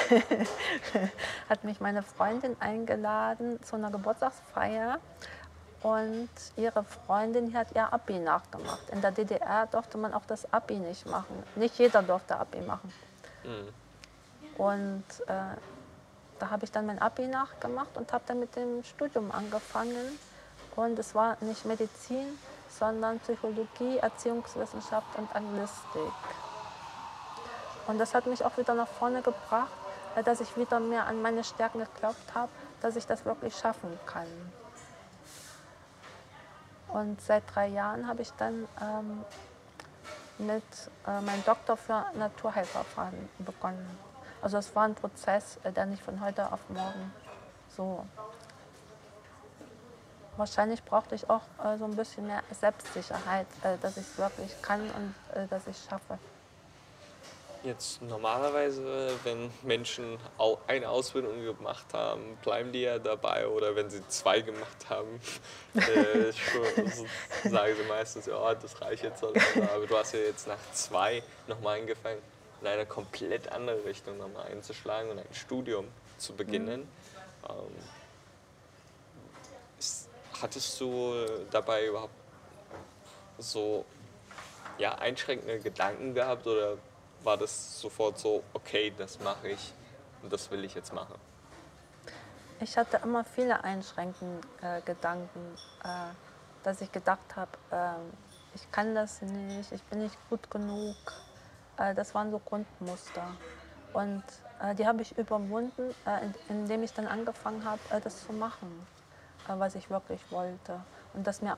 hat 1.50 1.64
mich 1.64 1.80
meine 1.80 2.04
Freundin 2.04 2.56
eingeladen 2.60 3.62
zu 3.64 3.76
einer 3.76 3.91
Geburtstagsfeier 3.91 5.00
und 5.82 6.30
ihre 6.56 6.84
Freundin 6.84 7.54
hat 7.54 7.76
ihr 7.76 7.91
Abi 7.91 8.20
nachgemacht. 8.20 8.89
In 8.91 9.02
der 9.02 9.12
DDR 9.12 9.68
durfte 9.68 9.98
man 9.98 10.14
auch 10.14 10.26
das 10.26 10.52
Abi 10.52 10.76
nicht 10.76 11.06
machen. 11.06 11.43
Nicht 11.56 11.78
jeder 11.78 12.02
durfte 12.02 12.38
Abi 12.38 12.62
machen. 12.62 12.91
Mhm. 13.43 14.62
Und 14.62 15.04
äh, 15.28 15.56
da 16.40 16.50
habe 16.50 16.66
ich 16.66 16.72
dann 16.72 16.86
mein 16.86 17.00
Abi 17.00 17.28
nachgemacht 17.28 17.96
und 17.98 18.12
habe 18.12 18.24
dann 18.28 18.40
mit 18.40 18.56
dem 18.56 18.84
Studium 18.84 19.32
angefangen. 19.32 20.20
Und 20.76 21.00
es 21.00 21.16
war 21.16 21.38
nicht 21.42 21.66
Medizin, 21.66 22.38
sondern 22.68 23.20
Psychologie, 23.20 23.98
Erziehungswissenschaft 23.98 25.18
und 25.18 25.34
Anglistik. 25.36 26.12
Und 27.88 28.00
das 28.00 28.14
hat 28.14 28.26
mich 28.26 28.44
auch 28.44 28.58
wieder 28.58 28.74
nach 28.74 28.88
vorne 28.88 29.22
gebracht, 29.22 29.72
dass 30.24 30.42
ich 30.42 30.58
wieder 30.58 30.80
mehr 30.80 31.06
an 31.06 31.22
meine 31.22 31.44
Stärken 31.44 31.80
geglaubt 31.80 32.34
habe, 32.34 32.52
dass 32.82 32.96
ich 32.96 33.06
das 33.06 33.26
wirklich 33.26 33.56
schaffen 33.56 33.98
kann. 34.06 34.28
Und 36.88 37.20
seit 37.22 37.44
drei 37.54 37.68
Jahren 37.68 38.08
habe 38.08 38.22
ich 38.22 38.32
dann 38.34 38.68
ähm, 38.82 39.26
mit 40.38 40.64
äh, 41.08 41.22
meinem 41.22 41.44
Doktor 41.46 41.78
für 41.78 42.06
Naturheilverfahren 42.14 43.30
begonnen. 43.40 44.14
Also 44.42 44.58
es 44.58 44.76
war 44.76 44.84
ein 44.84 44.96
Prozess, 44.96 45.60
äh, 45.64 45.72
der 45.72 45.86
nicht 45.86 46.04
von 46.04 46.22
heute 46.22 46.52
auf 46.52 46.60
morgen 46.70 47.12
so. 47.76 48.06
Wahrscheinlich 50.38 50.84
brauchte 50.84 51.16
ich 51.16 51.30
auch 51.30 51.44
äh, 51.64 51.78
so 51.78 51.86
ein 51.86 51.96
bisschen 51.96 52.28
mehr 52.28 52.44
Selbstsicherheit, 52.52 53.48
äh, 53.64 53.78
dass 53.82 53.96
ich 53.96 54.04
es 54.04 54.18
wirklich 54.18 54.62
kann 54.62 54.82
und 54.82 55.16
äh, 55.34 55.48
dass 55.48 55.66
ich 55.68 55.78
es 55.78 55.86
schaffe. 55.86 56.20
Jetzt 57.64 58.02
normalerweise, 58.04 59.12
wenn 59.24 59.50
Menschen 59.64 60.20
eine 60.68 60.88
Ausbildung 60.88 61.42
gemacht 61.44 61.88
haben, 61.94 62.38
bleiben 62.44 62.72
die 62.72 62.82
ja 62.82 63.00
dabei 63.00 63.48
oder 63.48 63.76
wenn 63.76 63.90
sie 63.90 64.08
zwei 64.08 64.42
gemacht 64.42 64.88
haben, 64.88 65.20
äh, 65.74 66.32
sagen 67.50 67.76
sie 67.76 67.88
meistens, 67.88 68.28
ja, 68.28 68.54
das 68.54 68.80
reicht 68.82 69.04
jetzt. 69.04 69.24
lange. 69.24 69.42
Aber 69.74 69.88
du 69.88 69.98
hast 69.98 70.14
ja 70.14 70.20
jetzt 70.20 70.48
nach 70.48 70.60
zwei 70.74 71.24
nochmal 71.48 71.80
angefangen, 71.80 72.22
in 72.62 72.68
eine 72.68 72.86
komplett 72.86 73.51
andere 73.51 73.84
Richtung 73.86 74.18
nochmal 74.18 74.47
einzuschlagen 74.51 75.12
und 75.12 75.20
ein 75.20 75.34
Studium 75.34 75.88
zu 76.18 76.34
beginnen. 76.34 76.88
Ähm, 77.49 77.76
ist, 79.78 80.10
hattest 80.41 80.80
du 80.80 81.14
dabei 81.51 81.88
überhaupt 81.88 82.14
so 83.38 83.86
ja, 84.78 84.95
einschränkende 84.95 85.60
Gedanken 85.60 86.14
gehabt 86.14 86.47
oder 86.47 86.78
war 87.24 87.38
das 87.38 87.80
sofort 87.80 88.20
so, 88.20 88.43
okay, 88.53 88.93
das 88.97 89.20
mache 89.20 89.49
ich 89.49 89.74
und 90.22 90.32
das 90.32 90.49
will 90.51 90.64
ich 90.64 90.76
jetzt 90.76 90.93
machen? 90.93 91.16
Ich 92.60 92.78
hatte 92.78 93.01
immer 93.03 93.26
viele 93.26 93.64
einschränkende 93.64 94.47
äh, 94.62 94.82
Gedanken, 94.82 95.56
äh, 95.84 96.14
dass 96.64 96.82
ich 96.82 96.91
gedacht 96.91 97.36
habe, 97.36 97.51
äh, 97.72 98.56
ich 98.56 98.72
kann 98.72 98.95
das 98.95 99.22
nicht, 99.22 99.72
ich 99.72 99.84
bin 99.84 100.03
nicht 100.03 100.18
gut 100.30 100.49
genug. 100.49 100.95
Äh, 101.78 101.94
das 101.96 102.14
waren 102.16 102.32
so 102.32 102.40
Grundmuster. 102.40 103.28
Und 103.94 104.24
äh, 104.62 104.76
die 104.76 104.86
habe 104.88 105.02
ich 105.02 105.18
überwunden, 105.18 105.94
äh, 106.06 106.26
in- 106.26 106.34
indem 106.62 106.84
ich 106.84 106.94
dann 106.94 107.08
angefangen 107.08 107.64
habe, 107.66 107.80
das 108.02 108.26
zu 108.26 108.34
machen, 108.34 108.86
was 109.48 109.76
ich 109.76 109.90
wirklich 109.90 110.20
wollte. 110.32 110.80
Und, 111.14 111.26
das 111.26 111.42
mir, 111.42 111.58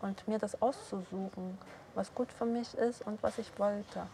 und 0.00 0.26
mir 0.28 0.38
das 0.38 0.60
auszusuchen, 0.62 1.58
was 1.94 2.14
gut 2.14 2.32
für 2.32 2.46
mich 2.46 2.72
ist 2.74 3.06
und 3.06 3.22
was 3.22 3.38
ich 3.38 3.58
wollte. 3.58 4.06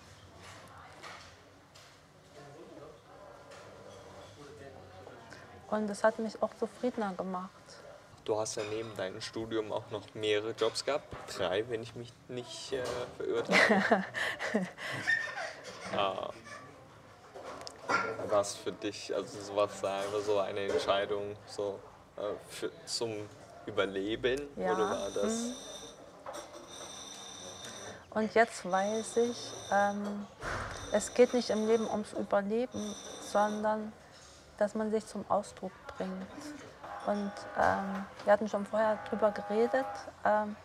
Und 5.68 5.86
das 5.86 6.02
hat 6.02 6.18
mich 6.18 6.42
auch 6.42 6.50
zufriedener 6.58 7.12
gemacht. 7.14 7.50
Du 8.24 8.38
hast 8.38 8.56
ja 8.56 8.62
neben 8.70 8.94
deinem 8.96 9.20
Studium 9.20 9.70
auch 9.72 9.88
noch 9.90 10.02
mehrere 10.14 10.50
Jobs 10.52 10.84
gehabt. 10.84 11.04
Drei, 11.36 11.68
wenn 11.68 11.82
ich 11.82 11.94
mich 11.94 12.12
nicht 12.28 12.72
äh, 12.72 12.82
verirrt 13.16 13.48
habe. 13.50 14.04
ah. 15.96 16.30
Was 18.28 18.56
für 18.56 18.72
dich, 18.72 19.14
also 19.14 19.40
so 19.40 19.56
was 19.56 19.80
da 19.80 19.98
einfach 19.98 20.20
so 20.20 20.38
eine 20.38 20.60
Entscheidung 20.60 21.36
so 21.46 21.80
äh, 22.16 22.22
für, 22.48 22.70
zum 22.86 23.28
Überleben 23.66 24.48
Ja, 24.56 24.72
oder 24.72 24.90
war 24.90 25.10
das? 25.10 25.52
Und 28.10 28.34
jetzt 28.34 28.70
weiß 28.70 29.18
ich, 29.18 29.52
ähm, 29.72 30.26
es 30.92 31.14
geht 31.14 31.32
nicht 31.32 31.50
im 31.50 31.66
Leben 31.66 31.88
ums 31.88 32.12
Überleben, 32.12 32.94
sondern 33.22 33.92
dass 34.58 34.74
man 34.74 34.90
sich 34.90 35.06
zum 35.06 35.24
Ausdruck 35.28 35.72
bringt. 35.96 36.10
Und 37.06 37.32
ähm, 37.58 38.04
wir 38.24 38.32
hatten 38.32 38.48
schon 38.48 38.66
vorher 38.66 38.98
drüber 39.08 39.30
geredet. 39.30 39.86
Ähm, 40.24 40.56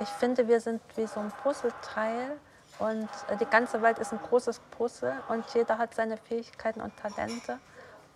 ich 0.00 0.08
finde, 0.08 0.46
wir 0.48 0.60
sind 0.60 0.82
wie 0.96 1.06
so 1.06 1.20
ein 1.20 1.32
Puzzleteil 1.42 2.36
und 2.78 3.08
äh, 3.28 3.36
die 3.36 3.46
ganze 3.46 3.80
Welt 3.82 3.98
ist 3.98 4.12
ein 4.12 4.20
großes 4.20 4.60
Puzzle 4.76 5.14
und 5.28 5.44
jeder 5.54 5.78
hat 5.78 5.94
seine 5.94 6.16
Fähigkeiten 6.16 6.80
und 6.80 6.96
Talente. 6.96 7.58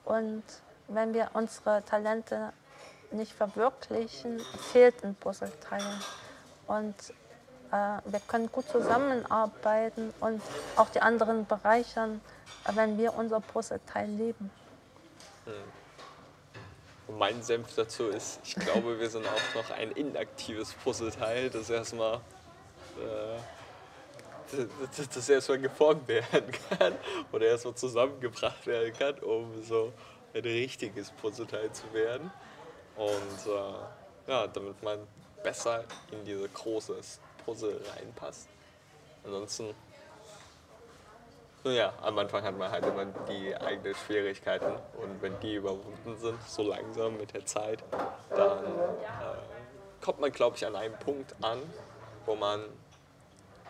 Und 0.05 0.43
wenn 0.89 1.15
wir 1.15 1.31
unsere 1.35 1.85
Talente 1.85 2.53
nicht 3.11 3.33
verwirklichen, 3.33 4.41
fehlt 4.73 5.05
ein 5.05 5.15
Puzzleteil. 5.15 5.83
Und 6.67 6.95
äh, 7.71 7.99
wir 8.05 8.21
können 8.27 8.51
gut 8.51 8.69
zusammenarbeiten 8.69 10.13
und 10.21 10.43
auch 10.77 10.89
die 10.91 11.01
anderen 11.01 11.47
bereichern, 11.47 12.21
äh, 12.65 12.75
wenn 12.75 12.99
wir 12.99 13.15
unser 13.15 13.41
Puzzleteil 13.41 14.09
leben. 14.09 14.51
Und 17.07 17.19
mein 17.19 17.43
Senf 17.43 17.75
dazu 17.75 18.09
ist, 18.09 18.41
ich 18.45 18.55
glaube, 18.55 18.99
wir 18.99 19.09
sind 19.09 19.27
auch 19.27 19.55
noch 19.55 19.71
ein 19.71 19.93
inaktives 19.93 20.75
Puzzleteil, 20.75 21.49
das 21.49 21.71
erstmal 21.71 22.17
äh, 22.17 23.39
das, 24.96 25.09
das 25.09 25.28
erstmal 25.28 25.59
geformt 25.59 26.07
werden 26.09 26.53
kann 26.78 26.94
oder 27.32 27.46
erstmal 27.46 27.74
zusammengebracht 27.74 28.66
werden 28.66 28.92
kann, 28.92 29.18
um 29.20 29.62
so 29.62 29.92
ein 30.34 30.42
richtiges 30.42 31.11
Puzzleteil 31.11 31.72
zu 31.72 31.92
werden. 31.92 32.30
Und 32.96 33.53
äh, 33.53 34.30
ja, 34.30 34.46
damit 34.46 34.82
man 34.82 35.07
besser 35.42 35.84
in 36.11 36.24
dieses 36.24 36.53
große 36.53 36.96
Puzzle 37.44 37.80
reinpasst. 37.94 38.49
Ansonsten 39.24 39.74
nun 41.64 41.74
ja, 41.74 41.92
am 42.03 42.16
Anfang 42.18 42.44
hat 42.44 42.57
man 42.57 42.70
halt 42.70 42.86
immer 42.86 43.05
die 43.28 43.55
eigenen 43.57 43.94
Schwierigkeiten 43.94 44.72
und 45.03 45.20
wenn 45.20 45.38
die 45.40 45.57
überwunden 45.57 46.16
sind, 46.16 46.40
so 46.46 46.62
langsam 46.62 47.16
mit 47.16 47.34
der 47.34 47.44
Zeit, 47.46 47.82
dann 48.30 48.64
äh, 48.64 50.01
kommt 50.01 50.20
man, 50.20 50.30
glaube 50.30 50.57
ich, 50.57 50.64
an 50.64 50.76
einen 50.76 50.96
Punkt 50.99 51.34
an, 51.42 51.59
wo 52.26 52.36
man 52.36 52.64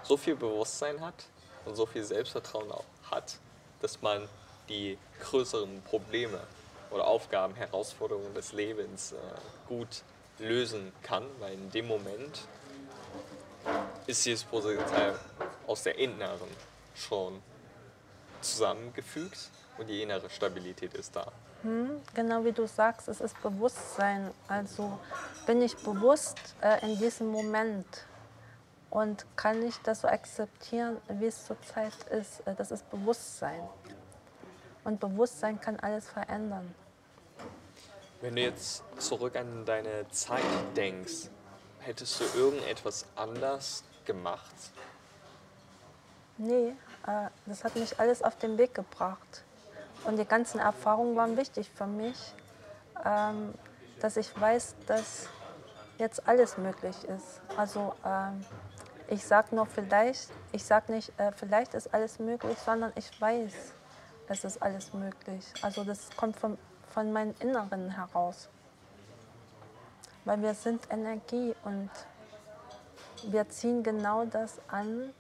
so 0.03 0.17
viel 0.17 0.37
Bewusstsein 0.37 1.01
hat 1.01 1.25
und 1.65 1.77
so 1.77 1.87
viel 1.87 2.05
Selbstvertrauen 2.05 2.71
auch 2.73 2.85
hat, 3.11 3.39
dass 3.81 4.01
man 4.03 4.29
die 4.69 4.99
größeren 5.21 5.83
Probleme 5.83 6.41
oder 6.91 7.07
Aufgaben, 7.07 7.55
Herausforderungen 7.55 8.35
des 8.35 8.53
Lebens 8.53 9.13
äh, 9.13 9.17
gut 9.69 10.03
lösen 10.39 10.93
kann, 11.03 11.25
weil 11.41 11.55
in 11.55 11.71
dem 11.71 11.87
Moment 11.87 12.43
ist 14.07 14.25
dieses 14.25 14.45
Puzzleteil 14.45 15.15
aus 15.67 15.83
der 15.83 15.99
inneren 15.99 16.49
schon 16.95 17.43
zusammengefügt 18.41 19.51
und 19.79 19.89
die 19.89 20.03
innere 20.03 20.31
Stabilität 20.31 20.95
ist 20.95 21.15
da. 21.15 21.31
Genau 22.15 22.45
wie 22.45 22.53
du 22.53 22.67
sagst, 22.67 23.09
es 23.09 23.21
ist 23.21 23.41
Bewusstsein. 23.43 24.31
Also 24.47 24.99
bin 25.47 25.61
ich 25.61 25.77
bewusst 25.77 26.39
äh, 26.61 26.85
in 26.87 26.99
diesem 26.99 27.29
Moment 27.29 27.85
und 28.91 29.27
kann 29.37 29.63
ich 29.63 29.77
das 29.83 30.01
so 30.03 30.09
akzeptieren, 30.09 30.97
wie 31.09 31.27
es 31.27 31.47
zurzeit 31.47 31.95
ist. 32.11 32.47
Äh, 32.47 32.55
das 32.55 32.71
ist 32.71 32.89
Bewusstsein. 32.91 33.61
Und 34.85 35.01
Bewusstsein 35.01 35.61
kann 35.61 35.79
alles 35.81 36.09
verändern. 36.09 36.75
Wenn 38.21 38.35
du 38.35 38.43
jetzt 38.43 38.83
zurück 38.99 39.37
an 39.37 39.65
deine 39.65 40.09
Zeit 40.11 40.43
denkst, 40.77 41.29
hättest 41.81 42.21
du 42.21 42.25
irgendetwas 42.39 43.05
anders 43.15 43.85
gemacht? 44.05 44.55
Nee, 46.39 46.75
äh, 47.07 47.29
das 47.47 47.65
hat 47.65 47.77
mich 47.77 47.99
alles 48.01 48.23
auf 48.23 48.37
den 48.37 48.59
Weg 48.59 48.75
gebracht. 48.75 49.45
Und 50.05 50.19
die 50.19 50.25
ganzen 50.25 50.61
Erfahrungen 50.61 51.17
waren 51.17 51.37
wichtig 51.37 51.71
für 51.75 51.87
mich, 51.87 52.17
ähm, 53.05 53.55
dass 54.01 54.17
ich 54.17 54.41
weiß, 54.41 54.77
dass 54.87 55.29
jetzt 55.99 56.27
alles 56.27 56.57
möglich 56.57 56.97
ist. 57.05 57.41
Also 57.57 57.95
ähm, 58.05 58.45
ich 59.09 59.25
sage 59.25 59.55
nur 59.55 59.67
vielleicht, 59.67 60.31
ich 60.53 60.65
sage 60.65 60.93
nicht, 60.93 61.13
äh, 61.19 61.33
vielleicht 61.33 61.75
ist 61.75 61.93
alles 61.93 62.19
möglich, 62.19 62.59
sondern 62.59 62.93
ich 62.95 63.21
weiß, 63.21 63.73
es 64.29 64.45
ist 64.45 64.63
alles 64.63 64.93
möglich. 64.93 65.45
Also 65.63 65.85
das 65.85 66.11
kommt 66.17 66.37
von, 66.37 66.59
von 66.93 67.13
meinem 67.13 67.35
Inneren 67.41 67.91
heraus. 67.91 68.49
Weil 70.25 70.43
wir 70.43 70.55
sind 70.55 70.83
Energie 70.91 71.55
und 71.65 71.91
wir 73.25 73.49
ziehen 73.49 73.83
genau 73.83 74.27
das 74.27 74.61
an, 74.69 75.15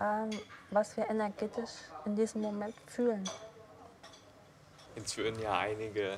ähm, 0.00 0.30
was 0.70 0.96
wir 0.96 1.08
energetisch 1.10 1.70
in 2.06 2.16
diesem 2.16 2.40
Moment 2.40 2.74
fühlen. 2.86 3.28
Jetzt 4.96 5.16
würden 5.16 5.40
ja 5.42 5.58
einige 5.58 6.16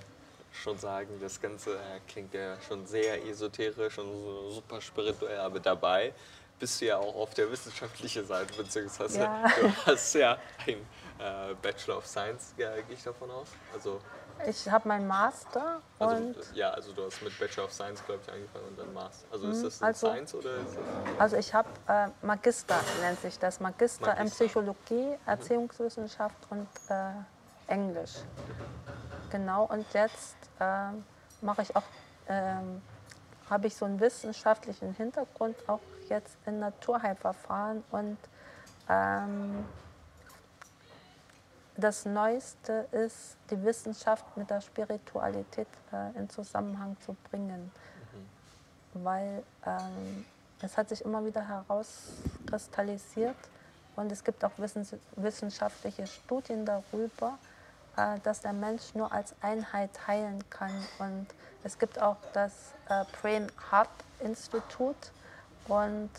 schon 0.52 0.78
sagen, 0.78 1.18
das 1.20 1.40
Ganze 1.40 1.74
äh, 1.74 2.00
klingt 2.06 2.34
ja 2.34 2.61
schon 2.61 2.86
sehr 2.86 3.24
esoterisch 3.26 3.98
und 3.98 4.52
super 4.52 4.80
spirituell, 4.80 5.40
aber 5.40 5.61
dabei 5.61 6.12
bist 6.61 6.80
du 6.80 6.84
ja 6.86 6.98
auch 6.98 7.16
auf 7.16 7.34
der 7.34 7.50
wissenschaftlichen 7.50 8.24
Seite, 8.26 8.52
beziehungsweise 8.54 9.20
Ja. 9.20 9.42
du 9.61 9.72
hast 9.86 10.14
ja 10.14 10.36
ein 10.66 10.76
äh, 11.18 11.54
Bachelor 11.61 11.96
of 11.98 12.06
Science, 12.06 12.54
ja, 12.56 12.72
gehe 12.82 12.94
ich 12.94 13.02
davon 13.02 13.30
aus. 13.30 13.48
Also, 13.74 14.00
Ich 14.46 14.70
habe 14.70 14.86
meinen 14.88 15.06
Master 15.06 15.80
also 15.98 16.16
und 16.16 16.36
ja, 16.54 16.70
also 16.70 16.92
du 16.92 17.04
hast 17.04 17.20
mit 17.22 17.38
Bachelor 17.38 17.64
of 17.64 17.72
Science, 17.72 18.02
glaube 18.04 18.20
ich, 18.26 18.32
angefangen 18.32 18.64
und 18.68 18.78
dann 18.78 18.92
Master. 18.94 19.26
Also 19.32 19.48
ist 19.48 19.64
das 19.64 19.80
in 19.80 19.86
also- 19.86 20.06
Science 20.08 20.34
oder 20.34 20.54
ist 20.56 20.76
das 20.76 21.20
also 21.20 21.36
ich 21.36 21.52
habe 21.54 21.68
äh, 21.88 22.08
Magister 22.24 22.76
nennt 23.02 23.20
sich 23.20 23.38
das 23.38 23.58
Magister, 23.61 24.12
in 24.12 24.18
Magister. 24.18 24.44
Psychologie, 24.44 25.16
Erziehungswissenschaft 25.26 26.36
und 26.50 26.68
äh, 26.88 27.11
Englisch. 27.72 28.16
Genau 29.30 29.64
und 29.64 29.86
jetzt 29.94 30.36
ähm, 30.58 31.04
mache 31.40 31.62
ich 31.62 31.74
auch 31.76 31.82
ähm, 32.28 32.82
habe 33.48 33.66
ich 33.66 33.74
so 33.76 33.84
einen 33.84 33.98
wissenschaftlichen 34.00 34.94
Hintergrund 34.94 35.56
auch 35.68 35.80
jetzt 36.11 36.36
in 36.46 36.58
Naturheilverfahren 36.58 37.82
und 37.90 38.18
ähm, 38.88 39.64
das 41.76 42.04
Neueste 42.04 42.86
ist, 42.92 43.36
die 43.50 43.62
Wissenschaft 43.64 44.36
mit 44.36 44.50
der 44.50 44.61
Spiritualität 44.61 45.68
äh, 45.92 46.18
in 46.18 46.28
Zusammenhang 46.28 46.96
zu 47.00 47.16
bringen. 47.30 47.72
Mhm. 48.92 49.04
Weil 49.04 49.42
ähm, 49.64 50.26
es 50.61 50.76
hat 50.76 50.90
sich 50.90 51.02
immer 51.04 51.24
wieder 51.24 51.46
herauskristallisiert 51.48 53.36
und 53.96 54.12
es 54.12 54.22
gibt 54.22 54.44
auch 54.44 54.52
wissenschaftliche 55.16 56.06
Studien 56.06 56.66
darüber, 56.66 57.38
äh, 57.96 58.18
dass 58.22 58.40
der 58.40 58.52
Mensch 58.52 58.94
nur 58.94 59.11
als 59.12 59.34
Einheit 59.40 60.06
heilen 60.06 60.44
kann. 60.50 60.72
Und 60.98 61.26
es 61.64 61.78
gibt 61.78 62.00
auch 62.00 62.16
das 62.32 62.52
äh, 62.88 63.04
Brain 63.20 63.46
Hub 63.72 63.88
Institut 64.20 64.96
und 65.70 66.10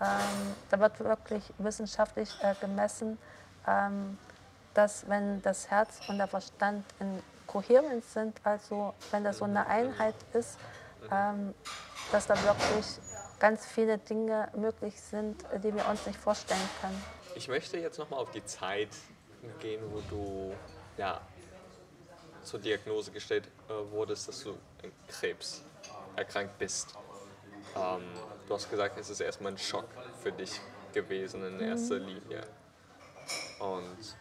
ähm, 0.00 0.54
da 0.70 0.78
wird 0.80 1.00
wirklich 1.00 1.42
wissenschaftlich 1.58 2.30
äh, 2.42 2.54
gemessen, 2.60 3.18
ähm, 3.66 4.18
dass 4.74 5.08
wenn 5.08 5.42
das 5.42 5.70
Herz 5.70 6.00
und 6.08 6.18
der 6.18 6.28
Verstand 6.28 6.84
in 7.00 7.22
Kohärenz 7.46 8.12
sind, 8.12 8.40
also 8.44 8.94
wenn 9.10 9.24
das 9.24 9.38
so 9.38 9.44
eine 9.44 9.66
Einheit 9.66 10.14
ist, 10.32 10.58
ähm, 11.10 11.54
dass 12.12 12.26
da 12.26 12.34
wirklich 12.44 12.86
ganz 13.38 13.66
viele 13.66 13.98
Dinge 13.98 14.48
möglich 14.54 15.00
sind, 15.00 15.44
die 15.64 15.74
wir 15.74 15.88
uns 15.88 16.06
nicht 16.06 16.18
vorstellen 16.18 16.60
können. 16.80 17.02
Ich 17.34 17.48
möchte 17.48 17.78
jetzt 17.78 17.98
nochmal 17.98 18.20
auf 18.20 18.30
die 18.30 18.44
Zeit 18.44 18.90
gehen, 19.60 19.82
wo 19.90 20.00
du 20.08 20.52
ja, 20.96 21.20
zur 22.42 22.60
Diagnose 22.60 23.10
gestellt 23.10 23.48
äh, 23.68 23.72
wurdest, 23.90 24.28
dass 24.28 24.44
du 24.44 24.50
an 24.82 24.92
Krebs 25.08 25.62
erkrankt 26.16 26.58
bist. 26.58 26.94
Ähm, 27.76 28.02
du 28.46 28.54
hast 28.54 28.70
gesagt, 28.70 28.98
es 28.98 29.10
ist 29.10 29.20
erstmal 29.20 29.52
ein 29.52 29.58
Schock 29.58 29.88
für 30.22 30.32
dich 30.32 30.60
gewesen 30.92 31.46
in 31.46 31.60
erster 31.60 32.00
mhm. 32.00 32.06
Linie. 32.06 32.40
Und 33.58 34.16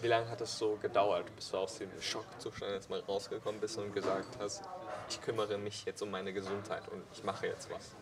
wie 0.00 0.08
lange 0.08 0.28
hat 0.28 0.40
es 0.40 0.58
so 0.58 0.76
gedauert, 0.76 1.34
bis 1.36 1.50
du 1.50 1.58
aus 1.58 1.78
dem 1.78 1.90
Schockzustand 2.00 2.72
jetzt 2.72 2.90
mal 2.90 3.00
rausgekommen 3.00 3.60
bist 3.60 3.78
und 3.78 3.92
gesagt 3.92 4.36
hast, 4.40 4.62
ich 5.08 5.20
kümmere 5.20 5.58
mich 5.58 5.84
jetzt 5.84 6.02
um 6.02 6.10
meine 6.10 6.32
Gesundheit 6.32 6.88
und 6.88 7.02
ich 7.12 7.24
mache 7.24 7.46
jetzt 7.46 7.70
was? 7.70 7.94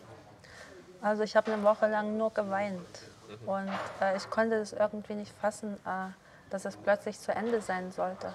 Also 1.01 1.23
ich 1.23 1.35
habe 1.35 1.51
eine 1.51 1.63
Woche 1.63 1.87
lang 1.87 2.17
nur 2.17 2.31
geweint 2.31 3.01
mhm. 3.27 3.49
und 3.49 3.69
äh, 4.01 4.15
ich 4.15 4.29
konnte 4.29 4.55
es 4.55 4.73
irgendwie 4.73 5.15
nicht 5.15 5.33
fassen, 5.39 5.73
äh, 5.85 6.11
dass 6.49 6.65
es 6.65 6.77
plötzlich 6.77 7.19
zu 7.19 7.33
Ende 7.33 7.61
sein 7.61 7.91
sollte. 7.91 8.33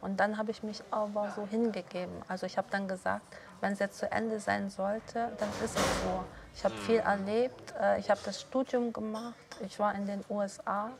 Und 0.00 0.18
dann 0.18 0.38
habe 0.38 0.50
ich 0.50 0.62
mich 0.62 0.82
aber 0.90 1.30
so 1.36 1.46
hingegeben. 1.46 2.14
Also 2.26 2.46
ich 2.46 2.56
habe 2.56 2.68
dann 2.70 2.88
gesagt, 2.88 3.22
wenn 3.60 3.72
es 3.72 3.78
jetzt 3.78 3.98
zu 3.98 4.10
Ende 4.10 4.40
sein 4.40 4.70
sollte, 4.70 5.30
dann 5.38 5.48
ist 5.64 5.76
es 5.76 6.02
so. 6.02 6.24
Ich 6.54 6.64
habe 6.64 6.74
viel 6.74 6.98
erlebt, 6.98 7.74
äh, 7.80 7.98
ich 7.98 8.10
habe 8.10 8.20
das 8.24 8.40
Studium 8.40 8.92
gemacht, 8.92 9.34
ich 9.60 9.78
war 9.78 9.94
in 9.94 10.06
den 10.06 10.24
USA 10.28 10.90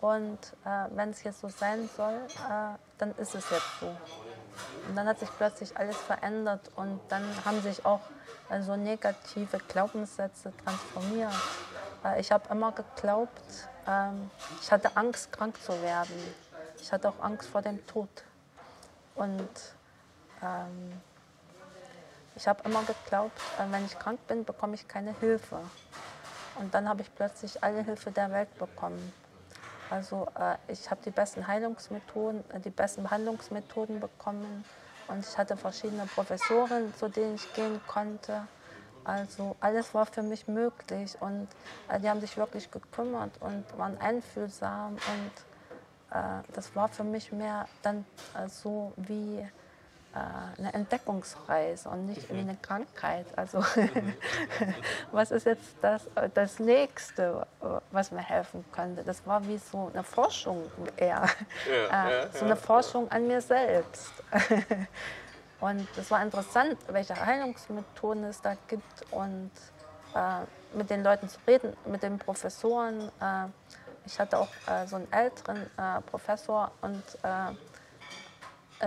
und 0.00 0.38
äh, 0.64 0.86
wenn 0.94 1.10
es 1.10 1.22
jetzt 1.22 1.40
so 1.40 1.48
sein 1.48 1.88
soll, 1.96 2.14
äh, 2.14 2.76
dann 2.98 3.10
ist 3.16 3.34
es 3.34 3.48
jetzt 3.50 3.80
so. 3.80 3.86
Und 4.88 4.96
dann 4.96 5.06
hat 5.06 5.18
sich 5.18 5.30
plötzlich 5.38 5.76
alles 5.76 5.96
verändert 5.96 6.70
und 6.76 7.00
dann 7.08 7.24
haben 7.44 7.62
sich 7.62 7.84
auch 7.86 8.00
so 8.60 8.76
negative 8.76 9.58
Glaubenssätze 9.68 10.52
transformiert. 10.62 11.32
ich 12.18 12.30
habe 12.30 12.50
immer 12.50 12.70
geglaubt, 12.72 13.40
ähm, 13.86 14.30
ich 14.60 14.70
hatte 14.70 14.94
Angst, 14.94 15.32
krank 15.32 15.56
zu 15.62 15.80
werden. 15.82 16.14
Ich 16.80 16.92
hatte 16.92 17.08
auch 17.08 17.20
Angst 17.20 17.48
vor 17.48 17.62
dem 17.62 17.84
Tod. 17.86 18.08
Und 19.14 19.48
ähm, 20.42 21.00
ich 22.34 22.48
habe 22.48 22.62
immer 22.64 22.82
geglaubt, 22.82 23.38
äh, 23.58 23.70
wenn 23.70 23.84
ich 23.84 23.98
krank 23.98 24.26
bin, 24.26 24.44
bekomme 24.44 24.74
ich 24.74 24.88
keine 24.88 25.14
Hilfe. 25.20 25.58
Und 26.58 26.74
dann 26.74 26.88
habe 26.88 27.02
ich 27.02 27.14
plötzlich 27.14 27.62
alle 27.62 27.82
Hilfe 27.82 28.10
der 28.10 28.30
Welt 28.30 28.54
bekommen. 28.58 29.12
Also 29.90 30.26
äh, 30.38 30.56
ich 30.72 30.90
habe 30.90 31.00
die 31.04 31.10
besten 31.10 31.46
Heilungsmethoden, 31.46 32.44
äh, 32.50 32.60
die 32.60 32.70
besten 32.70 33.02
Behandlungsmethoden 33.02 34.00
bekommen. 34.00 34.64
Und 35.08 35.26
ich 35.26 35.36
hatte 35.36 35.56
verschiedene 35.56 36.06
Professoren, 36.06 36.94
zu 36.94 37.08
denen 37.08 37.34
ich 37.34 37.52
gehen 37.52 37.80
konnte. 37.86 38.46
Also 39.04 39.56
alles 39.60 39.92
war 39.94 40.06
für 40.06 40.22
mich 40.22 40.46
möglich 40.46 41.16
und 41.18 41.48
die 42.00 42.08
haben 42.08 42.20
sich 42.20 42.36
wirklich 42.36 42.70
gekümmert 42.70 43.32
und 43.40 43.64
waren 43.76 44.00
einfühlsam 44.00 44.92
und 44.92 46.46
das 46.54 46.76
war 46.76 46.86
für 46.86 47.02
mich 47.02 47.32
mehr 47.32 47.66
dann 47.82 48.06
so 48.46 48.92
wie 48.96 49.44
eine 50.14 50.74
Entdeckungsreise 50.74 51.88
und 51.88 52.06
nicht 52.06 52.32
wie 52.32 52.38
eine 52.38 52.56
Krankheit. 52.56 53.26
Also 53.36 53.64
was 55.12 55.30
ist 55.30 55.46
jetzt 55.46 55.74
das, 55.80 56.02
das 56.34 56.58
Nächste, 56.58 57.46
was 57.90 58.10
mir 58.10 58.20
helfen 58.20 58.64
könnte? 58.72 59.02
Das 59.04 59.26
war 59.26 59.46
wie 59.46 59.58
so 59.58 59.90
eine 59.92 60.02
Forschung 60.02 60.70
eher, 60.96 61.26
ja, 61.90 62.08
äh, 62.08 62.12
ja, 62.12 62.32
so 62.32 62.40
eine 62.40 62.50
ja, 62.50 62.56
Forschung 62.56 63.10
an 63.10 63.26
mir 63.26 63.40
selbst. 63.40 64.12
Und 65.60 65.86
es 65.96 66.10
war 66.10 66.20
interessant, 66.20 66.76
welche 66.88 67.14
Heilungsmethoden 67.14 68.24
es 68.24 68.40
da 68.42 68.56
gibt 68.66 69.12
und 69.12 69.52
äh, 70.12 70.76
mit 70.76 70.90
den 70.90 71.04
Leuten 71.04 71.28
zu 71.28 71.38
reden, 71.46 71.76
mit 71.84 72.02
den 72.02 72.18
Professoren. 72.18 73.12
Äh, 73.20 73.46
ich 74.04 74.18
hatte 74.18 74.38
auch 74.38 74.48
äh, 74.66 74.88
so 74.88 74.96
einen 74.96 75.12
älteren 75.12 75.62
äh, 75.76 76.00
Professor 76.10 76.72
und 76.80 77.04
äh, 77.22 77.28
äh, 77.28 77.54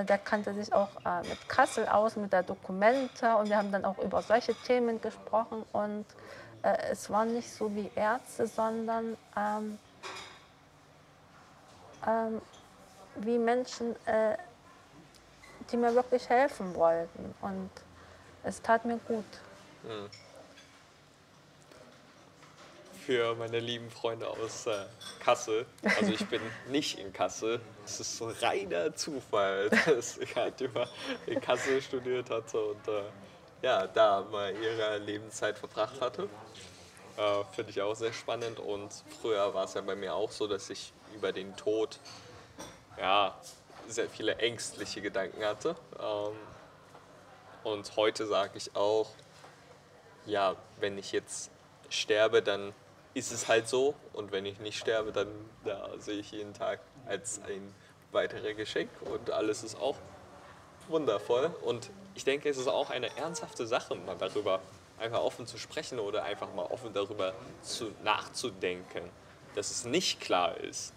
der 0.04 0.18
kannte 0.18 0.54
sich 0.54 0.74
auch 0.74 0.89
mit 1.24 1.48
Kassel 1.48 1.88
aus, 1.88 2.16
mit 2.16 2.34
der 2.34 2.43
Dokumente 2.43 3.36
und 3.38 3.50
wir 3.50 3.58
haben 3.58 3.72
dann 3.72 3.86
auch 3.86 3.98
über 4.00 4.22
solche 4.22 4.54
Themen 4.54 5.00
gesprochen 5.00 5.64
und 5.72 6.06
es 6.62 7.10
war 7.10 7.26
nicht 7.26 7.50
so 7.50 7.74
wie 7.76 7.89
Ärzte, 7.96 8.48
sondern 8.48 9.16
ähm, 9.38 9.80
ähm, 12.06 12.41
wie 13.16 13.38
Menschen 13.38 13.96
die 15.72 15.78
mir 15.78 15.93
wirklich 15.96 16.28
helfen 16.30 16.74
wollten. 16.76 17.34
Und 17.41 17.70
es 18.43 18.62
tat 18.62 18.86
mir 18.86 18.98
gut. 19.08 19.26
Hm. 19.84 20.10
Für 23.06 23.36
meine 23.36 23.60
lieben 23.60 23.91
Freunde 23.91 24.28
aus 24.28 24.66
äh, 24.66 24.84
Kassel, 25.20 25.68
also 25.84 26.12
ich 26.12 26.26
bin 26.26 26.41
nicht 26.70 26.97
in 26.97 27.14
Kassel, 27.14 27.62
es 27.86 27.99
ist 27.99 28.18
so 28.18 28.32
reiner 28.41 28.95
Zufall, 28.95 29.70
dass 29.86 30.18
ich 30.18 30.36
halt 30.36 30.60
über 30.60 30.89
in 31.28 31.39
Kassel 31.39 31.84
studiert 31.84 32.32
hatte 32.32 32.60
und 32.60 32.88
äh, 32.88 33.03
ja, 33.62 33.86
da 33.86 34.22
mal 34.32 34.56
ihre 34.56 34.97
Lebenszeit 34.97 35.56
verbracht 35.56 36.01
hatte. 36.01 36.24
Äh, 37.18 37.43
Finde 37.51 37.70
ich 37.70 37.80
auch 37.80 37.93
sehr 37.93 38.12
spannend 38.12 38.60
und 38.60 38.91
früher 39.22 39.53
war 39.53 39.66
es 39.66 39.76
ja 39.76 39.82
bei 39.82 39.95
mir 39.95 40.16
auch 40.16 40.32
so, 40.32 40.47
dass 40.47 40.72
ich 40.72 40.91
über 41.16 41.32
den 41.32 41.56
Tod 41.56 41.99
ja, 42.97 43.39
sehr 43.88 44.10
viele 44.10 44.38
ängstliche 44.38 45.01
Gedanken 45.01 45.45
hatte. 45.45 45.76
Ähm, 45.99 46.34
und 47.64 47.95
heute 47.97 48.26
sage 48.26 48.53
ich 48.56 48.76
auch, 48.76 49.12
ja, 50.26 50.56
wenn 50.80 50.97
ich 50.97 51.12
jetzt 51.12 51.51
sterbe, 51.89 52.41
dann 52.41 52.74
ist 53.16 53.32
es 53.32 53.47
halt 53.47 53.68
so. 53.68 53.95
Und 54.13 54.32
wenn 54.32 54.45
ich 54.45 54.59
nicht 54.59 54.78
sterbe, 54.78 55.11
dann 55.11 55.28
ja, 55.63 55.89
sehe 55.97 56.20
ich 56.20 56.32
jeden 56.32 56.53
Tag 56.53 56.80
als 57.07 57.41
ein 57.47 57.74
weiteres 58.11 58.55
Geschenk 58.55 58.89
und 59.01 59.32
alles 59.32 59.63
ist 59.63 59.80
auch 59.80 59.95
wundervoll. 60.88 61.51
Und 61.63 61.89
ich 62.13 62.24
denke, 62.24 62.49
es 62.49 62.57
ist 62.57 62.68
auch 62.68 62.91
eine 62.91 63.16
ernsthafte 63.18 63.66
Sache, 63.66 63.95
mal 63.95 64.16
darüber 64.18 64.59
einfach 64.99 65.22
offen 65.22 65.47
zu 65.47 65.57
sprechen 65.57 65.99
oder 65.99 66.24
einfach 66.24 66.53
mal 66.53 66.66
offen 66.66 66.93
darüber 66.93 67.34
zu, 67.63 67.91
nachzudenken, 68.03 69.03
dass 69.55 69.72
es 69.72 69.86
nicht 69.86 70.22
klar 70.22 70.57
ist, 70.57 70.93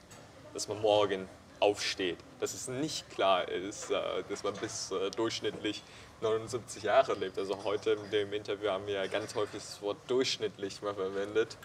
dass 0.53 0.69
man 0.69 0.81
morgen 0.83 1.29
aufsteht. 1.61 2.19
Dass 2.41 2.55
es 2.55 2.69
nicht 2.69 3.11
klar 3.11 3.49
ist, 3.49 3.91
äh, 3.91 4.23
dass 4.29 4.45
man 4.45 4.55
bis 4.55 4.91
äh, 4.91 5.11
durchschnittlich 5.11 5.83
79 6.21 6.83
Jahre 6.83 7.15
lebt. 7.15 7.39
Also 7.39 7.65
heute 7.65 7.93
in 7.93 8.11
dem 8.11 8.33
Interview 8.33 8.71
haben 8.71 8.87
wir 8.87 8.95
ja 8.95 9.07
ganz 9.07 9.35
häufig 9.35 9.61
das 9.61 9.81
Wort 9.83 9.99
durchschnittlich 10.09 10.83
mal 10.83 10.95
verwendet. 10.95 11.57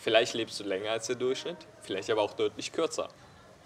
Vielleicht 0.00 0.32
lebst 0.32 0.58
du 0.58 0.64
länger 0.64 0.92
als 0.92 1.08
der 1.08 1.16
Durchschnitt, 1.16 1.58
vielleicht 1.82 2.08
aber 2.10 2.22
auch 2.22 2.32
deutlich 2.32 2.72
kürzer. 2.72 3.08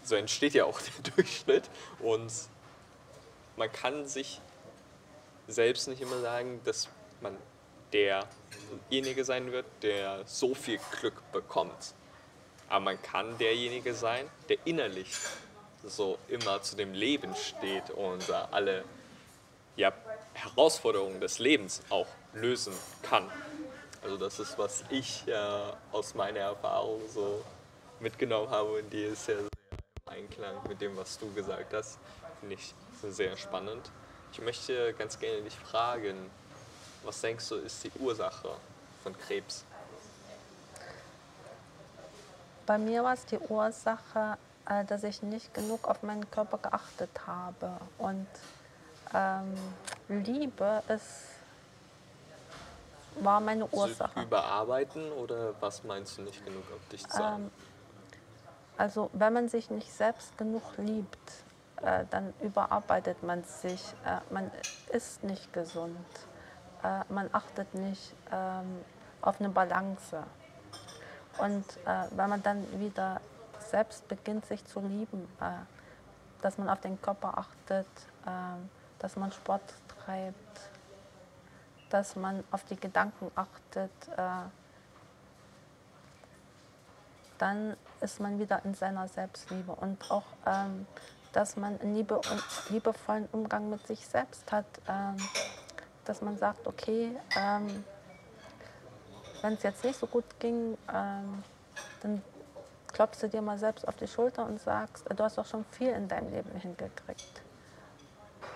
So 0.02 0.16
entsteht 0.16 0.54
ja 0.54 0.64
auch 0.64 0.80
der 1.04 1.12
Durchschnitt 1.14 1.70
und 2.00 2.32
man 3.56 3.70
kann 3.70 4.06
sich 4.06 4.40
selbst 5.46 5.86
nicht 5.86 6.02
immer 6.02 6.20
sagen, 6.20 6.60
dass 6.64 6.88
man 7.20 7.36
derjenige 7.92 9.24
sein 9.24 9.52
wird, 9.52 9.66
der 9.82 10.22
so 10.26 10.54
viel 10.54 10.80
Glück 10.98 11.14
bekommt. 11.30 11.94
Aber 12.68 12.80
man 12.80 13.00
kann 13.00 13.38
derjenige 13.38 13.94
sein, 13.94 14.28
der 14.48 14.58
innerlich 14.64 15.10
so 15.84 16.18
immer 16.26 16.62
zu 16.62 16.74
dem 16.74 16.94
Leben 16.94 17.34
steht 17.36 17.90
und 17.90 18.28
äh, 18.28 18.32
alle 18.50 18.84
ja, 19.76 19.92
Herausforderungen 20.32 21.20
des 21.20 21.38
Lebens 21.38 21.82
auch 21.90 22.08
lösen 22.32 22.74
kann. 23.02 23.30
Also 24.04 24.18
das 24.18 24.38
ist, 24.38 24.58
was 24.58 24.84
ich 24.90 25.26
äh, 25.26 25.34
aus 25.90 26.14
meiner 26.14 26.40
Erfahrung 26.40 27.00
so 27.08 27.42
mitgenommen 28.00 28.50
habe 28.50 28.72
und 28.74 28.92
die 28.92 29.04
ist 29.04 29.26
ja 29.26 29.36
sehr 29.36 29.48
im 30.06 30.12
Einklang 30.12 30.56
mit 30.68 30.78
dem, 30.78 30.94
was 30.94 31.18
du 31.18 31.32
gesagt 31.32 31.72
hast. 31.72 31.98
Finde 32.38 32.56
ich 32.56 32.74
sehr 33.02 33.34
spannend. 33.38 33.90
Ich 34.30 34.42
möchte 34.42 34.92
ganz 34.92 35.18
gerne 35.18 35.40
dich 35.40 35.54
fragen, 35.54 36.30
was 37.02 37.18
denkst 37.22 37.48
du, 37.48 37.54
ist 37.56 37.82
die 37.82 37.92
Ursache 37.98 38.50
von 39.02 39.16
Krebs? 39.18 39.64
Bei 42.66 42.76
mir 42.76 43.04
war 43.04 43.14
es 43.14 43.24
die 43.24 43.38
Ursache, 43.38 44.36
äh, 44.68 44.84
dass 44.84 45.02
ich 45.02 45.22
nicht 45.22 45.54
genug 45.54 45.88
auf 45.88 46.02
meinen 46.02 46.30
Körper 46.30 46.58
geachtet 46.58 47.10
habe. 47.26 47.72
Und 47.96 48.26
ähm, 49.14 49.54
Liebe 50.08 50.82
ist, 50.88 51.33
war 53.20 53.40
meine 53.40 53.66
Ursache. 53.66 54.22
Überarbeiten 54.22 55.12
oder 55.12 55.54
was 55.60 55.84
meinst 55.84 56.18
du 56.18 56.22
nicht 56.22 56.44
genug 56.44 56.64
auf 56.74 56.88
dich 56.88 57.06
zu 57.08 57.22
ähm, 57.22 57.50
Also 58.76 59.10
wenn 59.12 59.32
man 59.32 59.48
sich 59.48 59.70
nicht 59.70 59.92
selbst 59.92 60.36
genug 60.38 60.62
liebt, 60.78 61.32
äh, 61.82 62.04
dann 62.10 62.32
überarbeitet 62.40 63.22
man 63.22 63.44
sich. 63.44 63.82
Äh, 64.04 64.20
man 64.32 64.50
ist 64.92 65.22
nicht 65.24 65.52
gesund. 65.52 65.96
Äh, 66.82 67.00
man 67.12 67.28
achtet 67.32 67.72
nicht 67.74 68.14
ähm, 68.32 68.84
auf 69.22 69.40
eine 69.40 69.48
Balance. 69.48 70.22
Und 71.38 71.64
äh, 71.84 72.06
wenn 72.16 72.30
man 72.30 72.42
dann 72.42 72.80
wieder 72.80 73.20
selbst 73.58 74.06
beginnt, 74.08 74.46
sich 74.46 74.64
zu 74.64 74.80
lieben, 74.80 75.28
äh, 75.40 75.50
dass 76.42 76.58
man 76.58 76.68
auf 76.68 76.80
den 76.80 77.00
Körper 77.00 77.38
achtet, 77.38 77.86
äh, 78.26 78.30
dass 78.98 79.16
man 79.16 79.32
Sport 79.32 79.62
treibt, 80.04 80.70
dass 81.94 82.16
man 82.16 82.42
auf 82.50 82.64
die 82.64 82.74
Gedanken 82.74 83.30
achtet, 83.36 83.92
äh, 84.16 84.48
dann 87.38 87.76
ist 88.00 88.18
man 88.18 88.40
wieder 88.40 88.64
in 88.64 88.74
seiner 88.74 89.06
Selbstliebe 89.06 89.70
und 89.70 90.10
auch, 90.10 90.24
ähm, 90.44 90.88
dass 91.30 91.56
man 91.56 91.80
einen 91.80 91.94
liebe 91.94 92.20
liebevollen 92.70 93.28
Umgang 93.30 93.70
mit 93.70 93.86
sich 93.86 94.04
selbst 94.08 94.50
hat, 94.50 94.66
ähm, 94.88 95.16
dass 96.04 96.20
man 96.20 96.36
sagt, 96.36 96.66
okay, 96.66 97.16
ähm, 97.36 97.84
wenn 99.42 99.52
es 99.52 99.62
jetzt 99.62 99.84
nicht 99.84 99.96
so 99.96 100.08
gut 100.08 100.24
ging, 100.40 100.76
dann 100.88 102.22
klopfst 102.92 103.22
du 103.22 103.28
dir 103.28 103.42
mal 103.42 103.58
selbst 103.58 103.86
auf 103.86 103.94
die 103.96 104.08
Schulter 104.08 104.46
und 104.46 104.58
sagst, 104.58 105.04
du 105.08 105.22
hast 105.22 105.38
doch 105.38 105.46
schon 105.46 105.64
viel 105.66 105.90
in 105.90 106.08
deinem 106.08 106.32
Leben 106.32 106.50
hingekriegt. 106.58 107.42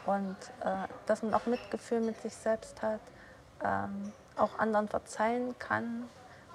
Und 0.06 0.36
äh, 0.64 0.88
dass 1.06 1.22
man 1.22 1.34
auch 1.34 1.44
Mitgefühl 1.46 2.00
mit 2.00 2.20
sich 2.22 2.34
selbst 2.34 2.80
hat, 2.80 3.00
ähm, 3.64 4.12
auch 4.36 4.58
anderen 4.58 4.88
verzeihen 4.88 5.58
kann, 5.58 6.08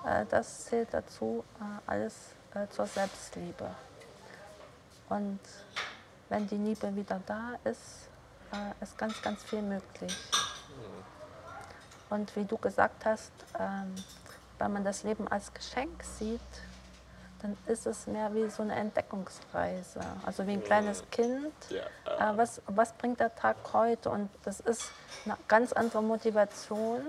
äh, 0.05 0.25
das 0.29 0.65
zählt 0.65 0.93
dazu, 0.93 1.43
äh, 1.59 1.89
alles 1.89 2.15
äh, 2.53 2.67
zur 2.69 2.85
Selbstliebe. 2.85 3.69
Und 5.09 5.39
wenn 6.29 6.47
die 6.47 6.57
Liebe 6.57 6.95
wieder 6.95 7.19
da 7.25 7.51
ist, 7.63 8.09
äh, 8.51 8.83
ist 8.83 8.97
ganz, 8.97 9.21
ganz 9.21 9.43
viel 9.43 9.61
möglich. 9.61 10.15
Und 12.09 12.35
wie 12.35 12.45
du 12.45 12.57
gesagt 12.57 13.05
hast, 13.05 13.31
ähm, 13.59 13.95
wenn 14.59 14.73
man 14.73 14.83
das 14.83 15.03
Leben 15.03 15.27
als 15.27 15.53
Geschenk 15.53 16.03
sieht, 16.03 16.39
dann 17.43 17.57
ist 17.67 17.85
es 17.85 18.07
mehr 18.07 18.33
wie 18.33 18.49
so 18.49 18.63
eine 18.63 18.73
Entdeckungsreise. 18.73 19.99
Also 20.25 20.47
wie 20.47 20.53
ein 20.53 20.63
kleines 20.63 21.03
Kind. 21.11 21.53
Ja. 21.69 22.31
Äh, 22.31 22.37
was, 22.37 22.61
was 22.67 22.93
bringt 22.93 23.19
der 23.19 23.35
Tag 23.35 23.57
heute? 23.73 24.09
Und 24.09 24.29
das 24.43 24.61
ist 24.61 24.91
eine 25.25 25.37
ganz 25.49 25.73
andere 25.73 26.01
Motivation, 26.01 27.01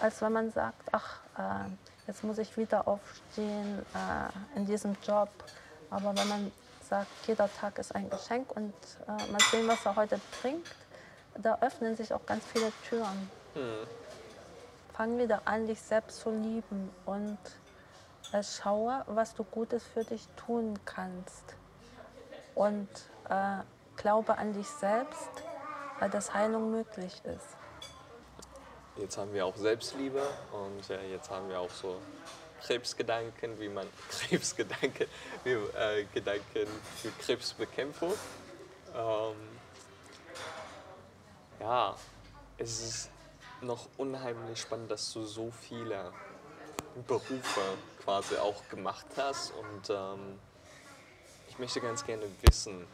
als 0.00 0.22
wenn 0.22 0.32
man 0.32 0.52
sagt, 0.52 0.80
ach, 0.92 1.18
äh, 1.36 1.68
jetzt 2.06 2.22
muss 2.22 2.38
ich 2.38 2.56
wieder 2.56 2.86
aufstehen 2.86 3.84
äh, 3.94 4.56
in 4.56 4.64
diesem 4.64 4.96
Job. 5.04 5.28
Aber 5.90 6.16
wenn 6.16 6.28
man 6.28 6.52
sagt, 6.88 7.08
jeder 7.26 7.52
Tag 7.52 7.78
ist 7.78 7.94
ein 7.96 8.08
Geschenk 8.08 8.54
und 8.54 8.72
äh, 9.08 9.32
mal 9.32 9.40
sehen, 9.50 9.66
was 9.66 9.84
er 9.84 9.96
heute 9.96 10.20
bringt, 10.40 10.66
da 11.36 11.58
öffnen 11.60 11.96
sich 11.96 12.14
auch 12.14 12.24
ganz 12.26 12.44
viele 12.46 12.72
Türen. 12.88 13.28
Hm 13.54 13.86
fang 14.96 15.18
wieder 15.18 15.42
an, 15.44 15.66
dich 15.66 15.80
selbst 15.80 16.20
zu 16.20 16.30
lieben 16.30 16.88
und 17.04 17.38
schaue, 18.42 19.04
was 19.06 19.34
du 19.34 19.44
Gutes 19.44 19.84
für 19.84 20.04
dich 20.04 20.26
tun 20.36 20.78
kannst. 20.84 21.56
Und 22.54 22.88
äh, 23.28 23.58
glaube 23.96 24.38
an 24.38 24.52
dich 24.52 24.68
selbst, 24.68 25.30
weil 25.98 26.10
das 26.10 26.34
Heilung 26.34 26.70
möglich 26.70 27.20
ist. 27.24 27.56
Jetzt 28.96 29.18
haben 29.18 29.32
wir 29.32 29.44
auch 29.44 29.56
Selbstliebe 29.56 30.22
und 30.52 30.90
äh, 30.90 31.10
jetzt 31.10 31.30
haben 31.30 31.48
wir 31.48 31.58
auch 31.58 31.70
so 31.70 32.00
Krebsgedanken, 32.62 33.58
wie 33.58 33.68
man 33.68 33.86
Krebsgedanken, 34.08 35.06
wie, 35.42 35.52
äh, 35.52 36.04
Gedanken 36.12 36.68
für 36.96 37.10
Krebsbekämpfung. 37.20 38.12
Ähm, 38.94 39.36
ja, 41.60 41.96
es 42.58 42.80
ist 42.80 43.10
noch 43.60 43.88
unheimlich 43.96 44.60
spannend, 44.60 44.90
dass 44.90 45.12
du 45.12 45.24
so 45.24 45.50
viele 45.50 46.12
Berufe 47.06 47.60
quasi 48.04 48.36
auch 48.36 48.68
gemacht 48.68 49.06
hast. 49.16 49.52
Und 49.52 49.90
ähm, 49.90 50.38
ich 51.48 51.58
möchte 51.58 51.80
ganz 51.80 52.04
gerne 52.04 52.24
wissen, 52.42 52.86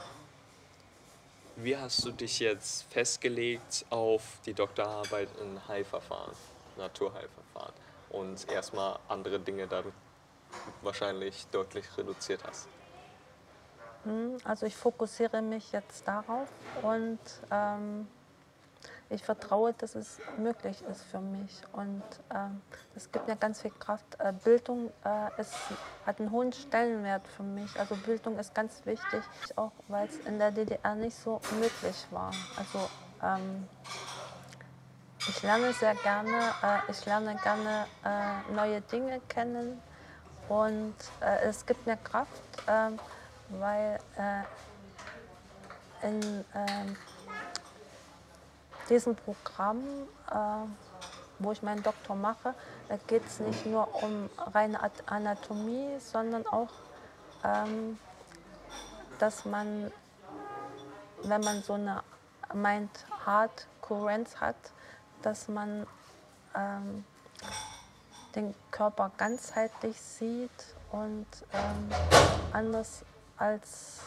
wie 1.57 1.77
hast 1.77 2.05
du 2.05 2.13
dich 2.13 2.39
jetzt 2.39 2.85
festgelegt 2.93 3.85
auf 3.91 4.23
die 4.47 4.55
Doktorarbeit 4.55 5.29
in 5.41 5.69
Heilverfahren, 5.69 6.33
Naturheilverfahren 6.77 7.75
und 8.11 8.51
erstmal 8.51 8.99
andere 9.09 9.39
Dinge 9.39 9.67
dann 9.67 9.85
wahrscheinlich 10.83 11.47
deutlich 11.53 11.85
reduziert 11.99 12.43
hast? 12.47 12.69
Hm, 14.05 14.39
also 14.45 14.67
ich 14.67 14.77
fokussiere 14.77 15.43
mich 15.43 15.73
jetzt 15.73 16.09
darauf 16.09 16.49
und 16.83 17.19
ähm, 17.51 18.09
ich 19.11 19.25
vertraue, 19.25 19.73
dass 19.73 19.97
es 19.97 20.19
möglich 20.39 20.83
ist 20.91 21.03
für 21.03 21.21
mich. 21.21 21.61
Und 21.73 22.03
ähm, 22.33 22.63
das 22.95 23.11
gibt 23.11 23.27
mir 23.27 23.35
ganz 23.35 23.61
viel 23.61 23.73
Kraft. 23.73 24.07
Äh, 24.21 24.33
Bildung 24.45 24.93
äh, 25.05 25.41
ist, 25.41 25.53
hat 26.07 26.21
einen 26.21 26.31
hohen 26.31 26.53
Stellenwert 26.53 27.27
für 27.27 27.43
mich. 27.43 27.79
Also 27.79 27.97
Bildung 27.97 28.39
ist 28.39 28.55
ganz 28.55 28.87
wichtig, 28.87 29.23
auch 29.57 29.73
weil 29.89 30.07
es 30.09 30.17
in 30.27 30.39
der 30.39 30.53
DDR 30.53 30.95
nicht 30.95 31.17
so 31.17 31.41
möglich 31.59 32.07
war. 32.13 32.31
Also 32.57 32.89
ähm, 33.23 33.67
ich 35.29 35.43
lerne 35.43 35.73
sehr 35.73 35.97
gerne, 35.97 36.55
äh, 36.63 36.91
ich 36.91 37.05
lerne 37.05 37.37
gerne 37.43 37.87
äh, 38.05 38.53
neue 38.53 38.81
Dinge 38.81 39.21
kennen 39.29 39.83
und 40.49 40.95
äh, 41.21 41.49
es 41.49 41.67
gibt 41.67 41.85
mir 41.85 41.97
Kraft, 41.97 42.43
ähm, 42.69 42.99
weil 43.49 43.99
in 46.03 46.45
ähm, 46.55 46.97
diesem 48.91 49.17
Programm, 49.17 49.83
äh, 50.31 50.35
wo 51.39 51.53
ich 51.53 51.63
meinen 51.63 51.83
Doktor 51.83 52.17
mache, 52.17 52.55
geht 53.07 53.25
es 53.27 53.41
nicht 53.41 53.65
nur 53.67 53.89
um 54.03 54.29
reine 54.53 54.79
Anatomie, 55.07 55.99
sondern 55.99 56.47
auch, 56.47 56.69
ähm, 57.45 57.99
dass 59.19 59.45
man, 59.45 59.91
wenn 61.23 61.41
man 61.41 61.63
so 61.63 61.75
eine 61.75 62.03
Mind-Heart-Kohärenz 62.53 64.37
hat, 64.37 64.57
dass 65.23 65.49
man 65.49 65.87
ähm, 66.55 67.05
den 68.35 68.55
Körper 68.71 69.11
ganzheitlich 69.17 70.01
sieht 70.01 70.51
und 70.91 71.27
ähm, 71.53 71.91
anders 72.53 73.05
als 73.37 74.01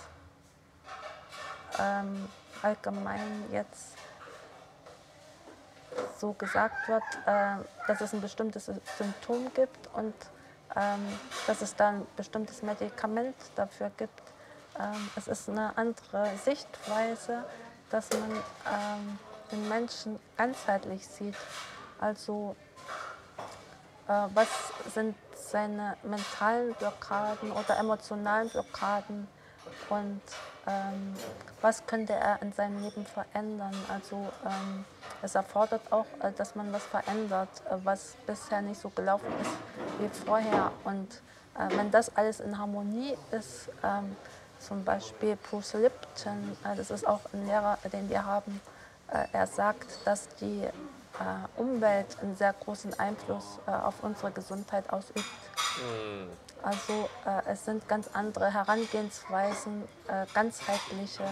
ähm, 1.79 2.29
allgemein 2.61 3.51
jetzt 3.51 3.97
so 6.24 6.32
gesagt 6.32 6.88
wird, 6.88 7.03
äh, 7.26 7.57
dass 7.86 7.99
es 7.99 8.13
ein 8.13 8.21
bestimmtes 8.21 8.71
Symptom 8.97 9.51
gibt 9.53 9.89
und 9.93 10.13
ähm, 10.74 11.05
dass 11.47 11.61
es 11.61 11.76
dann 11.76 11.95
ein 11.95 12.07
bestimmtes 12.15 12.61
Medikament 12.61 13.36
dafür 13.55 13.91
gibt. 13.97 14.24
Ähm, 14.80 15.09
es 15.17 15.28
ist 15.28 15.49
eine 15.49 15.78
andere 15.78 16.30
Sichtweise, 16.38 17.43
dass 17.89 18.09
man 18.11 18.32
ähm, 18.32 19.19
den 19.51 19.67
Menschen 19.67 20.17
ganzheitlich 20.38 21.05
sieht. 21.05 21.36
Also 21.99 22.55
äh, 24.07 24.28
was 24.34 24.47
sind 24.93 25.15
seine 25.36 25.97
mentalen 26.03 26.74
Blockaden 26.76 27.51
oder 27.51 27.78
emotionalen 27.78 28.47
Blockaden 28.47 29.28
und 29.89 30.21
ähm, 30.67 31.13
was 31.61 31.86
könnte 31.86 32.13
er 32.13 32.41
in 32.41 32.53
seinem 32.53 32.81
Leben 32.81 33.05
verändern. 33.05 33.75
Also 33.89 34.15
ähm, 34.45 34.86
es 35.21 35.36
erfordert 35.36 35.81
auch, 35.91 36.05
äh, 36.21 36.31
dass 36.38 36.55
man 36.55 36.71
was 36.71 36.84
verändert, 36.84 37.49
äh, 37.69 37.75
was 37.84 38.15
bisher 38.25 38.61
nicht 38.61 38.79
so 38.79 38.89
gelaufen 38.89 39.31
ist 39.41 39.51
wie 39.99 40.25
vorher. 40.25 40.71
Und 40.84 41.21
äh, 41.57 41.75
wenn 41.77 41.91
das 41.91 42.15
alles 42.15 42.39
in 42.39 42.57
Harmonie 42.57 43.15
ist, 43.31 43.69
ähm, 43.84 44.15
zum 44.59 44.84
Beispiel 44.84 45.38
Bruce 45.49 45.73
Lipton, 45.73 46.57
äh, 46.63 46.75
das 46.75 46.89
ist 46.89 47.05
auch 47.05 47.21
ein 47.34 47.45
Lehrer, 47.45 47.77
den 47.91 48.09
wir 48.09 48.25
haben, 48.25 48.61
äh, 49.09 49.25
er 49.34 49.47
sagt, 49.47 50.05
dass 50.05 50.29
die 50.39 50.63
äh, 50.63 51.59
Umwelt 51.61 52.17
einen 52.21 52.36
sehr 52.38 52.53
großen 52.53 52.97
Einfluss 52.99 53.59
auf 53.67 53.95
unsere 54.01 54.31
Gesundheit 54.31 54.91
ausübt. 54.91 55.23
Mhm. 55.78 56.30
Also 56.61 57.09
äh, 57.26 57.51
es 57.51 57.65
sind 57.65 57.88
ganz 57.89 58.09
andere 58.13 58.53
Herangehensweisen, 58.53 59.84
äh, 60.07 60.26
ganzheitliche 60.34 61.26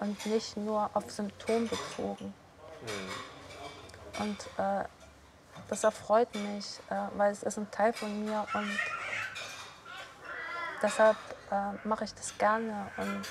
und 0.00 0.24
nicht 0.26 0.56
nur 0.56 0.90
auf 0.94 1.10
Symptom 1.10 1.68
bezogen. 1.68 2.32
Mhm. 2.82 4.22
Und 4.22 4.38
äh, 4.58 4.84
das 5.68 5.82
erfreut 5.82 6.32
mich, 6.34 6.78
äh, 6.90 6.94
weil 7.16 7.32
es 7.32 7.42
ist 7.42 7.58
ein 7.58 7.70
Teil 7.70 7.92
von 7.92 8.24
mir 8.24 8.46
und 8.54 8.78
deshalb 10.82 11.16
äh, 11.50 11.86
mache 11.86 12.04
ich 12.04 12.14
das 12.14 12.36
gerne 12.38 12.90
und 12.96 13.22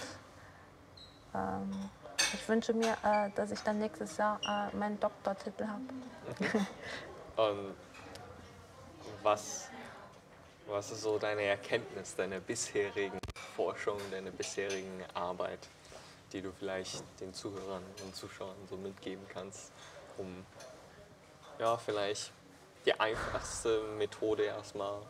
ähm, 1.35 1.89
ich 2.33 2.49
wünsche 2.49 2.73
mir, 2.73 2.97
äh, 3.03 3.29
dass 3.35 3.51
ich 3.51 3.61
dann 3.61 3.79
nächstes 3.79 4.17
Jahr 4.17 4.39
meinen 4.73 4.99
Doktortitel 4.99 5.67
habe. 5.67 5.83
Und 7.35 7.75
was, 9.23 9.69
was 10.67 10.91
ist 10.91 11.01
so 11.01 11.17
deine 11.17 11.43
Erkenntnis 11.43 12.15
deiner 12.15 12.39
bisherigen 12.39 13.19
Forschung, 13.55 13.99
deiner 14.11 14.31
bisherigen 14.31 15.03
Arbeit, 15.13 15.59
die 16.31 16.41
du 16.41 16.51
vielleicht 16.51 17.03
den 17.19 17.33
Zuhörern 17.33 17.83
und 18.03 18.15
Zuschauern 18.15 18.55
so 18.69 18.77
mitgeben 18.77 19.25
kannst, 19.29 19.71
um 20.17 20.45
ja, 21.59 21.77
vielleicht 21.77 22.31
die 22.85 22.99
einfachste 22.99 23.81
Methode 23.97 24.43
erstmal 24.43 25.01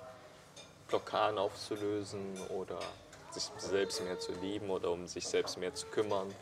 Blockaden 0.88 1.40
aufzulösen 1.40 2.38
oder 2.50 2.80
sich 3.32 3.50
selbst 3.58 4.04
mehr 4.04 4.20
zu 4.20 4.32
lieben 4.34 4.70
oder 4.70 4.92
um 4.92 5.08
sich 5.08 5.28
selbst 5.28 5.58
mehr 5.58 5.74
zu 5.74 5.88
kümmern 5.88 6.34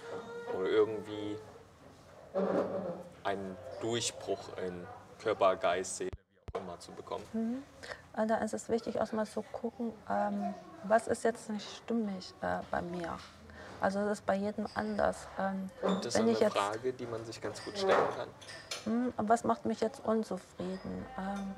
oder 0.54 0.68
irgendwie 0.68 1.38
einen 3.24 3.58
Durchbruch 3.80 4.58
in 4.58 4.86
Körper, 5.20 5.56
Geist, 5.56 5.98
Seele, 5.98 6.12
zu 6.82 6.92
bekommen. 6.92 7.64
Äh, 8.18 8.28
Da 8.28 8.38
ist 8.38 8.54
es 8.54 8.70
wichtig, 8.70 8.96
erstmal 8.96 9.26
zu 9.26 9.42
gucken, 9.42 9.94
ähm, 10.10 10.54
was 10.84 11.08
ist 11.08 11.24
jetzt 11.24 11.50
nicht 11.50 11.68
stimmig 11.78 12.34
äh, 12.42 12.60
bei 12.70 12.82
mir. 12.82 13.18
Also 13.80 14.00
das 14.06 14.20
ist 14.20 14.26
bei 14.26 14.36
jedem 14.36 14.68
anders. 14.76 15.28
Ähm, 15.40 15.70
Und 15.82 16.06
das 16.06 16.14
ist 16.16 16.22
eine 16.22 16.32
jetzt, 16.34 16.56
Frage, 16.58 16.94
die 16.94 17.06
man 17.08 17.26
sich 17.26 17.42
ganz 17.42 17.64
gut 17.64 17.78
stellen 17.78 17.98
kann. 18.16 18.28
hm, 18.84 19.14
was 19.18 19.44
macht 19.44 19.66
mich 19.66 19.80
jetzt 19.82 20.04
unzufrieden? 20.06 21.06
Ähm, 21.18 21.56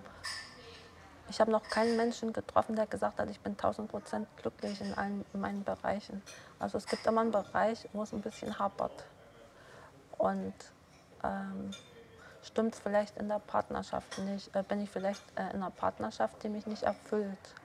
ich 1.29 1.39
habe 1.41 1.51
noch 1.51 1.63
keinen 1.63 1.97
Menschen 1.97 2.31
getroffen, 2.31 2.75
der 2.75 2.85
gesagt 2.85 3.19
hat, 3.19 3.29
ich 3.29 3.39
bin 3.39 3.53
1000 3.53 3.89
Prozent 3.89 4.27
glücklich 4.37 4.79
in 4.81 4.93
allen 4.93 5.25
meinen 5.33 5.63
Bereichen. 5.63 6.21
Also 6.59 6.77
es 6.77 6.85
gibt 6.85 7.05
immer 7.07 7.21
einen 7.21 7.31
Bereich, 7.31 7.89
wo 7.93 8.03
es 8.03 8.13
ein 8.13 8.21
bisschen 8.21 8.57
hapert. 8.59 9.03
Und 10.17 10.53
ähm, 11.23 11.71
stimmt 12.43 12.75
vielleicht 12.75 13.17
in 13.17 13.27
der 13.29 13.39
Partnerschaft 13.39 14.17
nicht, 14.19 14.55
äh, 14.55 14.63
bin 14.63 14.81
ich 14.81 14.89
vielleicht 14.89 15.23
äh, 15.35 15.49
in 15.51 15.57
einer 15.57 15.71
Partnerschaft, 15.71 16.43
die 16.43 16.49
mich 16.49 16.67
nicht 16.67 16.83
erfüllt. 16.83 17.55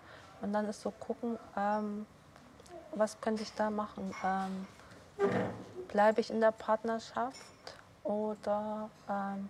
Und 0.41 0.53
dann 0.53 0.66
ist 0.66 0.83
so 0.83 0.91
gucken, 0.91 1.39
ähm, 1.57 2.07
was 2.95 3.20
könnte 3.20 3.43
ich 3.43 3.53
da 3.55 3.70
machen? 3.70 4.14
Ähm, 4.24 4.66
Bleibe 5.89 6.20
ich 6.20 6.31
in 6.31 6.41
der 6.41 6.53
Partnerschaft 6.53 7.37
oder 8.05 8.91
ähm, 9.09 9.49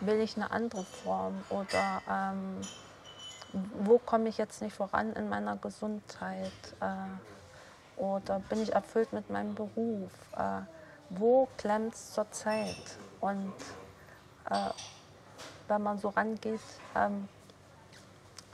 will 0.00 0.20
ich 0.20 0.36
eine 0.36 0.50
andere 0.50 0.82
Form? 0.82 1.34
Oder 1.50 2.02
ähm, 2.10 2.60
wo 3.80 3.98
komme 3.98 4.28
ich 4.28 4.38
jetzt 4.38 4.62
nicht 4.62 4.74
voran 4.74 5.12
in 5.12 5.28
meiner 5.28 5.56
Gesundheit? 5.56 6.52
Äh, 6.80 8.00
oder 8.00 8.40
bin 8.48 8.62
ich 8.62 8.72
erfüllt 8.72 9.12
mit 9.12 9.28
meinem 9.30 9.54
Beruf? 9.54 10.10
Äh, 10.36 10.62
wo 11.10 11.48
klemmt 11.58 11.94
es 11.94 12.12
zurzeit? 12.12 12.96
Und 13.20 13.52
äh, 14.50 14.70
wenn 15.68 15.82
man 15.82 15.98
so 15.98 16.08
rangeht, 16.08 16.60
ähm, 16.94 17.28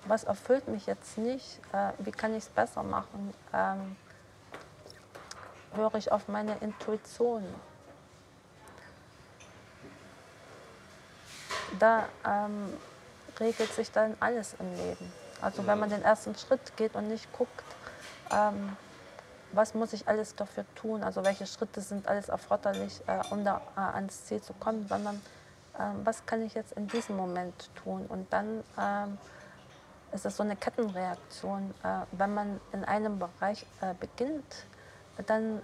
was 0.06 0.24
erfüllt 0.24 0.68
mich 0.68 0.86
jetzt 0.86 1.16
nicht? 1.16 1.60
Äh, 1.72 1.92
wie 1.98 2.10
kann 2.10 2.32
ich 2.32 2.44
es 2.44 2.48
besser 2.48 2.82
machen? 2.82 3.32
Ähm, 3.52 3.96
höre 5.74 5.94
ich 5.94 6.12
auf 6.12 6.28
meine 6.28 6.56
Intuition? 6.58 7.44
Da 11.78 12.04
ähm, 12.26 12.72
regelt 13.40 13.72
sich 13.72 13.90
dann 13.90 14.16
alles 14.20 14.54
im 14.58 14.74
Leben. 14.76 15.12
Also 15.40 15.66
wenn 15.66 15.78
man 15.78 15.90
den 15.90 16.02
ersten 16.02 16.34
Schritt 16.36 16.76
geht 16.76 16.94
und 16.94 17.08
nicht 17.08 17.32
guckt, 17.32 17.64
ähm, 18.30 18.76
was 19.52 19.74
muss 19.74 19.92
ich 19.92 20.08
alles 20.08 20.34
dafür 20.34 20.64
tun, 20.74 21.02
also 21.02 21.24
welche 21.24 21.46
Schritte 21.46 21.80
sind 21.80 22.08
alles 22.08 22.28
erforderlich, 22.28 23.00
äh, 23.06 23.20
um 23.30 23.44
da 23.44 23.60
äh, 23.76 23.80
ans 23.80 24.24
Ziel 24.26 24.42
zu 24.42 24.52
kommen, 24.54 24.86
sondern 24.88 25.20
was 26.04 26.24
kann 26.26 26.42
ich 26.42 26.54
jetzt 26.54 26.72
in 26.72 26.86
diesem 26.88 27.16
Moment 27.16 27.70
tun? 27.74 28.06
Und 28.06 28.32
dann 28.32 28.62
ähm, 28.78 29.18
ist 30.12 30.24
es 30.24 30.36
so 30.36 30.42
eine 30.42 30.56
Kettenreaktion. 30.56 31.74
Äh, 31.82 32.00
wenn 32.12 32.34
man 32.34 32.60
in 32.72 32.84
einem 32.84 33.18
Bereich 33.18 33.66
äh, 33.80 33.94
beginnt, 33.98 34.66
dann 35.26 35.62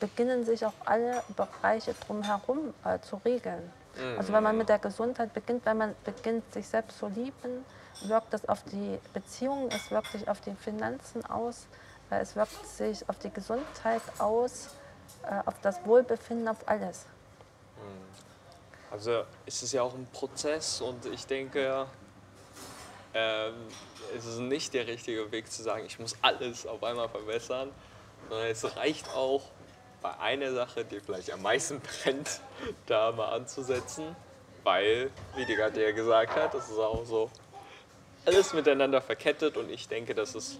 beginnen 0.00 0.44
sich 0.44 0.66
auch 0.66 0.74
alle 0.84 1.22
Bereiche 1.36 1.94
drumherum 1.94 2.74
äh, 2.84 2.98
zu 3.00 3.16
regeln. 3.24 3.70
Also 4.16 4.32
wenn 4.32 4.42
man 4.42 4.56
mit 4.56 4.68
der 4.68 4.78
Gesundheit 4.78 5.34
beginnt, 5.34 5.66
wenn 5.66 5.76
man 5.76 5.94
beginnt, 6.04 6.50
sich 6.52 6.66
selbst 6.66 6.98
zu 6.98 7.08
lieben, 7.08 7.64
wirkt 8.06 8.32
das 8.32 8.48
auf 8.48 8.62
die 8.64 8.98
Beziehungen, 9.12 9.68
es 9.70 9.90
wirkt 9.90 10.12
sich 10.12 10.28
auf 10.28 10.40
die 10.40 10.54
Finanzen 10.54 11.24
aus, 11.26 11.66
äh, 12.10 12.20
es 12.20 12.34
wirkt 12.34 12.66
sich 12.66 13.06
auf 13.08 13.18
die 13.18 13.30
Gesundheit 13.30 14.02
aus, 14.18 14.70
äh, 15.24 15.34
auf 15.44 15.54
das 15.60 15.84
Wohlbefinden, 15.84 16.48
auf 16.48 16.66
alles. 16.66 17.06
Also 18.92 19.24
es 19.46 19.62
ist 19.62 19.72
ja 19.72 19.80
auch 19.82 19.94
ein 19.94 20.06
Prozess 20.12 20.82
und 20.82 21.06
ich 21.06 21.26
denke, 21.26 21.86
ähm, 23.14 23.54
es 24.14 24.26
ist 24.26 24.38
nicht 24.38 24.74
der 24.74 24.86
richtige 24.86 25.32
Weg 25.32 25.50
zu 25.50 25.62
sagen, 25.62 25.86
ich 25.86 25.98
muss 25.98 26.14
alles 26.20 26.66
auf 26.66 26.82
einmal 26.84 27.08
verbessern, 27.08 27.70
sondern 28.28 28.48
es 28.48 28.76
reicht 28.76 29.08
auch 29.14 29.44
bei 30.02 30.14
einer 30.18 30.52
Sache, 30.52 30.84
die 30.84 31.00
vielleicht 31.00 31.32
am 31.32 31.40
meisten 31.40 31.80
brennt, 32.02 32.40
da 32.84 33.12
mal 33.12 33.30
anzusetzen, 33.30 34.14
weil, 34.62 35.10
wie 35.36 35.46
die 35.46 35.56
Katja 35.56 35.84
ja 35.84 35.92
gesagt 35.92 36.36
hat, 36.36 36.52
das 36.52 36.68
ist 36.68 36.78
auch 36.78 37.06
so 37.06 37.30
alles 38.26 38.52
miteinander 38.52 39.00
verkettet 39.00 39.56
und 39.56 39.70
ich 39.70 39.88
denke, 39.88 40.14
dass 40.14 40.34
es 40.34 40.58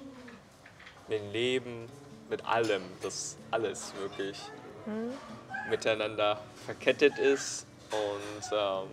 mit 1.07 1.21
Leben, 1.35 1.87
mit 2.31 2.47
allem, 2.47 2.83
dass 3.03 3.37
alles 3.51 3.93
wirklich 4.01 4.39
miteinander 5.69 6.41
verkettet 6.65 7.19
ist 7.19 7.67
und 7.93 8.51
ähm, 8.53 8.89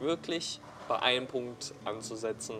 wirklich 0.00 0.60
bei 0.86 1.00
einem 1.00 1.26
Punkt 1.26 1.74
anzusetzen, 1.84 2.56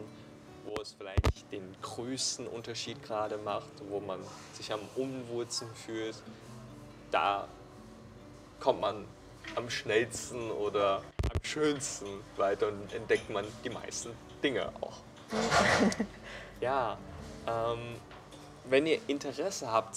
wo 0.65 0.81
es 0.81 0.95
vielleicht 0.99 1.51
den 1.51 1.75
größten 1.83 2.47
Unterschied 2.47 3.03
gerade 3.03 3.39
macht, 3.39 3.71
wo 3.89 4.01
man 4.01 4.21
sich 4.53 4.73
am 4.73 4.81
unwohlsten 4.97 5.69
fühlt, 5.75 6.17
da 7.11 7.49
kommt 8.61 8.81
man 8.81 9.05
am 9.57 9.71
schnellsten 9.71 10.51
oder 10.51 11.03
am 11.33 11.43
schönsten 11.43 12.07
weiter 12.37 12.69
und 12.69 12.93
entdeckt 12.93 13.31
man 13.31 13.47
die 13.65 13.71
meisten 13.71 14.11
Dinge 14.43 14.71
auch. 14.81 14.99
ja, 16.61 16.99
ähm, 17.47 17.97
wenn 18.69 18.87
ihr 18.87 19.01
Interesse 19.07 19.71
habt, 19.71 19.97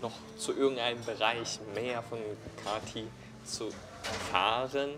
noch 0.00 0.12
zu 0.38 0.56
irgendeinem 0.56 1.04
Bereich 1.04 1.60
mehr 1.74 2.02
von 2.02 2.18
Kati 2.64 3.06
zu 3.44 3.68
erfahren, 4.08 4.90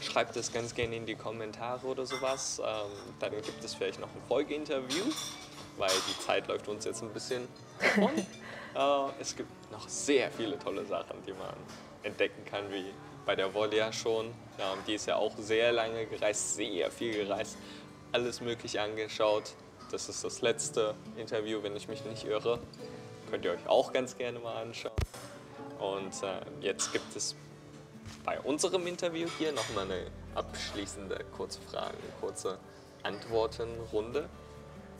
schreibt 0.00 0.36
es 0.36 0.52
ganz 0.52 0.74
gerne 0.74 0.96
in 0.96 1.06
die 1.06 1.14
Kommentare 1.14 1.86
oder 1.86 2.06
sowas. 2.06 2.60
Ähm, 2.64 2.90
dann 3.20 3.32
gibt 3.32 3.64
es 3.64 3.74
vielleicht 3.74 4.00
noch 4.00 4.08
ein 4.08 4.22
Folgeinterview, 4.28 5.04
weil 5.76 5.90
die 6.08 6.24
Zeit 6.24 6.48
läuft 6.48 6.68
uns 6.68 6.84
jetzt 6.84 7.02
ein 7.02 7.10
bisschen 7.10 7.48
davon. 7.80 8.10
äh, 9.16 9.20
es 9.20 9.36
gibt 9.36 9.50
noch 9.72 9.88
sehr 9.88 10.30
viele 10.30 10.58
tolle 10.58 10.84
Sachen, 10.84 11.16
die 11.26 11.32
man 11.32 11.54
entdecken 12.02 12.44
kann, 12.44 12.70
wie 12.70 12.86
bei 13.26 13.34
der 13.34 13.52
Volia 13.54 13.92
schon. 13.92 14.26
Ähm, 14.26 14.78
die 14.86 14.94
ist 14.94 15.06
ja 15.06 15.16
auch 15.16 15.36
sehr 15.38 15.72
lange 15.72 16.06
gereist, 16.06 16.54
sehr 16.54 16.90
viel 16.90 17.24
gereist, 17.24 17.56
alles 18.12 18.40
Mögliche 18.40 18.80
angeschaut. 18.80 19.54
Das 19.90 20.08
ist 20.08 20.24
das 20.24 20.42
letzte 20.42 20.94
Interview, 21.16 21.62
wenn 21.62 21.76
ich 21.76 21.88
mich 21.88 22.04
nicht 22.04 22.24
irre. 22.24 22.58
Könnt 23.30 23.44
ihr 23.44 23.52
euch 23.52 23.66
auch 23.66 23.92
ganz 23.92 24.16
gerne 24.16 24.38
mal 24.38 24.62
anschauen. 24.62 24.92
Und 25.78 26.22
äh, 26.22 26.40
jetzt 26.60 26.92
gibt 26.92 27.14
es 27.16 27.34
bei 28.24 28.40
unserem 28.40 28.86
Interview 28.86 29.28
hier 29.38 29.52
nochmal 29.52 29.84
eine 29.84 30.06
abschließende 30.34 31.24
kurze 31.36 31.60
Frage, 31.60 31.96
kurze 32.20 32.58
Antwortenrunde, 33.02 34.28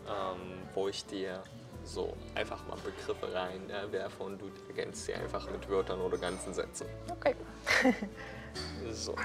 ähm, 0.06 0.58
wo 0.74 0.88
ich 0.88 1.04
dir 1.06 1.42
so 1.84 2.14
einfach 2.34 2.66
mal 2.66 2.78
Begriffe 2.78 3.32
reinwerfe 3.34 4.22
und 4.22 4.38
du 4.38 4.50
ergänzt 4.68 5.04
sie 5.04 5.14
einfach 5.14 5.50
mit 5.50 5.68
Wörtern 5.68 6.00
oder 6.00 6.18
ganzen 6.18 6.54
Sätzen. 6.54 6.86
Okay. 7.10 7.34
So. 8.92 9.16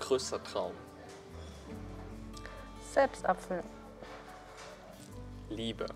Größter 0.00 0.42
Traum. 0.42 0.72
Selbsterfüllung 2.90 3.66
Liebe. 5.50 5.86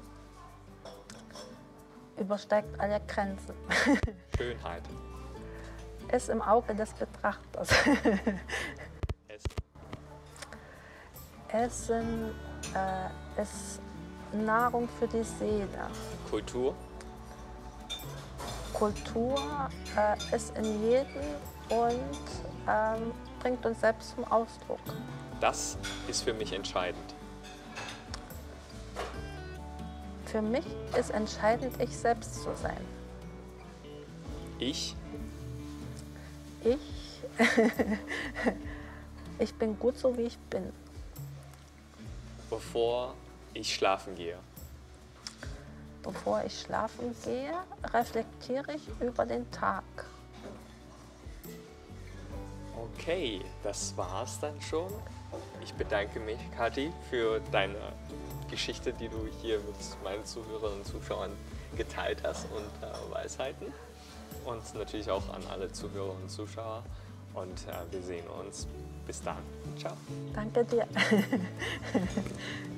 übersteigt 2.19 2.79
alle 2.79 3.01
Grenzen. 3.07 3.55
Schönheit. 4.37 4.83
Ist 6.13 6.29
im 6.31 6.41
Auge 6.41 6.75
des 6.75 6.93
Betrachters. 6.95 7.71
Essen. 9.29 9.51
Essen 11.53 12.35
äh, 12.75 13.43
ist 13.43 13.81
Nahrung 14.33 14.89
für 14.99 15.07
die 15.07 15.23
Seele. 15.23 15.69
Kultur. 16.31 16.75
Kultur 18.73 19.71
äh, 19.97 20.37
ist 20.37 20.57
in 20.57 20.83
jedem 20.83 21.23
und 21.71 22.19
ähm, 22.69 23.13
bringt 23.41 23.65
uns 23.67 23.81
selbst 23.81 24.15
zum 24.15 24.25
Ausdruck. 24.25 24.81
Das 25.41 25.77
ist 26.09 26.23
für 26.23 26.35
mich 26.35 26.53
entscheidend. 26.53 27.15
Für 30.27 30.43
mich 30.43 30.67
ist 30.99 31.11
entscheidend, 31.11 31.81
ich 31.81 31.97
selbst 31.97 32.43
zu 32.43 32.55
sein. 32.55 32.85
Ich, 34.59 34.95
Ich, 36.65 36.79
ich 39.39 39.55
bin 39.55 39.79
gut 39.79 39.99
so, 39.99 40.17
wie 40.17 40.23
ich 40.23 40.39
bin. 40.51 40.73
bevor 42.51 43.15
ich 43.55 43.75
schlafen 43.75 44.15
gehe. 44.15 44.39
Bevor 46.03 46.43
ich 46.45 46.61
schlafen 46.61 47.15
gehe, 47.25 47.53
reflektiere 47.93 48.75
ich 48.75 48.83
über 49.01 49.27
den 49.27 49.51
Tag. 49.51 49.85
Okay, 52.77 53.41
das 53.63 53.97
war's 53.97 54.39
dann 54.41 54.61
schon. 54.61 54.91
Ich 55.63 55.75
bedanke 55.75 56.21
mich, 56.21 56.39
Kathi, 56.57 56.93
für 57.11 57.41
deine 57.53 57.93
Geschichte, 58.51 58.93
die 58.93 59.09
du 59.09 59.29
hier 59.43 59.59
mit 59.59 59.77
meinen 60.03 60.25
Zuhörern 60.25 60.75
und 60.75 60.87
Zuschauern 60.87 61.33
geteilt 61.77 62.23
hast 62.25 62.47
und 62.51 62.65
äh, 62.83 63.15
Weisheiten. 63.15 63.67
Und 64.45 64.75
natürlich 64.75 65.11
auch 65.11 65.29
an 65.35 65.43
alle 65.51 65.71
Zuhörer 65.73 66.13
und 66.13 66.31
Zuschauer. 66.31 66.83
Und 67.35 67.59
äh, 67.69 67.93
wir 67.93 68.03
sehen 68.03 68.27
uns. 68.27 68.67
Bis 69.07 69.23
dann. 69.23 69.39
Ciao. 69.79 69.95
Danke 70.35 70.65
dir. 70.65 70.87